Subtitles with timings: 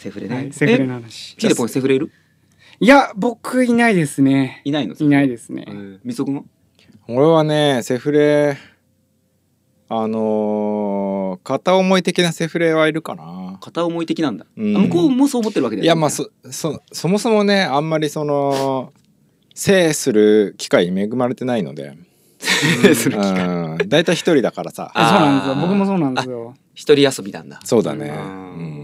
[0.00, 0.88] セフレね、はい、セフレのえ？
[0.96, 2.10] 話ヒデポンセフレいる？
[2.80, 4.62] いや僕いないですね。
[4.64, 4.94] いないの？
[4.98, 5.64] いないですね。
[5.68, 6.42] えーみそくんは？
[7.08, 8.56] 俺はねセフレ
[9.90, 13.58] あのー片思い的なセフレはいるかな。
[13.60, 14.76] 片思い的なんだ、うん。
[14.76, 18.92] あ向こうもそう思ってるわけだよいやまあそそそもそもねあんまりその
[19.54, 21.98] 性する機会に恵まれてないので。
[22.40, 23.46] する機会。
[23.46, 23.88] うん。
[23.88, 24.90] 大体一人だからさ。
[24.94, 25.54] あそうなんですよ。
[25.56, 26.54] 僕もそうなんですよ。
[26.74, 27.60] 一人遊びなんだ。
[27.64, 28.79] そうだね、ううんん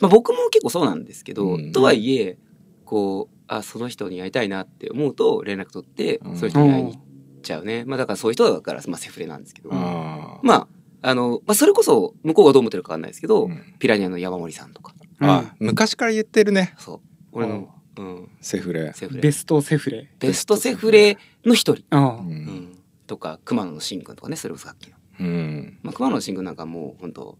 [0.00, 2.38] まあ、僕も結構そうなんですけど、うんとはいえ
[2.84, 6.36] こうあその人に会いたいなって思うと連絡取って、うん。
[6.36, 7.02] その人に会いに行っ
[7.42, 10.66] ちゃうね、まあだからそういう人だから、まあ、セフレなんですけど、まあ
[11.06, 13.74] あの、まあ、それこそ向こうがどう思ってるかわかんないですけど、うん。
[13.78, 14.94] ピラニアの山森さんとか。
[15.20, 16.74] あ昔から言ってるね。
[16.78, 17.00] そう。
[17.32, 18.90] 俺の、うん、セフレ。
[18.94, 19.20] セフレ。
[19.20, 20.10] ベストセフレ。
[20.18, 22.00] ベストセフレの一人、ううん。
[22.00, 25.78] ん、とか熊野の慎君とかねそれこそさっきの、うん。
[25.82, 27.38] まあ、熊野の慎君なんかもう本当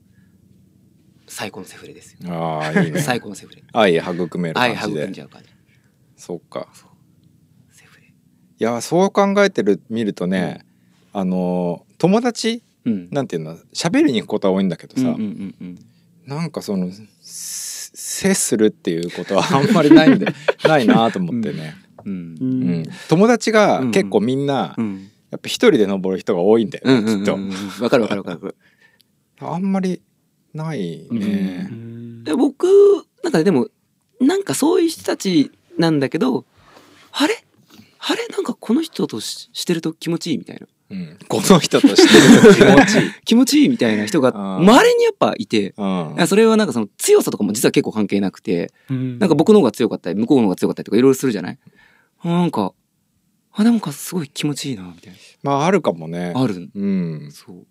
[1.27, 2.33] 最高のセフレですよ。
[2.33, 3.01] ああいいね。
[3.01, 3.63] 最高のセフレ。
[3.73, 5.09] 愛育める愛育感じで。
[5.09, 5.49] んじゃう感じ。
[6.17, 6.69] そっか。
[7.71, 8.07] セフレ。
[8.07, 8.13] い
[8.59, 10.65] やそう考えてる見るとね、
[11.13, 13.09] あのー友達うん。
[13.11, 15.79] なんていうの喋りに行くことは多いんだけどさ、うんうんうんうん。
[16.27, 16.91] なんかその
[17.23, 20.27] す接するっていうことは あんまりないんで。
[20.65, 22.13] ないなと思ってね、うん。
[22.13, 22.83] ううん。
[22.83, 25.11] ん友達が結構みんな、うん。
[25.31, 27.35] やっぱ一人で登る人が多いんだよね、うんうんうんきっと。
[27.35, 27.51] うん
[27.83, 28.57] わかるわかるわかる。
[29.41, 30.01] あんまり
[30.55, 32.25] ないうね、ん。
[32.25, 32.67] で僕
[33.23, 33.69] なんかでも
[34.21, 36.45] なんかそういう人たちなんだけど
[37.13, 37.45] あれ？
[37.99, 38.27] あれ？
[38.29, 40.67] なんかこの人とししてると気持ちいいみたいな。
[40.91, 41.19] うん。
[41.29, 45.75] この人としてる気持ちいい、 気持ちいいみたいな人が周りにやっぱいて
[46.29, 49.19] それはなんかその強さとかも実は結構関係なくてうん。
[49.19, 51.59] なんか僕の方が強かったり向こうの方が強かったりとかいろいろするじゃない？
[52.23, 52.73] なんか
[53.53, 56.33] あなんかすごい気持ちいいなみたいまああるかもね。
[56.33, 56.69] なある。
[56.75, 57.31] うん。
[57.33, 57.67] そう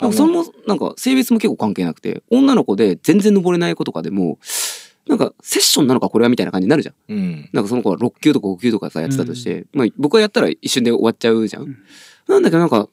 [0.00, 4.38] なんかそれもなんか性別も結構関係なくて女の子で全然登れない子とかでも
[5.08, 11.62] なんかセッションなのかこれはみたいな感じになるじゃんうんなんかその子は6級とか5級とかさやってたとして、まあ僕はやったら一瞬で終わっちゃうじゃん。
[11.62, 11.78] うん
[12.26, 12.88] なんだけどなんか、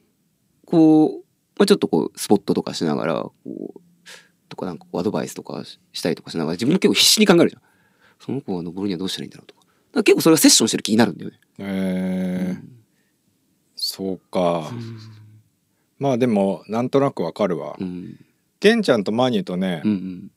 [0.65, 1.11] こう、
[1.57, 3.81] まあ、ちょっとこうスポットとかしながら、こう、
[4.47, 7.61] とかなんかアドバイスとかししたりとかしながら自分も結構必死に考えるじゃん。
[8.19, 9.61] その子が登るにはどうしたらいいんだろうとか。
[9.61, 11.39] だから結構それがセッションしてる気になるんだよね。
[11.57, 12.73] えー
[13.75, 14.71] そうか、
[16.03, 18.19] まあでもなんとなくわかるわ、うん。
[18.59, 20.31] 玄ちゃんとマニュとねうんうん。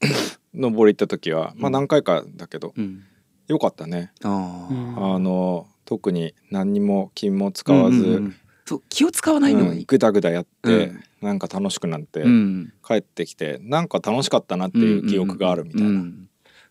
[0.54, 3.02] 登り行った時はまあうん何回かだけど、うん。
[3.48, 4.72] よかったね、ああ。
[4.72, 5.14] うん。
[5.14, 8.34] あの特に何にも金も使わず、うんうんうん。
[8.64, 9.80] そう、気を使わないのがいい。
[9.80, 11.00] うんぐだぐだやって、うん。
[11.20, 12.72] なんか楽しくなって、うん。
[12.86, 16.28] 帰ってきてなんか楽しかったなっていう記憶があるみたいな、うん。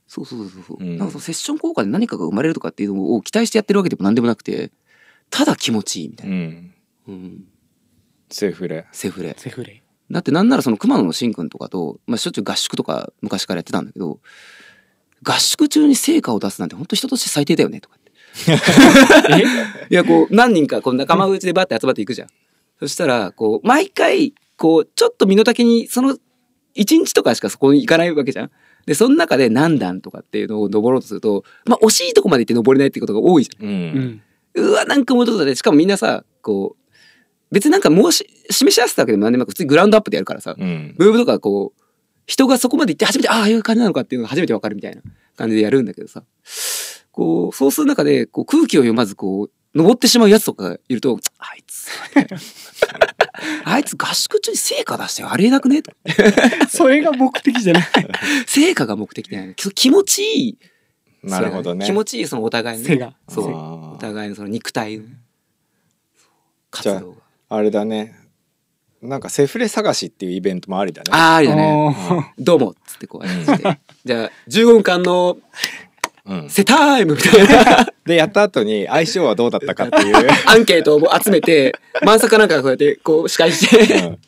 [0.08, 0.98] そうそうそうそう、うん。
[0.98, 4.72] なんかそのセッション効果で何かが生まれるとかっていうのを期待してやってるわけでも何でもなくて
[5.30, 6.72] ただ気持ちいいみたいな、うん。
[7.08, 7.46] うん、
[8.30, 8.86] セフレ。
[8.92, 9.36] セフレ。
[9.38, 9.84] セフレ。
[10.12, 14.20] だってなんならその熊野のしんくんとかと、まあ、しょっちゅう合宿とか昔からやってたんだけど
[15.24, 18.06] 合宿中に成果を出すなんて本当人として最低だよねとかって。
[19.90, 22.28] いやこう何人かこう仲間内でバッて集まっていくじゃん。
[22.80, 26.20] そしたらこう毎回こうちょっと身の丈にその1
[26.76, 28.52] 日とかしかそこに行かないわけじゃん。
[28.86, 33.66] でその中で何段とかっていうのを登ろうとするとまあ惜しいとこまで行って登れないってことが多いじゃん。
[33.66, 34.22] うん、うん。
[34.56, 35.56] うわ、なんかもうちょっとだね。
[35.56, 36.85] しかもみんなさ、こう、
[37.56, 41.82] 別になんか申し、示し合わせたわけでも何でもなく、普通にグラウンドアップでやるからさ、うんムーブとかこう、
[42.28, 45.02] 人がそこまで行って初めて、ああ、いう感じなのかっていうのが初めてわかるみたいな
[45.38, 46.24] 感じでやるんだけどさ、
[47.14, 51.88] こう、そうする中で、こう、空気を読まず、こう、登ってしまうやつとかがいると、あいつ、
[53.64, 55.92] あいつ合宿中に成果出してありえなくねと
[56.70, 57.84] それが目的じゃない
[58.48, 59.56] 成果が目的ではない。
[59.56, 60.58] 気持ちいい。
[61.24, 63.16] なるほどね気持ちいい、そのお互いのね。
[63.30, 63.54] そう。
[63.96, 65.06] お互いのその肉体の
[66.72, 67.25] 活動が。
[67.50, 68.16] あれだね。
[69.02, 71.10] なんかセフレ探しっていうイベントもありだね。
[71.12, 71.96] あーありだね。
[72.40, 73.80] どうもっつってこうやって。
[74.04, 75.38] じゃあ、15分間の
[76.28, 77.88] うん、セタイムみたいな。
[78.04, 80.16] でやった後に相性はどうだったかっていう、
[80.48, 84.20] アンケートを集めて、満作かなんかこうやってこう司会して、うん。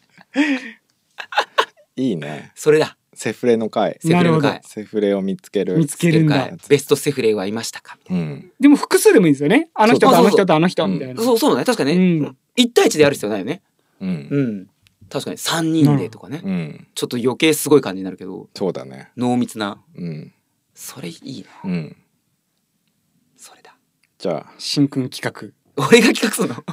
[1.96, 2.52] いいね。
[2.54, 2.98] それだ。
[3.16, 3.98] セフレの回。
[4.00, 4.62] セフレのなる会。
[4.64, 5.76] セフレを見つける。
[5.78, 6.36] 見つけるんだ。
[6.36, 7.98] 会ベストセフレはいましたか？
[7.98, 8.52] みたいうん。
[8.60, 9.70] でも複数でもいいんですよね。
[9.74, 11.14] あの人とあの人とあの人みたいな。
[11.16, 11.24] な。
[11.24, 11.66] そうそうだね。
[11.66, 12.32] 確かにね。
[12.58, 13.62] うん1対1でやる必要ないよね。
[14.02, 14.70] うんうん。
[15.10, 16.42] 確かに3人でとかね。
[16.44, 19.82] うんちょっと余計すごい感じになるけど、そうだね濃密な。
[19.96, 20.34] うん
[20.74, 21.70] それいいな。
[21.70, 21.98] うん
[23.36, 23.78] それだ。
[24.18, 26.64] じゃあ新君企画俺が企画するの？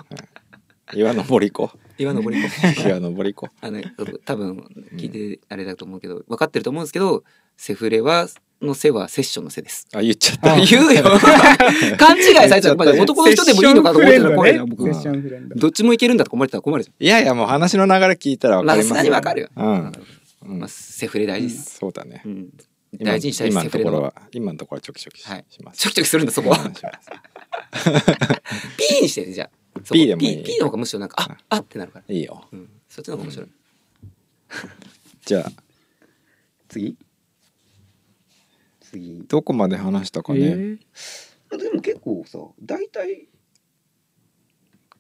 [0.95, 2.49] 岩登り行こ岩登り子。
[2.49, 3.83] う岩登り行こ あの
[4.25, 4.57] 多分
[4.97, 7.25] 聞いてあれだと思うけど分かってると思うんですけど
[7.57, 8.29] セフレは
[8.65, 9.87] の背はセッションの背です。
[9.93, 10.55] うあ言っちゃった。
[10.55, 11.03] あ言うよ。
[11.99, 12.77] 勘違いされちゃう。
[12.77, 15.03] ま あ男の人でもいいのかと思ってたら僕セッ。
[15.03, 18.65] ションフレンドどっちもいけるんだとか思われたら困るじいやいやもう話の流れ聞いたらゃん。
[18.65, 19.49] まあ、わかりますさすがにわかるよ。
[19.57, 20.69] うん。
[20.69, 21.79] セフレ大事です。
[21.79, 22.23] そうだね。
[23.01, 25.45] 大事にしたい今セフレののところは今のところはチョキチョキし,、はい。
[25.63, 25.81] ます。
[25.81, 26.65] チョキチョキするんだそこは。
[26.65, 27.11] うんします。
[28.77, 29.51] P にしてじゃあ。
[29.83, 32.47] そこ P でもいい P, P の方がむしろなんかああってなるから、いいよ。
[32.53, 33.49] うん、そっちの方が面白い、
[35.25, 35.53] じゃあ。
[36.69, 36.97] 次？
[38.95, 41.59] 次どこまで話したかね、えー。
[41.59, 43.27] でも結構さ大体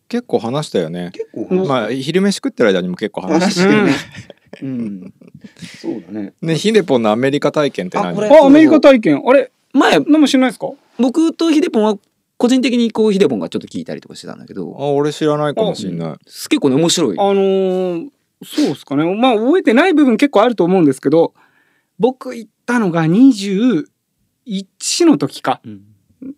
[0.08, 1.11] 結構話したよね。
[1.12, 3.93] 結構うんまあ昼飯食ってる間にも結構話しててるね。
[4.62, 5.14] うん。
[5.81, 6.32] そうだね。
[6.43, 8.08] ねヒデポンのアメリカ体験って何？
[8.08, 9.23] あアメリカ体験。
[9.26, 10.70] あれ前何も知らないですか？
[10.99, 11.99] 僕とヒデポンは
[12.37, 14.76] 個人的にこうヒデポンがちょっと聞いたりとかしてたんだけど。
[14.79, 16.25] あ俺知らないかもしんない。
[16.25, 17.17] 結構ね面白い。
[17.19, 18.08] あのー
[18.44, 19.05] そうですかね。
[19.17, 21.32] まあ覚えてない部分結構あると思うんですけど
[21.99, 23.85] 僕行ったのが21
[25.06, 25.61] の時か。
[25.64, 25.82] うん。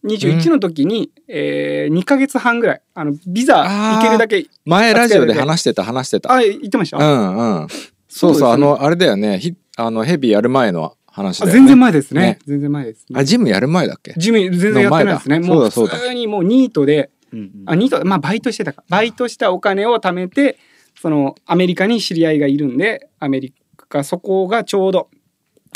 [0.04, 2.82] 21の時に、えー、2ヶ月半ぐらい。
[2.94, 3.62] あのビザ
[3.96, 4.46] 行けるだけ。
[4.64, 6.32] 前ラジオで話してた話してた。
[6.32, 7.68] あ言ってました、うんうん。
[8.08, 9.38] そうそうねあのあれだよね。
[9.38, 11.52] ひあのヘビやる前の話だよね。
[11.52, 12.20] あ全然前ですね。
[12.20, 12.38] ね。
[12.46, 13.20] 全然前です、ね。
[13.20, 14.14] あ、ジムやる前だっけ？
[14.16, 15.40] ジム全然やってないですね。
[15.40, 18.82] もうそうだ普通にもうニートでうんあニートまあバイトしてたか。
[18.88, 20.58] バイトしたお金を貯めて
[21.00, 23.54] そのアメリカに知り合いがいるんでアメリ
[23.88, 25.10] カそこがちょうど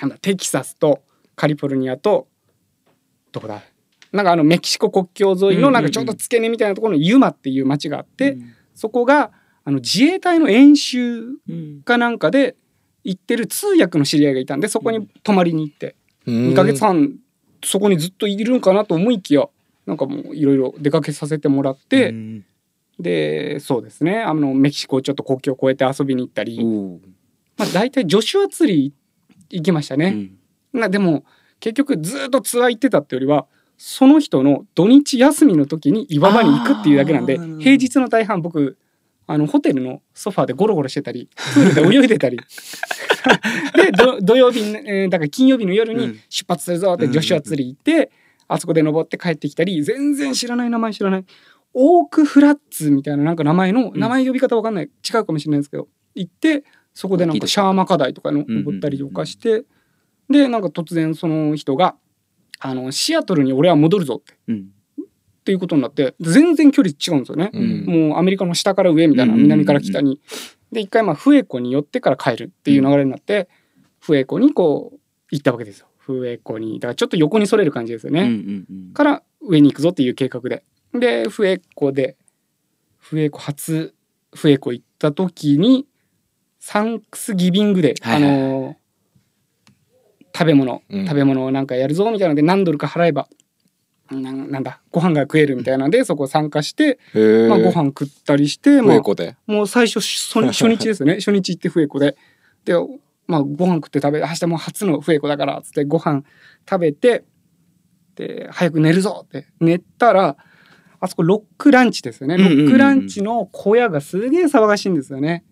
[0.00, 1.02] なんだテキサスと
[1.36, 2.28] カリフォルニアと
[3.32, 3.62] どこだ？
[4.12, 8.38] なんかあのメキシコ国境沿いのなんかちょうど付け根みたいなところのユマっていう町があって、
[8.74, 9.30] そこが
[9.64, 11.82] あの自衛隊の演習うん。
[11.82, 12.56] かなんかで
[13.04, 15.94] 行ってる通訳の知り合いがいたんでそこに泊まりに行って
[16.26, 17.16] 2 2ヶ月半
[17.64, 19.48] そこにずっといるんかなと思いきや
[19.86, 22.44] なんかもういろいろ出かけさせてもらって、うん。
[22.98, 24.20] でそうですね。
[24.20, 26.62] あのメキシコをちょっと国境を越えて遊びに行ったり、
[27.56, 28.94] まあ、大体ジョシュア釣り行
[29.50, 30.06] きましたね。
[30.72, 30.80] うん。
[30.80, 31.24] まあでも
[31.58, 38.76] 結局ずっとツアー行ってたってよりはその人の土日休みの時に岩場に行くっていうだけなんで平日の大半僕
[39.26, 42.38] あのホテルのソファーでゴロゴロしてたりプールで泳いでたり。
[43.76, 46.20] でど土曜日、えーだから金曜日の夜にうん。
[46.28, 48.10] 出発するぞってジョシュア釣り行って、
[48.48, 51.24] あそこで登って帰ってきたり全然知らない名前知らない
[51.74, 53.98] オークフラッツみたいななんか名前の、ん。
[53.98, 54.84] 名前呼び方わかんない。
[54.86, 56.64] 違うかもしれないんですけど行って
[56.94, 59.64] そこでなんかシャーマカダイとかの登ったりとかして、
[60.28, 61.96] でなんか突然その人が
[62.58, 64.68] あのシアトルに俺は戻るぞってうん
[65.40, 70.20] っていうことになって全然距離違うんですよね、うんもうアメリカの下から上みたいなうん南から北に。
[70.70, 73.48] で一回まあフエコに寄ってから帰るっていう流れになって、
[73.98, 74.98] フエコにこう
[75.30, 75.88] 行ったわけですよ。
[75.98, 78.22] フエコにだからちょっと横にそれる感じですよね。
[78.22, 80.62] うんうんうんから上に行くぞっていう計画で。
[80.92, 82.16] でフエコで
[82.98, 83.94] フエコ初
[84.34, 85.86] フエコ行った時に
[86.60, 88.38] サンクスギビングで、はいはいはい。
[88.38, 88.76] あの
[90.32, 91.06] 食べ物、うん。
[91.06, 93.28] 食べ物をなんかやるぞみたいなので何ドルか払えば
[94.10, 96.98] なんなんだご飯が食えるみたいなのでそこ参加して、
[97.48, 99.00] まあ、ご飯食ったりして、まあ
[99.46, 101.16] もう最初初 初日ですよね。
[101.16, 102.16] 初日行ってフエコで。
[102.64, 102.74] で、
[103.26, 106.24] まあ、ご飯食って食べ明日もう初のフエコだからっつってご飯
[106.68, 107.24] 食べて
[108.16, 109.46] で早く寝るぞって。
[109.60, 110.36] 寝たら
[110.98, 112.36] あそこロックランチですよね。
[112.36, 115.44] ロックランチの小屋がすげえ騒がしいんですよね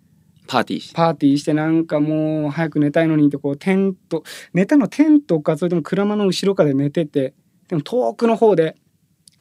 [0.49, 4.25] パーティーしてパーティーしてなんかもう早く寝たいのにってこうテント
[4.55, 7.35] 寝たのテントかそれとも車の後ろかで寝てて
[7.69, 8.75] でも遠くの方で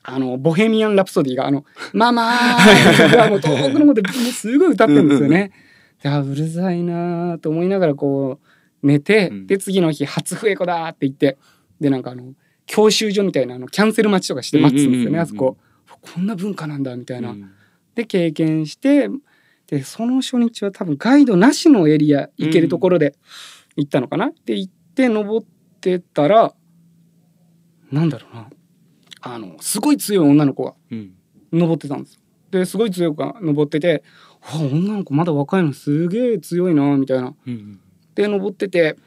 [0.04, 5.52] あのボヘミアン・ラプソディがあの「ママー!」がもう遠くの方ですごい歌ってるんですよね。
[6.04, 8.40] であうるさいなーと思いながらこ
[8.84, 11.38] う寝て、うんで次の日初笛子だーって言って
[11.80, 12.34] でなんかあの
[12.66, 15.58] 教習所みたいなあのキャンセル待ちとかして待つんですよね、あそこ。
[16.02, 17.32] こんな文化なんだみたいな。
[17.32, 17.50] うん
[17.96, 19.10] で経験して
[19.68, 23.16] でその初日は多分ガイドなしのエリア行けるところで
[23.76, 25.48] 行ったのかな、で行って登っ
[25.82, 26.54] てたら
[27.92, 28.50] なんだろうな。
[29.22, 31.14] あのすごい強い女の子がうん。
[31.52, 32.20] 登ってたんです
[32.52, 34.04] ですごい強い子が登ってて
[34.54, 35.74] 「わ女の子まだ若いの？
[35.74, 37.34] すげえ強いな」みたいな。
[37.46, 37.80] うん
[38.16, 38.98] で登ってて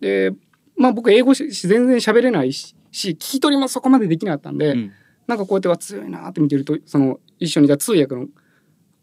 [0.00, 0.32] で
[0.76, 4.92] まあ僕英語し全然喋れないしし聞き取りもそこまでできなかったんで、うん。
[5.26, 8.26] なんかこうやっては強いなって見てるとその一緒にいた通訳の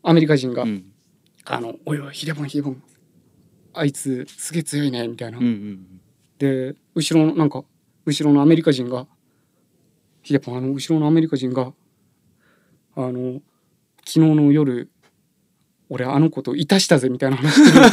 [0.08, 0.86] アメリカ人が「うん
[1.48, 2.82] あのおいおいヒデボンヒデボン
[3.74, 5.40] あいつすげえ強いね」みたいな。
[5.40, 6.02] うんうん
[6.38, 7.64] で後ろのなんか
[8.06, 9.08] 後ろのアメリカ人が
[10.22, 11.72] 「ヒデボンあの後ろのアメリカ人が
[12.96, 13.42] あの
[14.06, 14.90] 昨日の夜
[15.90, 17.86] 俺あの子といたしたぜ」みたいな話してる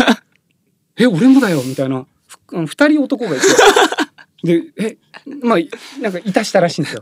[0.99, 3.47] え俺もだよ」みたいなふあの二人男がいて。
[4.43, 4.99] で、え、
[5.41, 5.59] まあ、
[6.01, 7.01] なんかいたしたらしいんですよ。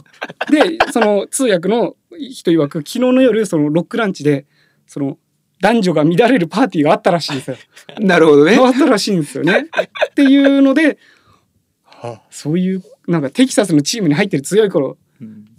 [0.51, 4.45] で、その通訳の人曰く、昨日の夜、そのロックランチで、
[4.91, 5.19] その
[5.63, 7.57] 男女が乱れるパーティーがあったらしいんですよ。
[8.01, 8.59] なるほどね。
[8.61, 9.67] あったらしいんですよね。
[10.11, 10.99] っていうので、
[11.85, 14.97] はあ、そういうなんかテキサスのチームに入ってる強い頃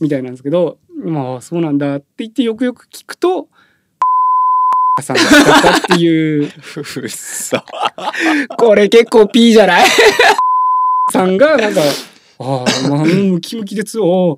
[0.02, 3.48] みたいなんですけど、うん、まあそうなんだって言ってよくよく聞くと。
[5.02, 5.26] さんだっ
[5.62, 6.50] たっていう。
[6.50, 7.64] ふふうそ。
[8.58, 9.88] これ結構 P じゃない？
[11.10, 11.82] さんがなんか、
[12.40, 14.36] ああ、まあ、ムキムキで強い。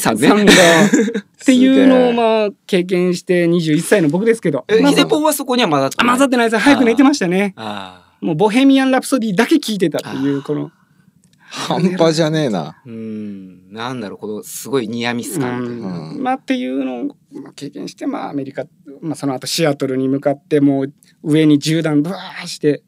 [0.00, 0.32] 3年。
[0.32, 0.52] 3が
[1.42, 4.64] っていうのをまあ経験して21歳の僕ですけど。
[4.68, 6.08] え、ま、ヒデポンはそこには混ざってない？
[6.08, 6.62] 混ざってないです。
[6.62, 7.54] 早く寝てましたね。
[8.20, 10.70] もうボヘミアン・ラプソディだけ聞いてたっていう、この。
[11.48, 12.82] 半端じゃねえな。
[12.84, 13.72] うん。
[13.72, 15.64] なんだろう、このすごいニアミス感、う
[16.14, 18.64] うん、まあっていうのを、まあ、経験して、まあアメリカ、
[19.00, 22.82] まあその後シアトルに向かってもう上に銃弾ブワーして、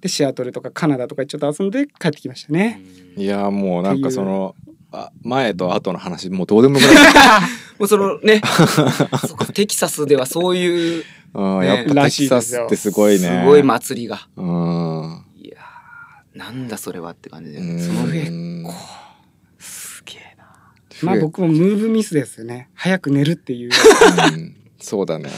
[0.00, 2.82] でシアトルとかカナダとかちょっと遊んで帰ってきましたね。
[3.16, 4.56] いやもうなんかその
[5.22, 7.04] 前と後の話もうどうでもよくなっ
[7.78, 8.40] もうそのね
[9.54, 11.08] テキサスではそういうた。
[11.40, 13.40] うんねやっぱテキサスってすごいね。
[13.42, 14.28] すごい祭りが。
[14.36, 15.24] うん。
[15.36, 17.80] いやーなんだそれはって感じでうん。
[17.80, 18.24] その上
[19.58, 20.44] すげえな。
[21.02, 22.68] まあ僕もムーブミスですよね。
[22.74, 23.70] 早く寝るっていう。
[24.34, 24.56] うん。
[24.78, 25.30] そうだね。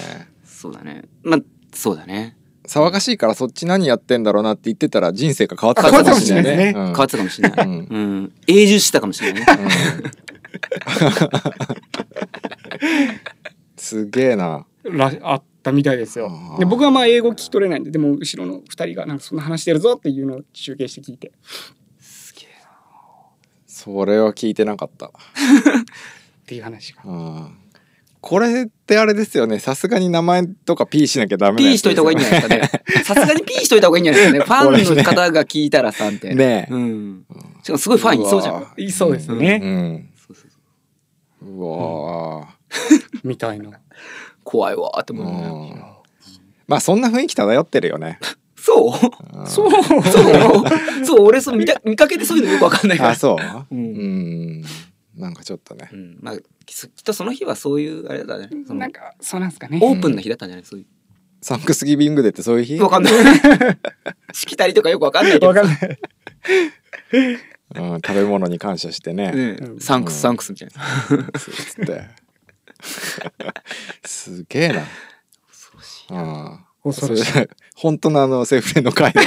[0.44, 1.04] そうだね。
[1.22, 1.40] まあ
[1.72, 6.72] そうだね騒がしいからそっち何やってんだろうなって言ってたら人生が変わったあ変わったかもしれないね。
[6.74, 6.84] うん。
[6.86, 8.22] 変わってたかもしれない、ううん。
[8.24, 9.46] ん永住したかもしれないね。
[13.76, 14.66] すげえな。
[14.84, 16.30] らあったみたいですよ。
[16.58, 21.32] で僕はまあ英語聞き取れないんででも後ろの2人がなんかそんな話してるぞっていうのを集計して聞いて。
[22.00, 22.70] すげえな。
[23.66, 25.06] それは聞いてなかった。
[26.44, 27.63] っていう話がうん
[28.26, 29.58] これってあれですよね。
[29.58, 32.82] さすがに名前とか P しなきゃダメなやつピーしといた方がいいんじゃないですかね。
[33.04, 34.44] さすがにピーしといた方がいいんじゃないですかね。
[34.44, 36.72] ファンの方が聞いたらさみたいなねえ。
[36.72, 37.26] うん。
[37.62, 38.66] しかもすごいファンいそうじゃん。
[38.78, 40.08] いそうですね、うん。
[40.16, 41.50] そうそうそう。
[41.50, 41.62] う
[42.40, 42.48] わー。
[43.24, 43.68] みたいな。
[44.42, 46.04] 怖いわーってう思う
[46.66, 48.18] まあそんな雰囲気漂ってるよね。
[48.56, 48.86] そ
[49.34, 49.38] う？
[49.38, 49.46] うん。
[49.46, 49.70] そう？
[49.70, 50.02] そう？
[51.04, 51.26] そう？
[51.26, 53.10] 俺そう見た見かけてそういうのよくわかんないから。
[53.10, 53.74] あ、そう？
[53.74, 54.64] ううんん。
[55.16, 55.88] なんかちょっとね。
[55.92, 55.96] う。
[55.96, 56.18] ん。
[56.20, 58.48] まあききっとその日はそういうあれだね。
[58.68, 59.78] なんかそうなんですかね。
[59.82, 60.80] オープンな日だったんじゃないそう。
[60.80, 60.86] い
[61.40, 62.76] サンクスギビングデーってそういう日？
[62.76, 63.12] うわかんない。
[64.32, 65.48] しきたりとかよくわかんないけど。
[65.48, 65.98] わかんない。
[67.74, 69.32] うん食べ物に感謝してね。
[69.32, 69.80] ねうん。
[69.80, 71.38] サンクスサンクスみたいな。
[71.38, 72.04] つって。
[74.04, 74.82] すげえな。
[75.48, 76.64] 恐ろしいうん。
[76.84, 77.24] 恐ろしい。
[77.24, 79.22] それ 本当のあのセフレの回だ。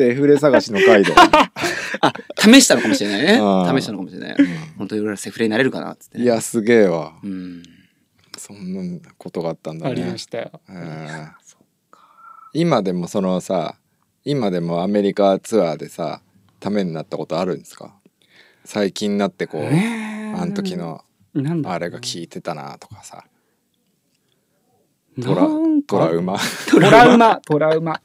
[0.00, 1.14] セフレ探しの回だ。
[2.00, 3.32] あ試したのかもしれないね。
[3.34, 3.78] うん。
[3.78, 4.36] 試したのかもしれない。
[4.78, 6.18] 本当に俺らセフレになれるかなっつって。
[6.18, 7.12] ねいや、すげえわ。
[7.22, 7.62] うん。
[8.38, 8.82] そんな
[9.18, 9.90] ことがあったんだね。
[9.90, 10.50] ありましたよ。
[10.68, 11.28] うん。
[12.54, 13.76] 今でもそのさ、
[14.24, 16.22] 今でもアメリカツアーでさ、
[16.58, 17.94] ためになったことあるんですか？
[18.64, 21.04] 最近になってこう、ねえあの時の
[21.34, 21.72] なんだ。
[21.72, 23.24] あれが効いてたなとかさ、
[25.16, 25.46] なトラ
[25.86, 26.38] トラウマ。
[26.70, 27.40] トラウマ。
[27.40, 28.00] トラウマ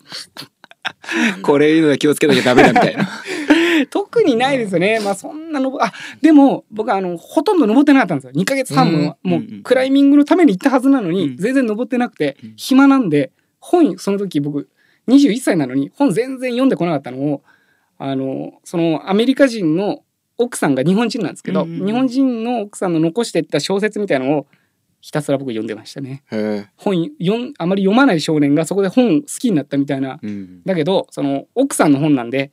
[1.41, 3.07] これ言うのは気をつけなきゃダメだみたいな。
[3.89, 4.99] 特にないですよね。
[5.03, 8.31] まあそんなのぼあでも僕はあのほとんど登ってなかったんですよ。
[8.33, 11.37] 2ヶ月半も、うんもうクライミングのために行ったはずなのに、うん。
[11.37, 12.53] 全然登ってなくて、うん。
[12.55, 14.69] 暇なんで本その時僕
[15.07, 17.43] 21歳なのに本全然読んでこなかったのを
[17.97, 20.03] あのそのアメリカ人の
[20.37, 24.47] 奥さんが日本人なんですけど、日本人の奥さんの残していった小説みたいのを
[25.05, 26.23] ひたすら僕読んでましたね。
[26.77, 30.17] 本読んあまり読まない少年がそこで本好きになったみたいな。
[30.19, 30.63] うん。
[30.65, 32.51] だけどその奥さんの本なんで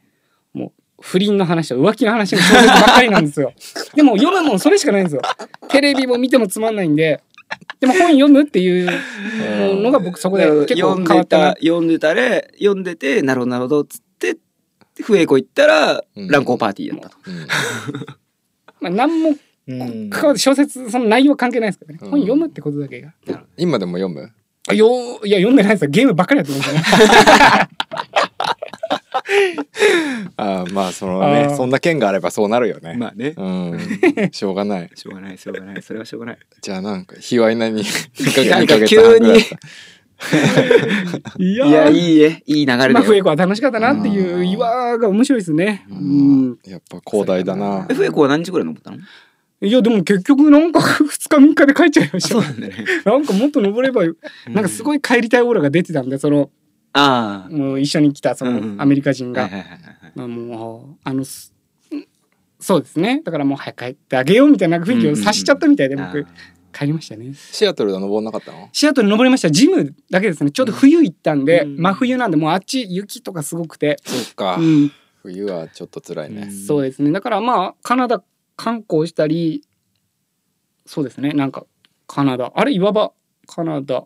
[0.53, 3.55] もう不倫の話と浮気の話の小説ばっかりなんですよ。
[3.97, 5.23] でも読むもんそれしかないんですよ。
[5.69, 7.23] テレビも見てもつまんないんで
[7.81, 8.87] でも本読むっていう
[9.81, 11.55] のが僕そこで結構読んで変わったな。
[11.55, 14.39] た読んでたれ読んでてなるほどなるほどっつってで
[15.03, 16.29] 笛子行ったらうん。
[16.29, 17.17] 乱交パーティーだったと。
[17.27, 17.47] うん。
[18.79, 19.37] まあ、何も
[19.69, 20.11] うん。
[20.37, 21.99] 小説その内容は関係ないですからね。
[22.03, 22.11] うん。
[22.11, 23.13] 本読むってことだけが。
[23.57, 24.31] 今でも読む？
[24.69, 25.91] あよいや読んでないですよ。
[25.91, 26.83] ゲームばっかりやってますよね。
[30.37, 32.95] あーまあそのねそんな件があればそうなるよね。
[32.97, 33.35] まあね。
[33.37, 33.79] うん。
[34.33, 34.91] しょうがない。
[34.95, 35.83] しょうがないしょうがない。
[35.83, 36.39] それはしょうがない。
[36.61, 37.83] じゃあなんか卑猥なに
[38.51, 39.33] なんか急に。
[41.39, 41.89] いや。
[41.89, 42.43] いいえ。
[42.47, 43.03] いい流れまあ。
[43.03, 45.85] 笛子は楽しかったなっていう岩が面白いですね。
[45.91, 46.51] ううん。
[46.53, 47.87] んやっぱ広大だな。
[47.91, 47.95] え。
[47.95, 48.99] 笛子は何時ぐらい登ったの？
[49.63, 52.29] いやでも結局なんか 2日3日で帰っちゃいました。
[52.31, 52.85] そうなんだね。
[53.05, 54.17] なんかもっと登ればよ。
[54.49, 56.51] なんかすごい帰りたいオーラが出てたんでその
[56.93, 57.53] ああ。
[57.55, 60.13] もう一緒に来たそのアメリカ人が、はいはいはいはい。
[60.17, 61.55] まあもうあのす
[62.59, 63.23] そうですね。
[63.25, 66.27] だからもう早く帰ってあげようみたいな雰囲気を察しちゃったみたいで僕
[66.73, 67.33] 帰りましたね。
[67.35, 68.69] シアトルは登んなかったの？
[68.73, 69.51] シアトル登りました。
[69.51, 70.51] ジムだけですね。
[70.51, 71.77] ちょうど冬行ったんで、うん。
[71.77, 74.57] 真冬なんでもうあっち雪とかすごくて、そっか。
[74.57, 74.63] う。
[74.63, 74.93] ん、
[75.23, 76.51] 冬はちょっと辛いね。
[76.51, 77.13] そうですね。
[77.13, 78.23] だからまあカナダ
[78.57, 79.65] 観光したり
[80.87, 81.67] そうですねなんか
[82.07, 82.53] カナダ。
[82.55, 83.13] あれ岩場
[83.47, 84.05] カナダ。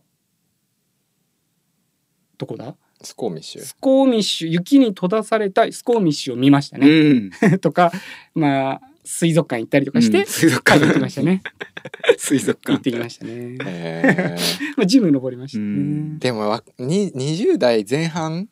[2.38, 2.76] どこだ？
[3.02, 3.62] スコーミッシュ。
[3.62, 4.48] スコーミッシュ。
[4.48, 7.30] 雪に閉ざされたスコーミッシュを見ましたうね、ん。
[7.60, 7.90] とか
[8.34, 10.26] まあ水族館行ったりとかして、うん。
[10.26, 11.42] 水族帰ってき館ましたね。
[12.18, 12.72] 水族館。
[12.72, 14.36] 行ってきましたね、へ
[14.76, 18.48] まあ、ジム登りましたね、でもわに20代前半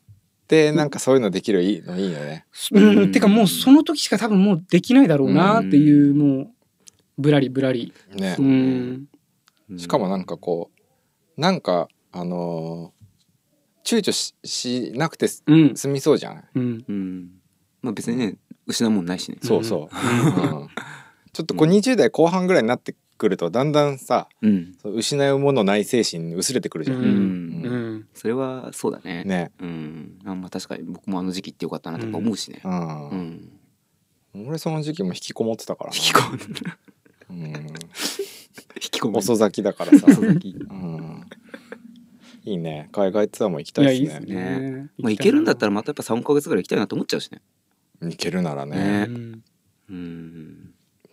[0.55, 2.47] っってなんかそういうのできるいいのいいよね。
[2.73, 3.13] うん、うん。
[3.13, 6.49] てかもうその時しか多分もうできないだろうなっていう、もう
[7.19, 8.37] ぶらりぶらり、ね。
[8.39, 9.09] うん、
[9.77, 10.71] しかもなんかこ
[11.37, 13.05] うなんかあのー
[13.85, 15.77] 躊躇ししなくてすうん。
[15.77, 16.85] 済みそうじゃないうん。
[16.89, 17.29] うん。
[17.83, 19.37] まあ別にね失うもんないしね。
[19.43, 20.69] そうそう、うん。
[21.35, 24.75] ちょっとこう20代後半ぐらいになってくるとだんだんさうん。
[24.85, 27.05] 失うものない精神薄れてくるじゃん、うん。
[27.05, 28.09] うん。
[28.15, 29.25] それはそうだね。
[29.25, 29.53] ね。
[29.61, 30.19] うん。
[30.25, 32.61] あまあ確かに僕もあの時期行ってよかったなとか思うしね。
[32.65, 33.09] うん。
[33.11, 33.61] うん。
[34.47, 35.97] 俺その時期も引きこもってたからな。
[35.97, 36.75] 引き込む
[37.31, 37.47] うん。
[37.47, 40.57] 引き込む遅咲きだからさ、遅咲き。
[40.57, 41.25] うん、
[42.45, 42.89] いいね。
[42.93, 44.03] 海外ツアーも行きたいですね。
[44.03, 44.91] いいですね。
[44.99, 47.41] まあ行けるんだったららまたやっぱ3ヶ月ぐらい行きたいなと思っちゃうしね。
[48.03, 48.77] 行けるならね。
[48.77, 49.07] ね。
[49.09, 49.43] うん。
[49.89, 50.54] うん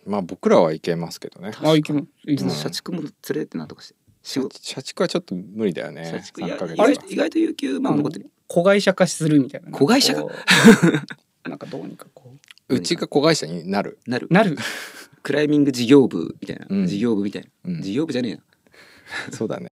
[0.06, 1.52] まあ僕らは行けますけどね。
[1.62, 2.02] あ行きま
[2.50, 2.60] す。
[2.60, 3.96] 社畜も連れてってなんとかして。
[4.24, 4.58] 仕事。
[4.62, 6.06] 社畜はちょっと無理だよね。
[6.06, 6.44] 社畜。
[6.44, 8.30] いや3ヶ月意外と有給満残ってる。
[8.48, 10.26] 子会社化するみたいな子会社化
[11.50, 12.36] なんかどうにかこ
[12.70, 12.80] う。
[12.80, 14.28] ちが子会社になる、なる。
[14.30, 14.58] うなる。
[15.24, 16.88] クライミング事業部みたいな、うん。
[16.88, 17.82] 事業部みたいな、うん。
[17.82, 18.42] 事業部じゃねえな
[19.32, 19.68] そうだね。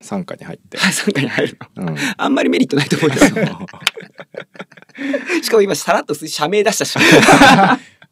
[0.00, 1.86] 傘下に入って、 参加に入るの。
[1.86, 3.16] うん、あんまりメリットないと思うよ。
[5.42, 6.98] しかも今さらっと社名出したし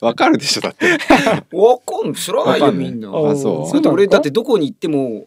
[0.04, 0.92] わかるでしょだって。
[1.56, 2.60] わかん知らない。
[2.60, 3.08] よみんな。
[3.08, 5.26] あそう俺だってどこに行っても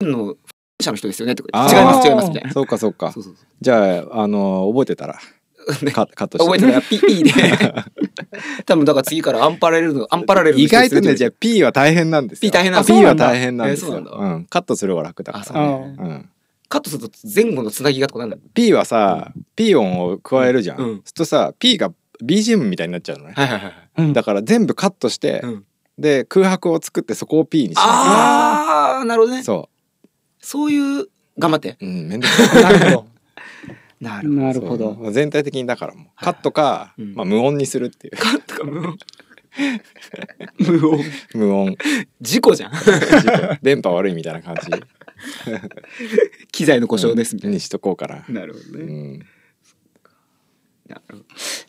[0.00, 0.36] の
[0.80, 2.52] 社の人ですよねとか違います違いますみたいな。
[2.52, 3.12] そうかそうか。
[3.12, 5.18] そうそうそじゃああの覚えてたら？
[5.92, 6.44] カカットして。
[6.44, 7.32] 覚えてたら P で。
[8.64, 12.50] 多分だから次からアンパラレルのアンパラレルの意外とねじゃあ P は大変なんですよ。
[12.50, 13.88] P 大変なんです P はそうなんだ大変なんですよ。
[13.88, 14.34] えーそうなんだ。
[14.34, 15.96] うん、カットする方が楽だかあそうらね。
[15.98, 16.28] あうん。
[16.68, 18.36] カットすると前後のつなぎがとかなんだ。
[18.54, 21.92] P はさ P 音を加えるじゃん、するとさ P が
[22.24, 24.12] BGM みたいになっちゃうのね、はいはいはいうん。
[24.12, 25.64] だから全部カットして、うん。
[25.98, 29.42] で空白を作ってそこを P にしなああなるほどね。
[29.42, 29.68] そ
[30.40, 31.08] そういう
[31.38, 31.76] 頑張って。
[31.80, 32.62] う、うん、めんどくさい。
[32.62, 33.06] なるほど。
[34.00, 35.10] な なるほど。
[35.10, 37.14] 全体的にだからもうカットか、うん。
[37.14, 38.16] まあ、無音にするっていう。
[38.16, 38.96] カットか無音。
[40.58, 41.04] 無音。
[41.34, 41.76] 無音。
[42.20, 42.72] 事故じゃん。
[43.62, 44.70] 電波悪いみたいな感じ。
[46.52, 47.54] 機材の故障ですみたいな。
[47.54, 48.84] にしとこうかな、なるほどね。
[48.84, 49.26] うん、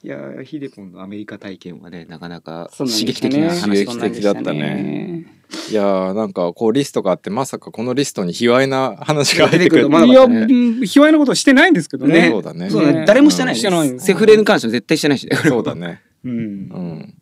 [0.04, 5.26] いやーヒデポンのアメリカ体験はねなかなか刺激的な刺激話的だったね。
[5.70, 9.84] いやーなんかこうリストがあってまさかこのリストに卑猥な話が入ってくる。
[9.84, 10.48] 出てくるまだいや、ねうん
[10.86, 12.30] 卑猥なことしてないんですけどね。
[12.30, 12.70] そうだね。
[12.70, 13.56] そうねね誰もしてない。
[13.56, 15.36] してないセフレに関しては絶対してないしね。
[15.36, 16.02] そうだね。
[16.24, 16.34] うん。
[16.34, 17.18] うん。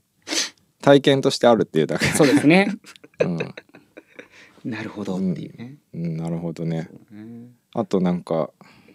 [0.81, 2.05] 体験としてあるっていうだけ。
[2.05, 2.71] そうですね。
[3.19, 3.38] うん、
[4.63, 5.77] なるほどっていうね。
[5.93, 6.89] うん、なるほどね。
[7.12, 8.51] うんあとなんか。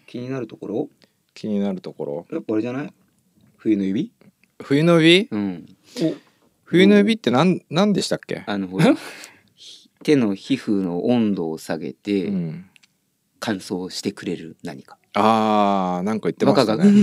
[0.07, 0.89] 気になるところ？
[1.35, 2.25] 気になるところ。
[2.31, 2.93] やっぱあれじゃない？
[3.57, 4.11] 冬の指？
[4.63, 5.27] 冬の指？
[5.29, 5.65] うん。
[6.63, 8.95] 冬の指って何何でしたっけ、あのほら。
[10.03, 12.65] 手の皮膚の温度を下げてうん、
[13.39, 14.97] 乾燥してくれる何か。
[15.13, 17.01] あーなんか言ってましたバカが「うんね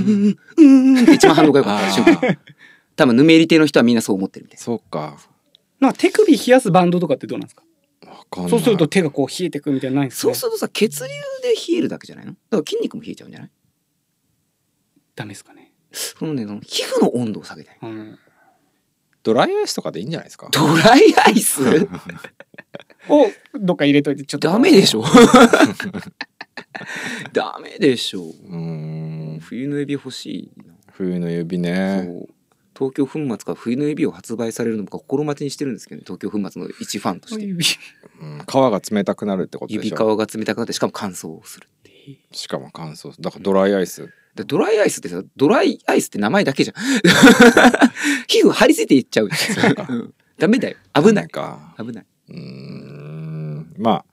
[0.57, 1.87] うんうんうん」って一番反応が良かった。
[1.89, 2.15] あ瞬間。
[2.15, 2.39] ー
[2.97, 5.19] 多分ぬめり手の人はみんなそう思ってるみたいそうか。
[5.81, 7.63] なんか手首冷やすバンドとかってどうなんですか？
[8.07, 8.51] わかんない。
[8.51, 10.35] そうすると手がこう冷えてくみたいなのないんですね？
[10.35, 11.09] そうするとさ血流
[11.43, 12.33] で冷えるだけじゃないの？
[12.33, 13.51] だから筋肉も冷えちゃうんじゃない？
[15.23, 15.73] ダメですかね。
[15.93, 17.79] そのねその皮膚の温度を下げたい。
[17.81, 18.19] うん。
[19.23, 20.49] ドライアイスとかでいいんじゃないですか？
[20.51, 21.63] ドライアイス？
[23.09, 23.27] を
[23.61, 24.49] どっか入れといてちょっと。
[24.49, 25.05] ダメでしょ。
[27.33, 28.25] ダメでしょ。
[28.25, 29.39] うーん。
[29.41, 30.75] 冬の指欲しいな。
[30.91, 32.25] 冬の指そね。
[32.27, 32.29] う。
[32.77, 37.45] 東京粉末から冬の指を発売されるのか心待ちにしてるんですけどね東京粉末の一ファンとして。
[37.45, 37.65] 指
[38.21, 41.69] うん、皮が冷たくなるってことで指皮しょが冷たくなってしかも乾燥をする
[42.33, 46.77] しかも乾燥だからドライアイスでドライアイスってさドライアイスって名前だけじゃん。
[48.29, 49.29] 皮膚張り付いていっちゃう。
[50.39, 50.77] ダメだよ。
[50.95, 51.29] 危ない。
[51.29, 51.75] か。
[51.79, 52.07] 危ない。
[52.31, 53.75] うーん。
[53.79, 54.05] まあ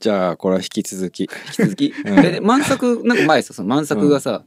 [0.00, 1.22] じゃあこれは引き続き。
[1.22, 2.22] 引き続き、うん。
[2.22, 4.44] でで万作なんか前さその万作がさ、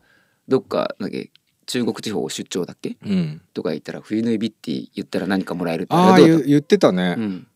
[0.47, 1.31] どっかなんだっけ？
[1.65, 2.97] 中国地方出張だっけ？
[3.03, 3.41] うん。
[3.53, 5.95] とか言ったら冬の指って言ったら何かもらえるって。
[5.95, 7.15] ああ言言ってたね。
[7.15, 7.47] た、うん、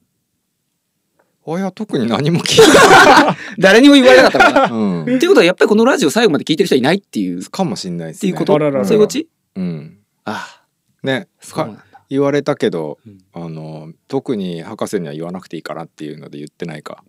[1.47, 2.61] あいや特に何も聞いて
[3.61, 4.69] 誰にも言われなかったから。
[4.69, 7.39] ない、うん、っていうことはやっぱりこのラジオ最後まで聞いてる人はいないっていう。
[7.39, 8.19] っかもしんないですね。
[8.21, 8.55] ていうこと？
[8.55, 9.29] あらららそういうこっち？
[9.55, 9.97] うん。
[10.23, 10.63] あ。
[11.03, 11.27] あね。
[11.39, 11.81] そうなんだ。
[11.81, 13.19] か言われたけど、うん。
[13.33, 17.03] あの特に博士には言わなくていいからっていうので言ってないか。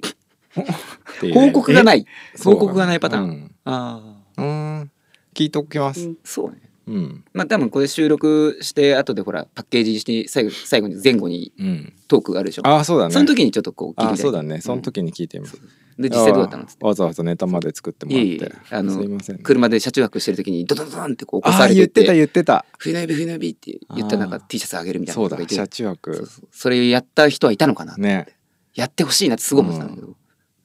[1.34, 2.04] 報告がない。
[2.42, 3.50] 報告がないパターン、うん。
[3.64, 4.00] あ
[4.36, 4.90] あうーん。
[5.34, 6.10] 聞いておきます。
[6.24, 7.24] そうねうん。
[7.32, 12.62] まあ多分これ収録して後でほらパッケージして最後最後に前後にうんトークがあるでしょ。
[12.66, 13.14] ああそうだね。
[13.14, 14.22] その時にちょっとこう聞いて。
[14.22, 14.60] そうだね。
[14.60, 15.60] その時に聞いてみます、
[15.98, 22.64] で実際どうだったのっわざわざネタまで作ってもらってあのすいません車で車中泊してる時にドドドドンってこう起こあされてあ言ってた言ってた。
[22.78, 28.26] 冬の指冬の指って言ったらなんか T シャツあげるみたいなそうだ車中泊それやった人はいたのかな、ね。
[28.74, 30.14] やってほしいなってすごい思ってたんだけど、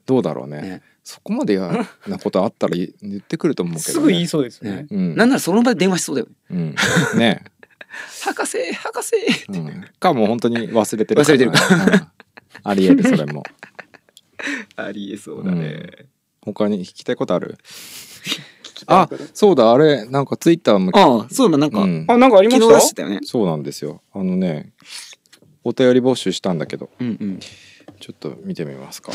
[0.05, 0.61] どうだろうね。
[0.61, 4.81] ねそこまでやなことあったら言言ってくると思うけど、ね、すぐ言いそうですよね。
[4.83, 5.15] ねうん。
[5.15, 6.75] なんならその場で電話しそうだよね。
[7.13, 7.43] うん、ね、
[8.23, 9.15] 博士博士
[9.49, 12.07] うん、かもう本当に忘れてる忘れてるかうん。
[12.63, 13.43] ありえるそれも。
[14.75, 16.05] ありえそうだね。
[16.41, 17.57] 他に聞きたいことある？
[18.87, 19.71] あそうだ。
[19.71, 22.05] あれなんかツイッターもああそうだなんか、うん。
[22.07, 22.73] あなんかありま昨した？
[22.73, 23.19] 日出してたよね。
[23.23, 24.01] そうなんですよ。
[24.13, 24.73] あのね
[25.63, 26.89] お便り募集したんだけど。
[26.99, 27.39] うんうん。
[27.99, 29.11] ちょっと見てみますか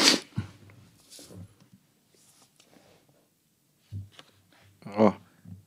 [4.97, 5.19] あ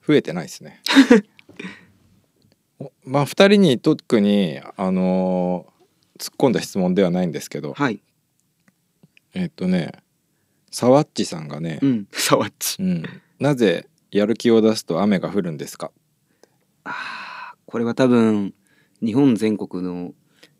[0.06, 0.82] 増えてないですね。
[2.80, 5.80] おまあ2人に特にあのー
[6.20, 7.74] 突っ込んだ質問ではないんですけど。
[7.74, 8.02] はい。
[9.34, 9.94] えっとね
[10.70, 12.82] さわっちさんがねう、んさわっち。
[12.82, 13.04] うん
[13.39, 15.92] なぜやる気を出すと雨が降るんですか？
[16.84, 18.54] ああこれは多分
[19.02, 20.13] 日本全国の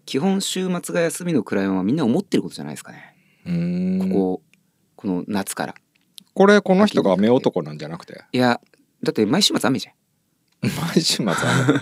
[0.05, 4.10] 基本週末が休みのクライアンはみんな思ってることじゃないですかね、うーん。
[4.12, 4.41] ここ
[4.95, 5.75] この夏から
[6.39, 8.23] これこの人が雨男なんじゃなくて？
[8.32, 8.62] いや
[9.04, 9.93] だって毎週末雨じゃん。
[10.69, 11.34] 毎週末雨ね。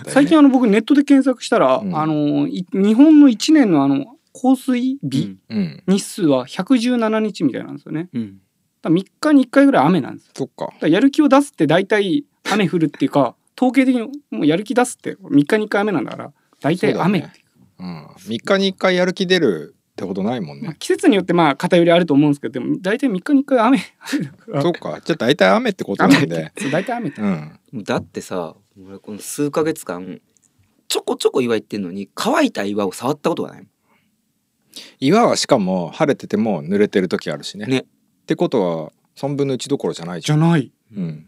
[0.08, 1.96] 最近あの僕ネットで検索したら、うん。
[1.96, 5.84] あのい日本の1年のあの降水日うん。
[5.86, 8.08] 日数は117日みたいなんですよね。
[8.12, 8.40] うん、うん
[8.82, 10.32] だ3日に1回ぐらい雨なんですよ。
[10.34, 10.64] そっか。
[10.64, 17.44] だからやる気を出すって大体雨降るっていうか統計的にもうやる気出すって3日に1回雨なんだから大体雨っていう。
[17.78, 20.66] うん、3日に1回やる気出るってことないもんね。
[20.68, 23.78] まあ、季節によってまあ偏りあると思うんですけどでも大体3日に1回雨。
[24.62, 25.00] そっか。
[25.04, 26.52] じゃあ大体雨ってことなんで。
[26.70, 27.08] 大体雨。
[27.08, 30.20] ってうんだってさ俺この数ヶ月間
[30.86, 33.66] ちょこちょこ岩行ってんのに乾いた岩を触ったことがない
[35.00, 37.66] 岩はしかも晴れてても濡れてる時あるしね。
[37.66, 37.78] ね。
[37.80, 37.84] っ
[38.26, 40.38] てことは3分の1どころじゃないじゃん。
[40.38, 40.72] じゃない。
[40.96, 41.27] うん、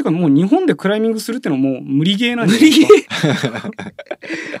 [0.00, 3.70] てかもう日本でクライミングするってのはもう無理ゲーなん無じゃない理ですか？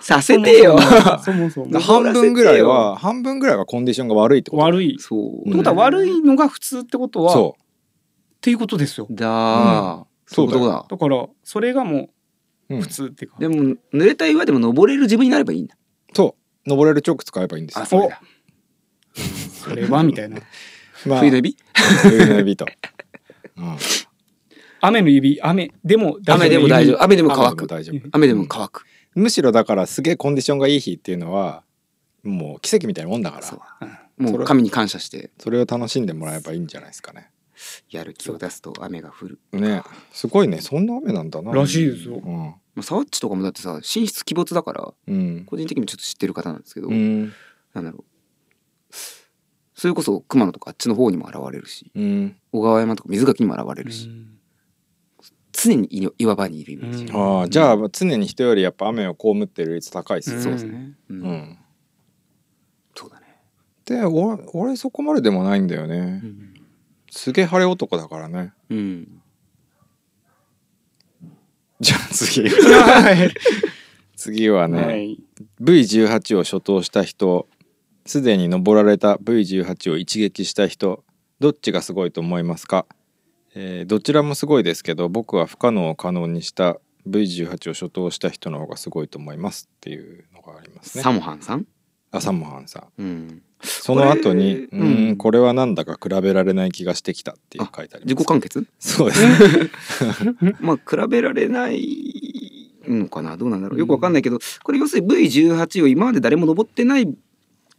[0.02, 0.78] させてよ。
[1.24, 4.62] そもそも半分ぐらいは半分ぐらいはコンディションが悪いってこと。
[4.62, 4.96] 悪い。
[4.96, 7.56] っそうてことは悪いのが普通ってことはっそ
[8.42, 9.06] ていうことですよ。
[9.10, 10.86] だー、そういうことだ。
[10.88, 12.10] だからそれがも
[12.68, 13.36] う、う、うん普通っていうか。
[13.38, 13.54] でも
[13.94, 15.76] 濡れた岩でも登れる自分になればいいんだ。
[16.14, 16.68] そう。
[16.68, 17.86] 登れるチョーク使えばいいんですよ。
[17.86, 18.20] それだ
[19.64, 20.36] それはみたいな。
[21.06, 21.56] まあ冬の指
[22.02, 22.66] 冬の指と、
[23.56, 23.76] うん、
[24.80, 27.02] 雨の指雨でも雨でも大丈夫。
[27.02, 28.08] 雨でも乾雨でもく大丈夫。
[28.12, 31.62] 雨でも乾く、むしろだからすげえコンディションがいい日っていうのは
[32.22, 34.00] もう奇跡みたいなもんだから。
[34.18, 35.30] もう神に感謝して。
[35.38, 37.30] それを楽しんでもらえばいいんじゃないですかね。
[37.90, 39.38] やる気を出すと雨が降る。
[39.52, 39.82] ね。
[40.12, 40.60] すごいね。
[40.60, 41.52] そんな雨なんだな。
[41.52, 42.20] らしいですよ。
[42.82, 45.44] サワッチとかもだってさ寝室鬼没だからうん。
[45.46, 47.32] 個人的にもちょっと知ってる方なんですけど、うん。
[47.74, 48.94] なんだろう。
[49.74, 52.36] それこそ熊野とかあっちの方にも現れるしうん。
[52.52, 54.39] 小川山とか水垣にも現れるし、うん
[55.52, 57.40] 常にい岩場にいるイメージ、うん。
[57.40, 60.36] ああじゃあ常に人よりやっぱ雨を被ってる率高いっすうん。
[60.38, 61.22] ねそうですね、うん。
[61.22, 61.58] うん。
[62.94, 63.26] そうだね、
[63.84, 66.20] で俺俺そこまででもないんだよね。
[66.22, 66.54] うん。
[67.10, 68.52] すげえ晴れ男だからね。
[68.70, 69.22] うん、
[71.80, 72.48] じゃあ次。
[72.48, 73.34] はい。
[74.16, 75.18] 次はね、はい。
[75.62, 77.48] V18 を初頭した人
[78.04, 81.04] すでに登られた V18 を一撃した人
[81.38, 82.86] どっちがすごいと思いますか、
[83.54, 91.02] えーどちらもすごいですけど僕は不可能を可能にした V18 を初頭した人の方がすごいと思いますっていうのがありますね。
[91.02, 91.66] サモハンさん、
[92.12, 93.02] あサモハンさん。
[93.02, 98.14] うん、その後に「うこれうんこれはなんだか比べられない気がしてきた」っていう書いてあります。
[98.14, 98.66] 自己完結？
[98.78, 100.24] そうです。
[100.44, 103.36] ね まあ比べられないのかな？
[103.36, 103.78] どうなんだろう？
[103.78, 107.08] よくわかんないけどこれ要するに V18 を今まで誰も登ってないっ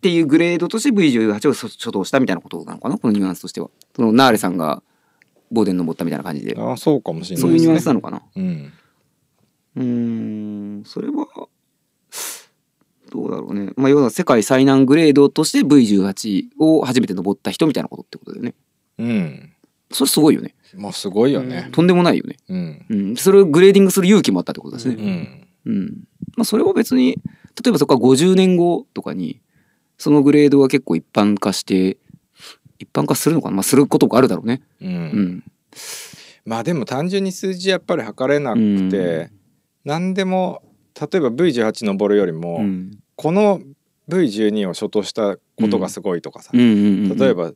[0.01, 2.97] ていうグレードとして V18 を初登したみたいなことなのかな？
[2.97, 3.69] このニュアンスとしては。
[3.95, 4.81] そのナーレさんが
[5.51, 6.55] ボーデン登ったみたいな感じで。
[6.57, 8.21] あそうかもしれないそういうニュアンスなのかな？
[8.35, 8.73] うん。
[9.75, 9.83] うー
[10.81, 10.83] ん。
[10.85, 11.27] それは
[13.11, 13.71] どうだろうね。
[13.75, 18.53] まあ要は世界最難グレードとして V18 を初めて登った人みたいなことってことだよね。
[18.97, 19.53] うん。
[19.91, 20.55] それすごいよね。
[20.75, 21.67] まあすごいよね。
[21.73, 22.37] とんでもないよね。
[22.47, 22.85] うん。
[22.89, 23.15] うん。
[23.17, 24.95] それをグレーディングする勇気もあったってことですね。
[25.65, 25.73] うん。
[25.73, 26.03] うん。
[26.37, 27.17] まあそれは別に
[27.61, 29.41] 例えばそこから50年後とかに
[29.97, 31.97] そのグレードが結構一般化して
[32.81, 33.55] 一般化するのかな？
[33.57, 34.61] まあすることがあるだろうね。
[34.81, 35.43] ううんん。
[36.45, 39.29] まあでも単純に数字やっぱり測れなくて、
[39.85, 40.63] 何でも
[40.99, 42.99] 例えば V18 登るよりも、うん。
[43.15, 43.61] この
[44.09, 47.17] V12 を初頭したことがすごいとかさ、うんうんうん。
[47.17, 47.51] 例えば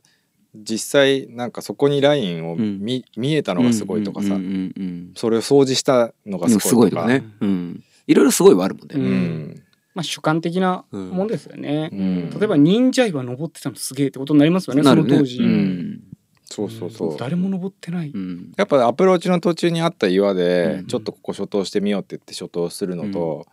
[0.54, 6.60] 実際なんかそこにラインをうん見,、見えたのがすごいとかさ、うんうんうんうんそれを掃除したのがうん。
[6.60, 7.24] すごいとかいとかね。
[7.40, 7.84] うん。
[8.06, 9.08] いろいろすごいはあるもんうね。
[9.08, 9.62] ん
[9.96, 11.88] まあ主観的なもんですよね。
[11.90, 12.30] うん。
[12.30, 14.94] 例えば忍者岩登ってたのすげえってことになりますよねね。
[14.94, 16.02] の当時、うん。
[16.44, 18.52] そうそうそう、誰も登ってない、うん。
[18.58, 20.86] やっぱアプローチの途中にあった岩で、うん。
[20.86, 23.46] ちょっとここ初頭してみようって言って初頭するのと、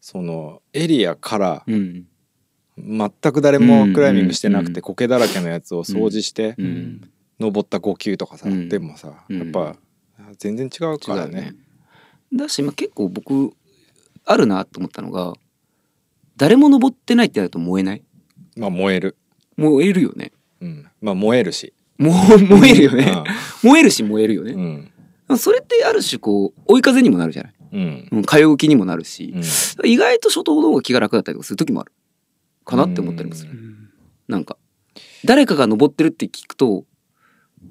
[0.00, 2.06] そのエリアからうん。
[2.76, 4.72] 全く誰もクライミングしてなくうん。
[4.72, 7.08] て苔だらけのやつを掃除してうん。
[7.38, 8.68] 登った5級とかさ、うん。
[8.68, 9.38] でもさうん。
[9.38, 9.76] やっぱ
[10.38, 11.54] 全然違うからね。
[12.32, 13.52] だし、まあ、結構僕
[14.24, 15.34] あるなと思ったのが
[16.36, 18.02] 誰も登ってないってなると燃えない？
[18.56, 19.16] まあ燃える、
[19.56, 20.32] 燃えるよね。
[20.60, 23.24] うん、まあ燃えるし、もう燃えるよね、
[23.62, 25.38] 燃えるし燃えるようね、ん。
[25.38, 28.08] それってある種こう追い風にもなるじゃない、うん。
[28.12, 29.32] うん、通う気にもなるし。
[29.34, 29.88] う、ん。
[29.88, 31.92] 意外と初頭の方が気が楽だったりとかする時もある。
[32.64, 33.90] かなって思ったりもする、うん。
[34.26, 34.56] なんか
[35.24, 36.84] 誰かが登ってるって聞くと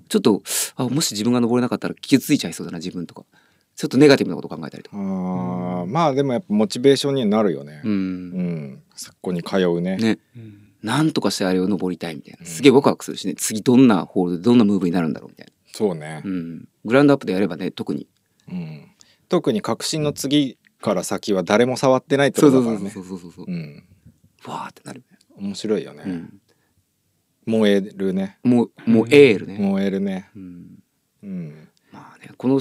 [0.07, 0.43] ちょっと
[0.75, 3.25] あもし自分が登れなかったら傷ついちゃいそうだな自分とか
[3.75, 4.97] ちょっとネガティブなこと考えたりとか。
[4.97, 7.81] あーまあでもやっぱモチベーションにはなるよね。
[7.83, 8.29] ううん。
[8.75, 9.97] ん、そこに通うね。
[9.97, 10.19] ね。
[10.35, 10.59] うん。
[10.81, 12.45] なんとかしてあれを登りたいみたいな。
[12.45, 13.33] すげえワクワクするしね。
[13.35, 15.99] 次どんなホールでどんなムーブになるんだろうみたいそうね。
[15.99, 18.07] な、、うん、グラウンドアップでやればね特に。
[18.51, 18.89] うん、
[19.29, 22.89] 特に革新の次から先は誰も触ってないってことだからね。
[22.89, 23.83] そうそうそうそううん
[24.45, 25.03] わーってなる、
[25.37, 26.41] 面白いよね、うん、
[27.45, 30.65] 燃えるねもうもうエールね、燃えるねうん、
[31.23, 32.59] うん、まあねこの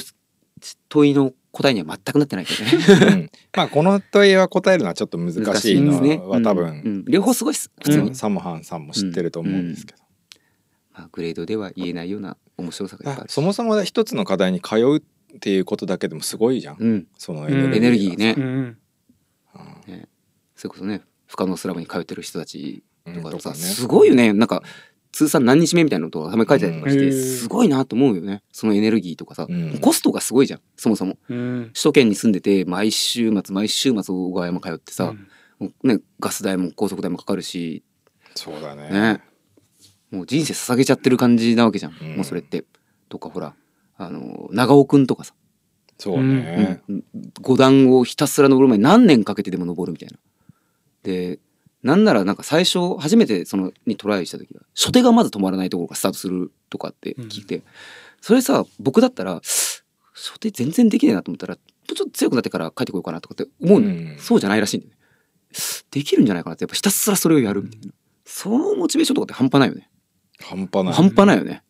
[0.89, 3.07] 問いの答えには全くなってないけどね。
[3.07, 3.31] うん。
[3.55, 6.71] まあこの問いは答えるのはちょっと難しいのは多分、うん。
[6.71, 7.05] うん。
[7.07, 7.71] 両方すごいっす。
[7.83, 9.99] 普通に、うんサモハンさんも知ってると思うんですけど、
[10.95, 13.33] まあ、グレードでは言えないような面白さがいっぱいあるし。
[13.33, 17.07] あそもそも一つの課題に通うっていうことだけでもすごいじゃん、うん。
[17.19, 18.79] そのうんエネルギーね、うん。
[19.87, 20.09] ね。
[20.57, 23.55] それこそね不可能スラブに通ってる人たちうんとかさ、とかね。
[23.57, 24.33] すごいよね。
[24.33, 24.63] なんか
[25.13, 27.13] 通算何日目みたいなのとかたまに書いてたりとかして、うん。
[27.13, 28.43] すごいなと思うよね。
[28.51, 29.79] そのエネルギーとかさ、うん。
[29.79, 31.19] コストがすごいじゃんそもそも。
[31.29, 31.71] うん。
[31.75, 35.15] 首都圏に住んでて毎週末毎週末小川山通ってさ、
[35.83, 37.85] ね、ガス代も高速代もかかるし。
[38.35, 38.91] そうだね。
[38.91, 39.21] ね。
[40.11, 42.17] もう人生捧げちゃってる感じなわけじゃん、うん。
[42.17, 42.65] もうそれって。
[43.11, 43.55] とかほら
[43.99, 45.35] あの長尾くんとかさ、
[45.99, 47.05] そうね、うん。
[47.43, 50.17] 五段をひたすら登る前に何年かけてでも登るみたいな。
[51.03, 51.39] で
[51.83, 57.63] なんならなんか最初初めてそのにトライした時は初手がまず止まらないところからスタートするとかって聞いて、
[58.21, 59.41] それさ僕だったら
[60.15, 64.99] 初手全然できねえなと思ったらもうちょっと強くなってから帰ってこようかなとかって思うの、うんそうじゃないらしいんだよね。
[65.91, 67.93] できるんじゃないかなってやっぱひたすらそれをやるみたいな。
[68.25, 69.91] そのモチベーションとかって半端ないよね。
[70.41, 71.63] 半端ない、半端ないよね。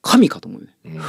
[0.00, 0.76] 神かと思うよね。
[0.84, 1.02] うん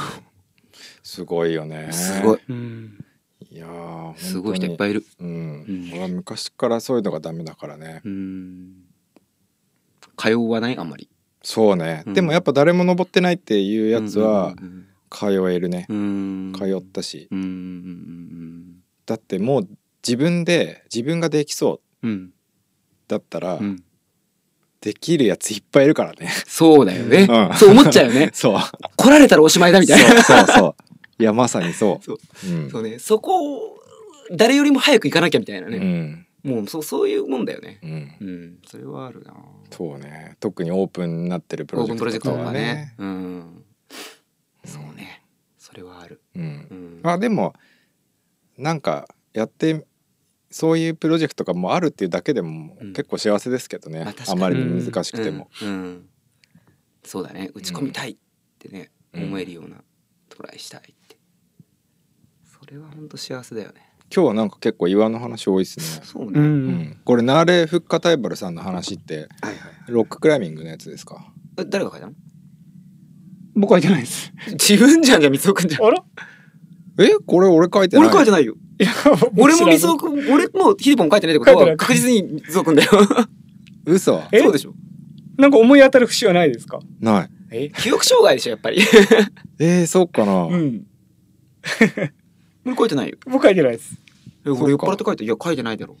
[1.02, 2.40] すごいよねすごい。
[2.48, 3.04] うん
[3.50, 5.06] いやーすごい人いっぱいいいる。
[5.20, 8.02] うん、昔からそういうのがダメだからね。
[8.04, 8.72] うん。
[10.16, 10.76] 通わない？
[10.76, 11.08] あんまり。
[11.42, 12.14] そうね、うん。
[12.14, 17.28] でもやっぱ誰も登ってないっていうやつはうん通えるね、通ったし。
[19.06, 19.68] だってもう
[20.06, 22.08] 自分で自分ができそう
[23.08, 23.82] だったら、うん。
[24.80, 26.30] できるやついっぱいいるからね。
[26.46, 27.26] そうだよね。
[27.28, 27.56] うん。
[27.56, 28.30] そう思っちゃうよね。
[28.34, 28.60] そう。
[28.96, 30.22] 来られたらおしまいだみたいな。
[30.22, 30.87] そうそうそう
[31.18, 32.98] いやまさにそう そううんそうね。
[32.98, 33.78] そこを
[34.30, 35.78] 誰よりも早く行かなきゃみたいなうね。
[35.78, 37.80] んもうそうそういうもんだよね。
[37.82, 38.58] うんうん。
[38.66, 39.34] それはあるな。
[39.70, 42.94] そうね特にオープンになってるプロジェクトとかねね。
[42.98, 43.64] うん。
[44.64, 45.24] そうね。
[45.58, 46.20] それはある。
[46.36, 47.10] うんうん。
[47.10, 47.54] あでも
[48.56, 49.84] なんかやって
[50.50, 55.68] そういうプロジェクトがもうあるっていうだけでもうん結構幸せですけどね、まああにまりに難しくても、うん。
[55.68, 56.08] うん
[57.04, 57.50] そうだね。
[57.54, 58.16] 打ち込みたいっ
[58.58, 59.82] てね、うん思えるような
[60.28, 60.94] トライしたい
[62.70, 63.74] れは本当幸せだよね。
[64.14, 66.32] 今日はなんか結構岩の話多いですね、そうね。
[66.34, 66.44] うん。
[66.44, 66.96] うん。
[67.04, 69.56] これナーレ・フッカタイバルさんの話ってはいはい。
[69.88, 71.26] ロッククライミングのやつですか？
[71.58, 72.12] え誰が書いたの？
[73.54, 74.32] 僕は言ってないです。
[74.52, 75.84] 自分じゃんじゃあ、みつおくんじゃん。
[75.84, 76.02] あら？
[77.00, 77.10] え？
[77.26, 78.06] これ俺書いてない。
[78.06, 78.54] 俺書いてないよ。
[78.80, 78.90] いや
[79.36, 81.76] 俺もみみつおくん、俺もヒデポン書いてないってことは書いてない。
[81.76, 82.90] 確実にみつおくんだよ。
[83.86, 84.22] 嘘。
[84.30, 84.38] え？
[84.40, 84.74] そうでしょ。
[85.36, 86.78] なんか思い当たる節はないですか？
[87.00, 87.30] ない。
[87.50, 87.70] え？
[87.70, 88.80] 記憶障害でしょ、やっぱり。
[89.58, 90.84] えー、そうかな、うん
[92.64, 93.16] 俺書いてないよ。
[93.26, 93.94] 僕書いてないです。
[94.46, 95.96] え俺酔っ払って書いて、いや、書いてないだろ。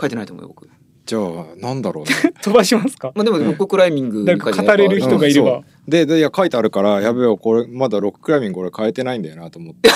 [0.00, 0.68] 書いてないと思うよ、僕。
[1.06, 2.10] じゃあなんだろうね。
[2.42, 3.12] 飛ばしますか？
[3.14, 5.48] まあでも、ロッククライミングに書いてない誰か語れる人がいれば。
[5.50, 5.90] うんそう。
[5.90, 9.88] ででいや書いてあるからやべえこれまだロッククライミング俺変えてないんだよなと思って。
[9.88, 9.92] い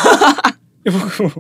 [0.84, 1.30] や僕も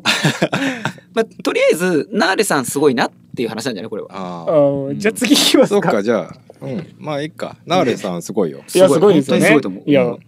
[1.12, 4.08] まあ、とりあえず、ナーレさんすごいなっていう話なんじゃないこれは。
[4.10, 6.86] あああーじゃあ次行きますそっかかじゃあうん。
[6.98, 7.56] まあいいか。
[7.66, 8.58] ナーレさんすごいよ。
[8.74, 9.48] いやすごいですよね。
[9.48, 9.90] 本当にすごいと思う。
[9.90, 10.04] いや。
[10.04, 10.18] うん。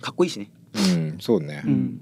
[0.00, 0.50] かっこいいしね。
[0.74, 1.62] うんそうね。
[1.64, 2.00] う、ん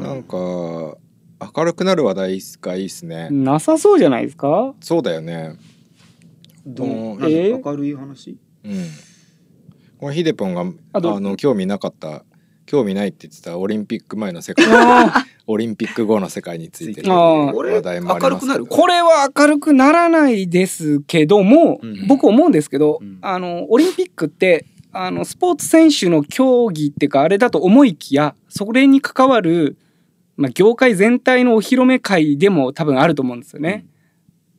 [0.00, 4.74] なんか明るくなる話題がいいっすね、なさそうじゃないですか？
[4.80, 5.56] そうだよね。
[6.66, 6.88] どう？
[6.88, 7.52] え？
[7.54, 8.38] ー明るい話？
[8.64, 8.72] うん。
[9.98, 12.24] これヒデポンがあの興味なかった。
[12.66, 13.56] 興味ないって言ってた。
[13.56, 14.66] オリンピック前の世界。
[14.68, 18.24] あ オリンピック後の世界について話題もあります。
[18.24, 18.66] けど明るくなる？
[18.66, 22.06] これは明るくならないですけども、うん。
[22.08, 23.18] 僕思うんですけど、うん。
[23.22, 29.76] あのオリンピックってあのスポーツ選手の競技っていうかあれだと思いきやそれに関わる、
[30.36, 33.86] まあ、業界全体のお披露目会でも多分あると思うんですよね。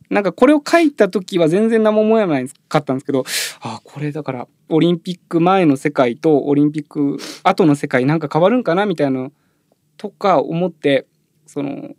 [0.10, 3.26] なんかこれを書いた時は全然何も思えなかったんですけど
[3.60, 9.30] あこれだからオリンピック前の世界とオリンピック後の世界なんか変わるんかなみたいな
[9.98, 11.08] とか思って
[11.46, 11.90] その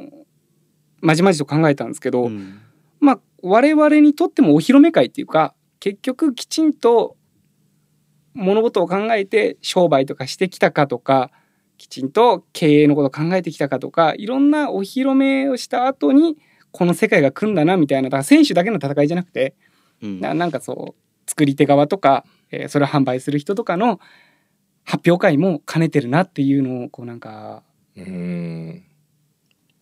[1.03, 2.61] まじまじと考えたんですけど、うん
[3.01, 7.17] まあ我々にとってもお披露目会っていうか結局きちんと
[8.35, 11.31] 物事を考えて商売とかしてきたかとか
[11.79, 16.37] きちんと経営のことを考えてきたかとかいろんなお披露目をした後に
[16.73, 19.55] この世界が来んだなみたいなだから選手だけの戦いじゃなくて
[20.03, 20.21] うん。
[20.21, 24.01] ななんかそう作り手側とか、えーそれを販売する人とかの
[24.85, 27.63] 発表会も兼ねてるなっていうのをこうなんか
[27.97, 28.85] うん。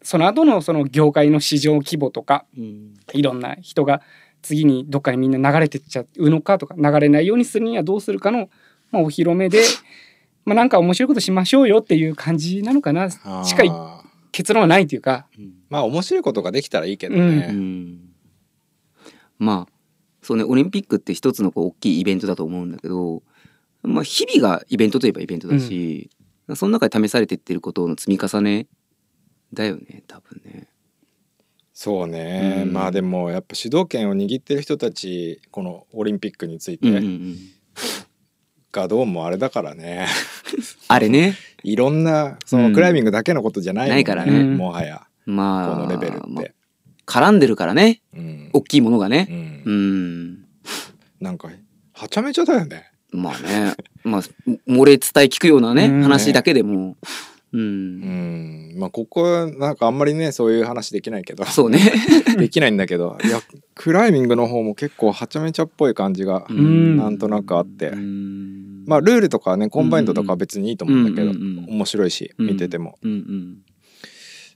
[0.03, 2.95] その後のその業界の市場規模とかうん。
[3.13, 4.03] いろんな人が
[4.43, 8.49] 次にどっかにみんな流れてっちゃうのかとか流れないようにするにはどうするかの、
[8.91, 9.63] まあ、お披露目で、
[10.47, 13.05] まあ、なんか面白いことしましょうよっていう感じなのかな。
[13.25, 13.71] あしーかい
[14.31, 15.27] 結論はないというか。
[15.37, 15.55] うん。
[15.69, 17.99] まあ面白いことができたらいいけどうね、ん。
[19.39, 19.73] まあ
[20.23, 23.25] そうねオリンピックって一つのこう大きいイベントだと思うんだけど、
[23.83, 26.11] まあ、日々がイベントといえばイベントだし、
[26.55, 28.69] その中で試されていってることの積み重ね
[29.53, 30.69] だよね多分ね。
[31.75, 32.73] そうね、うん。
[32.73, 36.89] まあでもやっぱ主導権を握ってる人たちこのオリンピックについて。
[36.89, 37.37] うんうんうん
[38.81, 40.07] がどうもあれだからね、
[40.89, 41.35] あれね。
[41.63, 42.69] いろんなそうん。
[42.69, 44.45] のクライミングだけのことじゃないもんないからね。
[44.45, 45.07] もはや。
[45.25, 46.45] まあこのレベルって、まあ
[47.07, 48.01] 絡んでるからね。
[48.15, 48.51] うん。
[48.53, 49.23] 大きいものがうね。
[49.25, 49.63] ん。
[49.65, 50.45] うん。
[51.21, 51.49] なんか
[51.93, 52.91] はちゃめちゃだよね。
[53.13, 53.75] まあね。
[54.05, 54.23] まあ
[54.69, 56.03] 漏れ伝え聞くようなねうん。
[56.03, 57.07] 話だけでも、う、
[57.53, 58.73] うん。
[58.73, 58.79] ん。
[58.79, 61.45] まあここなんかあんまりねそういう話できないけど。
[61.45, 61.79] そうね。
[62.39, 63.19] できないんだけど。
[63.25, 63.41] いや
[63.75, 66.97] クライミングの方も結構はちゃめちゃっぽい感じがん。
[66.97, 68.85] なんとなくあって、うん。
[68.87, 73.57] まあルールとかはねコンバインドとかは別にいいと思うんだけど、うんうんうん面白いし見てても、うんうん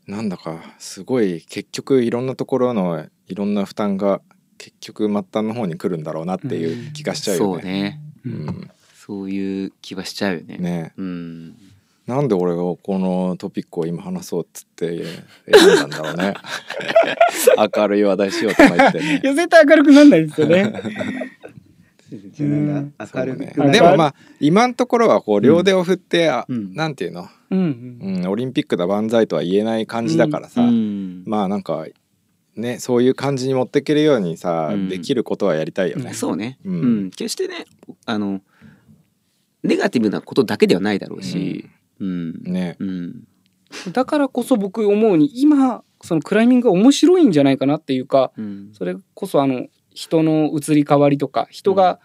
[0.07, 4.20] なんだかすごい結局いろんなところのいろんな負担が
[4.59, 8.00] 結局末端の方に来るんだろうなっていう気がしちゃうそよね。
[8.24, 8.70] うねうん。
[8.94, 10.59] そういう気はしちゃうよね。
[10.59, 10.92] ね。
[10.96, 11.57] うん。
[12.11, 15.05] なんで俺がこのトピックを今話そうっつって
[15.46, 16.35] 選んだんだろうね。
[17.77, 19.20] 明るい話題しようとか言ってね。
[19.23, 19.27] い。
[19.27, 20.73] や絶対明るくなんないですよね。
[22.11, 23.55] 明るくね。
[23.70, 26.75] でもまあ今のところはこう両手を振って、あうん。
[26.75, 31.23] なんていうの、うんうん、オリンピックだ万歳とは言えない感じだからさ、うん。
[31.27, 31.87] まあなんか
[32.57, 34.88] ねそういう感じに持っていけるようにさ、うん。
[34.88, 36.12] できることはやりたいよね。
[36.12, 37.07] そうね、ううん。
[37.07, 37.66] ん決してね
[38.05, 38.40] あの
[39.62, 41.68] ネガティブなことだけではないだろうし、
[42.00, 42.42] うん。
[42.44, 42.76] ね。
[42.78, 43.24] うん。
[43.92, 48.70] だからこそ僕思うに今そのクライミングが面白いんじゃないかなっていうかうん。
[48.72, 52.00] それこそあの人の移り変わりとか人が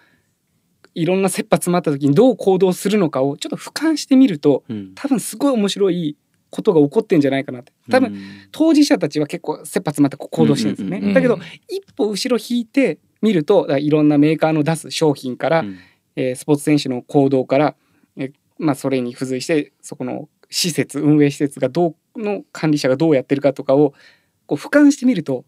[0.93, 4.91] いろんな切羽詰まった時にどう行動するのかをちょっと俯瞰してみるとうん。
[4.95, 6.17] 多分すごい面白い
[6.51, 7.73] ことが起こってんじゃないかなって。
[7.89, 8.17] 多分、
[8.51, 15.77] 当事者たちは結構切羽詰まって行動してるんですよね、だけど一歩後ろ引いて見るといろんなメーカーの出す商品から、うん。
[16.15, 17.84] えースポーツ選手の行動から、えー
[18.57, 23.93] まあ、それに付随してそこの施設運営施設がどうの管理者がどうやってるかとかを
[24.45, 25.43] こう俯瞰してみると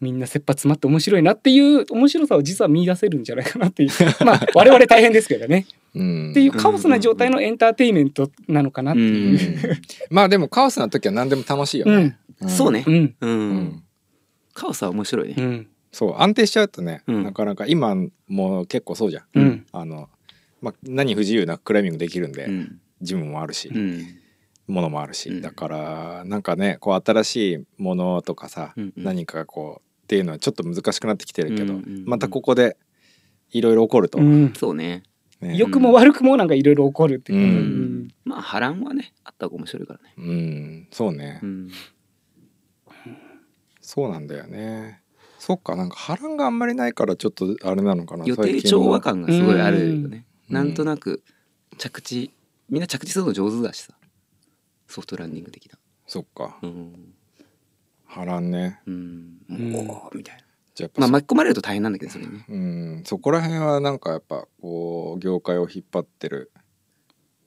[0.00, 3.90] みんな切羽詰まって面白いなっていう 面白さを実は見出せるんじゃないかなっていう。
[4.24, 5.66] まあ我々大変ですけどね。
[5.94, 6.30] うん。
[6.32, 9.70] っていうカオスな状態のエンターテインメントなのかなっていう。
[9.70, 9.78] うん。
[10.10, 12.14] まあでもカオスな時は何でも楽しいようん。
[12.48, 12.84] そうね。
[12.86, 12.94] う、ん。
[12.94, 13.14] うん。
[13.20, 13.82] うん
[14.52, 15.68] カオスは面白いね、うん。
[15.92, 17.24] そう安定しちゃうとね、うん。
[17.24, 17.94] なかなか今
[18.28, 19.24] も結構そうじゃん。
[19.34, 19.66] うん。
[19.72, 20.08] あの
[20.66, 22.80] まあ何不自由なクライミングできるんで、うん。
[23.00, 24.02] ジムもあるし、うん。
[24.66, 25.40] ものもあるし、うん。
[25.40, 29.04] だからなんかねこう新しいものとかさ、うんうん。
[29.04, 32.76] 何かこうっていうのはちょっと難しくなってきてるけど、うんうんうんまたここで
[33.52, 34.52] いろいろ起こると、うん。
[34.56, 35.04] そうね。
[35.40, 35.56] ね。
[35.56, 37.38] 良くも悪くもなんかいろいろ起こるっていう。
[37.38, 37.44] うん。
[37.44, 38.08] うん。
[38.24, 40.88] まあ波乱はねあった方が面白いからね、うん。
[40.90, 41.70] そうね、うん、
[43.80, 45.00] そうなんだよね。
[45.38, 48.84] そっかなんか波乱があんまりないからちょっとあれなのかな予定最近の。
[48.84, 51.22] 調和感がすごいあるよね、うんなんとなく
[51.78, 52.32] 着地
[52.68, 53.94] みんな着地するの上手だしさ。
[54.88, 55.78] ソフトランディング的な。
[56.06, 56.58] そっか。
[56.62, 57.14] うん、
[58.06, 58.80] 波乱ね。
[58.86, 60.42] うん、うんおーみたいな。
[60.74, 62.44] じゃあやっぱそまあ巻き込まれると大変なんだけどそれにね。
[62.48, 63.02] うん。
[63.04, 66.52] そこら辺はなんかやっぱこう業界を引っ張ってる。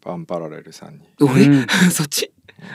[0.02, 1.68] パンパラレルさんに、俺、うん。
[1.92, 2.32] そっち？
[2.58, 2.66] うん。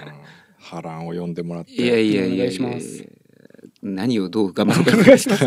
[0.59, 1.73] 波乱を呼んでもらって。
[1.73, 3.09] いやいやいやお願いしいやます
[3.83, 4.99] 何をどう頑張るか。
[4.99, 5.45] お願いします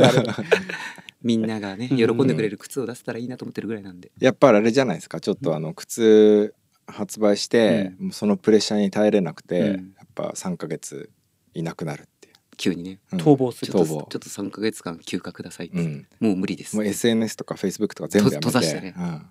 [1.22, 4.12] みんながねうん喜んでくれる靴を出せたらいいなと思ってるぐらいなんで。
[4.20, 5.20] やっぱりあれじゃないですか。
[5.20, 6.54] ちょっとあの靴
[6.88, 9.94] 発売して、もうそのプレッシャーに耐えれなくて、うん。
[9.98, 11.10] やっぱ3ヶ月
[11.54, 13.00] いなくなるっていう、急にね。
[13.12, 13.20] うん。
[13.20, 13.72] 逃亡する。
[13.72, 14.08] ちょっと逃亡。
[14.10, 18.96] ちょっと3ヶ月間休暇くださいって、うん、もう無理ですもう SNS とか Facebook とか全部やめてと閉ざしてね。
[18.98, 19.26] うん、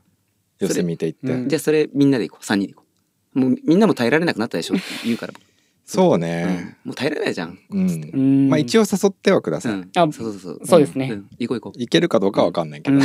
[0.58, 1.48] 寄せ見ていって、うん。
[1.48, 2.44] じゃあそれみんなで行こう。
[2.44, 2.86] 3人で行こ
[3.34, 3.38] う。
[3.38, 4.76] もうみんなも耐えられなくなったでしょ。
[4.76, 5.34] って言うから
[5.86, 6.88] そうね、うん。
[6.88, 7.56] もう耐えられないじゃん。
[7.70, 8.10] うん。
[8.12, 8.48] うん。
[8.48, 9.90] まあ一応誘ってはください、うん。
[9.94, 10.60] あそうそうそう。
[10.66, 11.08] そうですね。
[11.10, 11.28] ん。
[11.38, 11.82] 行こう行こう。
[11.82, 13.02] いけるかどうかは分かんないけど、うん。
[13.02, 13.04] う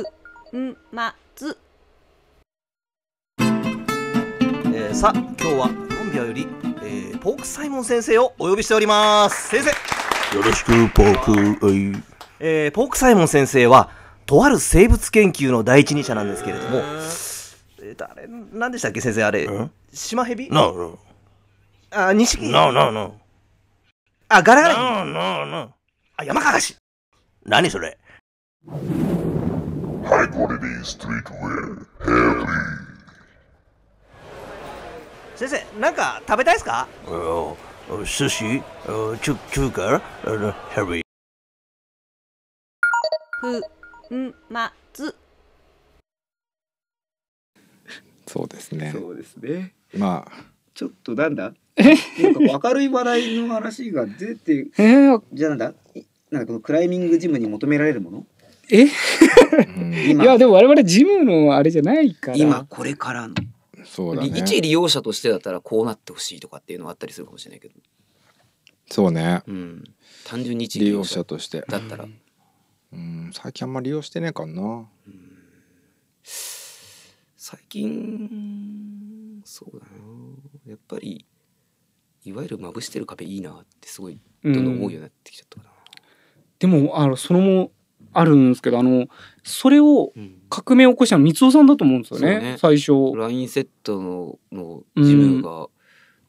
[0.00, 0.04] ん。
[0.50, 1.58] ふんまつ
[3.40, 6.46] えーさあ今日はコンビアより、
[6.82, 9.50] えーポークサイモン先生をお呼びしております。
[9.50, 9.70] 先生。
[10.36, 11.66] よろしく、ポーク。
[11.66, 12.02] はい。
[12.40, 13.90] えーポークサイモン先生は
[14.32, 17.94] とある生物研究の第一人者なんですけれども、えー。
[17.94, 19.44] とあれ何でしたっけ先生あれ？
[19.44, 19.70] ん？
[19.92, 20.98] シマヘビ？No,
[21.90, 23.20] あ錦 no, no, no,
[24.30, 25.74] あガラガラ no, no, no.
[26.16, 26.74] あ山かがし
[27.44, 27.98] 何それ
[28.70, 31.86] ？High quality streetwear.
[32.00, 32.46] Hair free.
[35.36, 36.88] 先生なんか食べたいですか？
[37.06, 37.54] お
[38.02, 38.62] 寿司？
[38.88, 41.00] お中中華あのヘビ。
[41.00, 41.02] ー。
[43.42, 43.62] ふ
[44.14, 45.14] んまつ
[48.26, 48.92] そうですね。
[48.94, 49.74] そうですね。
[49.94, 50.44] まあ。
[50.74, 51.52] ちょっとなんだ？
[51.76, 55.08] なんか明るい話題の話が出て、え？
[55.08, 55.74] ーじゃあなんだ？
[55.94, 58.26] いなんかこのクライミングジムに求められるもの？
[58.70, 58.84] え？
[58.86, 58.90] い
[60.24, 62.36] やでも我々ジムのあれじゃないから。
[62.36, 63.34] 今これからの、
[63.84, 64.28] そうだね。
[64.34, 67.74] 一利用者としてだったらこうなってほしいとかっていうのがあったりするかもしれないけど、
[68.90, 69.42] そうね。
[69.46, 69.84] うん、
[70.24, 71.64] 単純に一利用者者として。
[71.68, 72.21] だったら、うん
[73.32, 74.88] 最近あんま利用してねえかな。
[77.36, 79.92] 最近そうだな。
[80.66, 81.26] やっぱり
[82.24, 85.72] いわゆるまぶしてる壁いいなってすごいどんどん思うようになってきちゃったかな、
[86.58, 87.72] でもあのそのも
[88.12, 89.06] あるんですけどあの
[89.42, 90.38] それをうん。
[90.52, 92.56] 革命を起こしたのは三尾さんだと思うんですよねそうね。
[92.58, 93.16] 最初。
[93.16, 95.68] ラインセットののジムが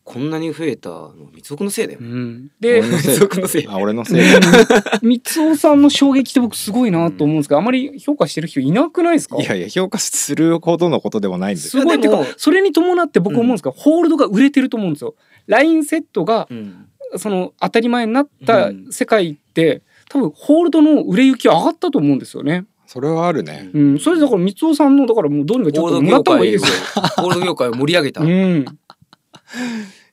[0.04, 2.10] こんなに増えたの三尾くんのせいだようね。
[2.10, 3.68] ん、で俺のせい三尾くんのせい。
[3.68, 4.40] あ俺のせいだ
[5.02, 9.38] 三尾さんの衝撃って僕すごいなと思うんですけどあまり評価してる人いなくないですか？
[9.42, 15.16] いやいや評価するほどのことでもないんですよすごいってかそれに伴って僕思うんですけど、ホールドが売れてると思うんですよ。
[15.48, 16.86] ラインセットがうん
[17.16, 22.66] その当たり前になったうん世界って、多分ホールドの売れ行き上がったと思うんですよね。
[22.88, 27.02] それはあるねうん、それだから三尾さんのだからもうどうにかちょっともらった方がいいですよ。
[27.18, 28.22] ホールド業界を盛り上げた。
[28.22, 28.66] うん、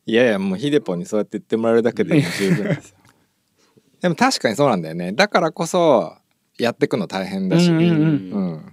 [0.06, 2.96] いやいやもうヒデポンにそうやって言ってもらえるだけで十分ですよ。
[4.00, 5.12] でも確かにそうなんだよね。
[5.12, 6.16] だからこそ
[6.58, 7.94] やってくの大変だし、うんうんうん。
[7.94, 8.72] うん。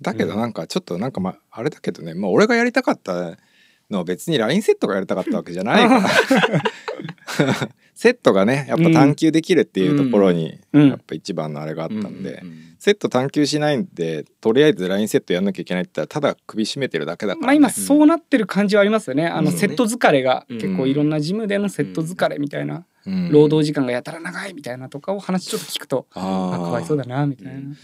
[0.00, 3.36] だけどなんかちょっとなんかまああれだけどね、まあ、俺がやりたかった
[3.90, 7.54] のは別にラインセットがやりたかったわけじゃないから
[7.96, 10.88] セットがねやっぱ探求できるっていうところにうん。
[10.90, 12.42] やっぱ一番のあれがあったんで、
[12.78, 19.26] セット探求しないんでとりあえずラインセットやんなきゃいけないって言ったらただ首絞めてるだけだから、まあ今そうなってる感じはありますよね。
[19.26, 23.32] あのうんセット疲れがうん結構いろんなジムでのセット疲れみたいな、うん。
[23.32, 27.74] 労働時間がやたら長いみたいなとかを話ちょっと聞くと、あかわいそうだなみたいな。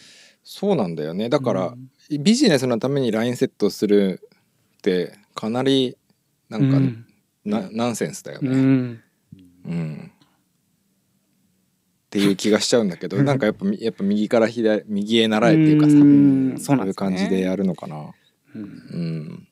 [0.44, 1.30] そうなんだよね。
[1.30, 2.22] だから、うん。
[2.22, 4.20] ビジネスのためにラインセットする
[4.78, 5.96] ってかなり
[6.50, 7.06] なんか、うん。
[7.44, 9.02] なナンセンスだようね、ん
[9.64, 10.12] うん。
[10.12, 16.54] っていう気がしちゃうんだけどなんかやっぱみ やっぱ右から左右へ習えっていうかさ、うん。
[16.58, 16.84] そそうね。
[16.84, 18.12] ういう感じでやるのかな。
[18.54, 18.62] うん。
[18.62, 19.48] うん。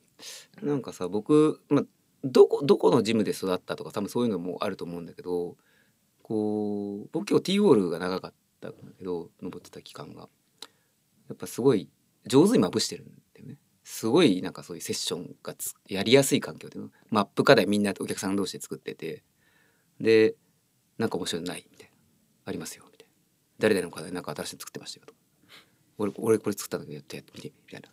[0.63, 1.85] なんかさ僕、まあ、
[2.23, 5.57] どこどこのジムで育ったとか多分そういうのもあると思うんだけど
[6.23, 10.29] こう僕結構 T ウォールが長かったんだけど登ってた期間が。
[11.29, 11.89] やっぱすごい
[12.27, 13.57] 上手にまぶしてるんだよね。
[13.85, 19.23] すごいなんかそういうセッションがつやりやすい環境でマップ課題みんなお客さん同士で作ってて
[20.01, 20.35] で
[20.99, 21.93] なんか面白いのないみたいな。
[22.47, 23.15] ありますよみたいな。
[23.59, 25.19] 誰々の課題なんか新しいの作ってましたよとか。
[25.99, 27.89] 俺俺これ作ったんだけどやってやってみてみたいな。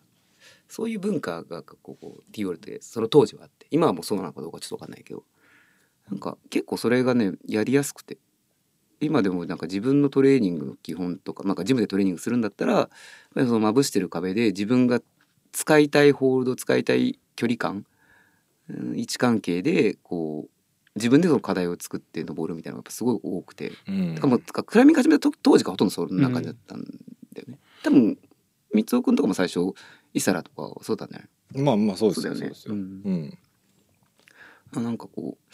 [0.68, 3.68] そういう文化がこうこう T オールってその当時はあって。
[3.72, 5.24] 今はもうそうなのかどうかちょっと分かんないけど。
[6.10, 8.18] なんか結構それがねやりやすくて。
[9.00, 12.90] 今でもなんか自分のトレーニングの基本とかなんかジムでトレーニングするんだったら
[13.36, 15.02] そのまぶしてる壁で自分が
[15.52, 17.86] 使いたいホールド使いたい距離感
[18.96, 20.50] 位置関係でこう
[20.98, 23.72] 自分でその課題を作って登るみたいなのがすごい多くて。
[23.88, 24.16] うん。
[24.16, 26.84] だからもうクライミング始めたと当時がほとんどそんな感じだったん
[27.34, 28.18] だよね、多分
[28.74, 29.60] 三尾くんとかも最初
[30.14, 31.26] イサラとかそうだね。
[31.56, 32.40] まあまあそうですよね。
[32.40, 32.74] そうですよ。
[32.74, 33.02] うん。
[33.06, 33.38] うん。
[34.76, 35.46] あなんかこう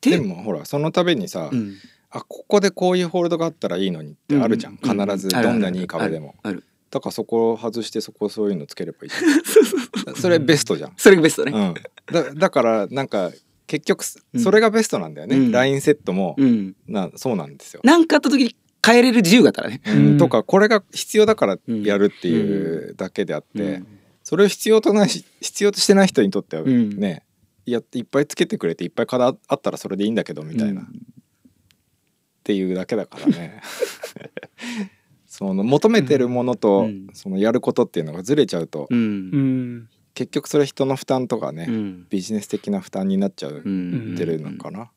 [0.00, 1.76] でもほらその度にさ、うん。
[2.10, 5.06] あここでこういうホールドがあったらいいのにってあるじゃん、うん。
[5.06, 6.34] 必ずどんなにいい壁でも。
[6.42, 9.10] あるだからそこを外してそこそういうのつければいい
[10.14, 10.92] それベストじゃん。
[10.96, 11.52] それがベストね。
[11.52, 11.74] うん、
[12.14, 13.32] だだからなんか
[13.66, 15.52] 結局それがベストなんだよね、うん。
[15.52, 16.74] ラインセットも、うん。
[16.86, 17.80] なそうなんですよ。
[17.84, 19.80] なんかあった時に変えれる自由があったらね。
[19.86, 20.18] うん。
[20.18, 23.82] とかこれが必要だからやるっていうだけであって、
[24.22, 26.98] それを必要とないし必要としてない人にとってはうん。
[26.98, 27.24] ね、
[27.64, 30.86] やっていっぱいつけてくれていっぱい課題あったらそれでいいんだけどみたいな、うん。
[30.86, 30.90] っ
[32.44, 33.62] ていうだけだからね。
[35.26, 37.06] その求めてるものと、うん。
[37.14, 42.06] そのやることっていうのがずれちゃうと、ううんん結局それ人の負担とかね、うん。
[42.08, 44.90] ビジネス的な負担になっちゃううんってるのかな、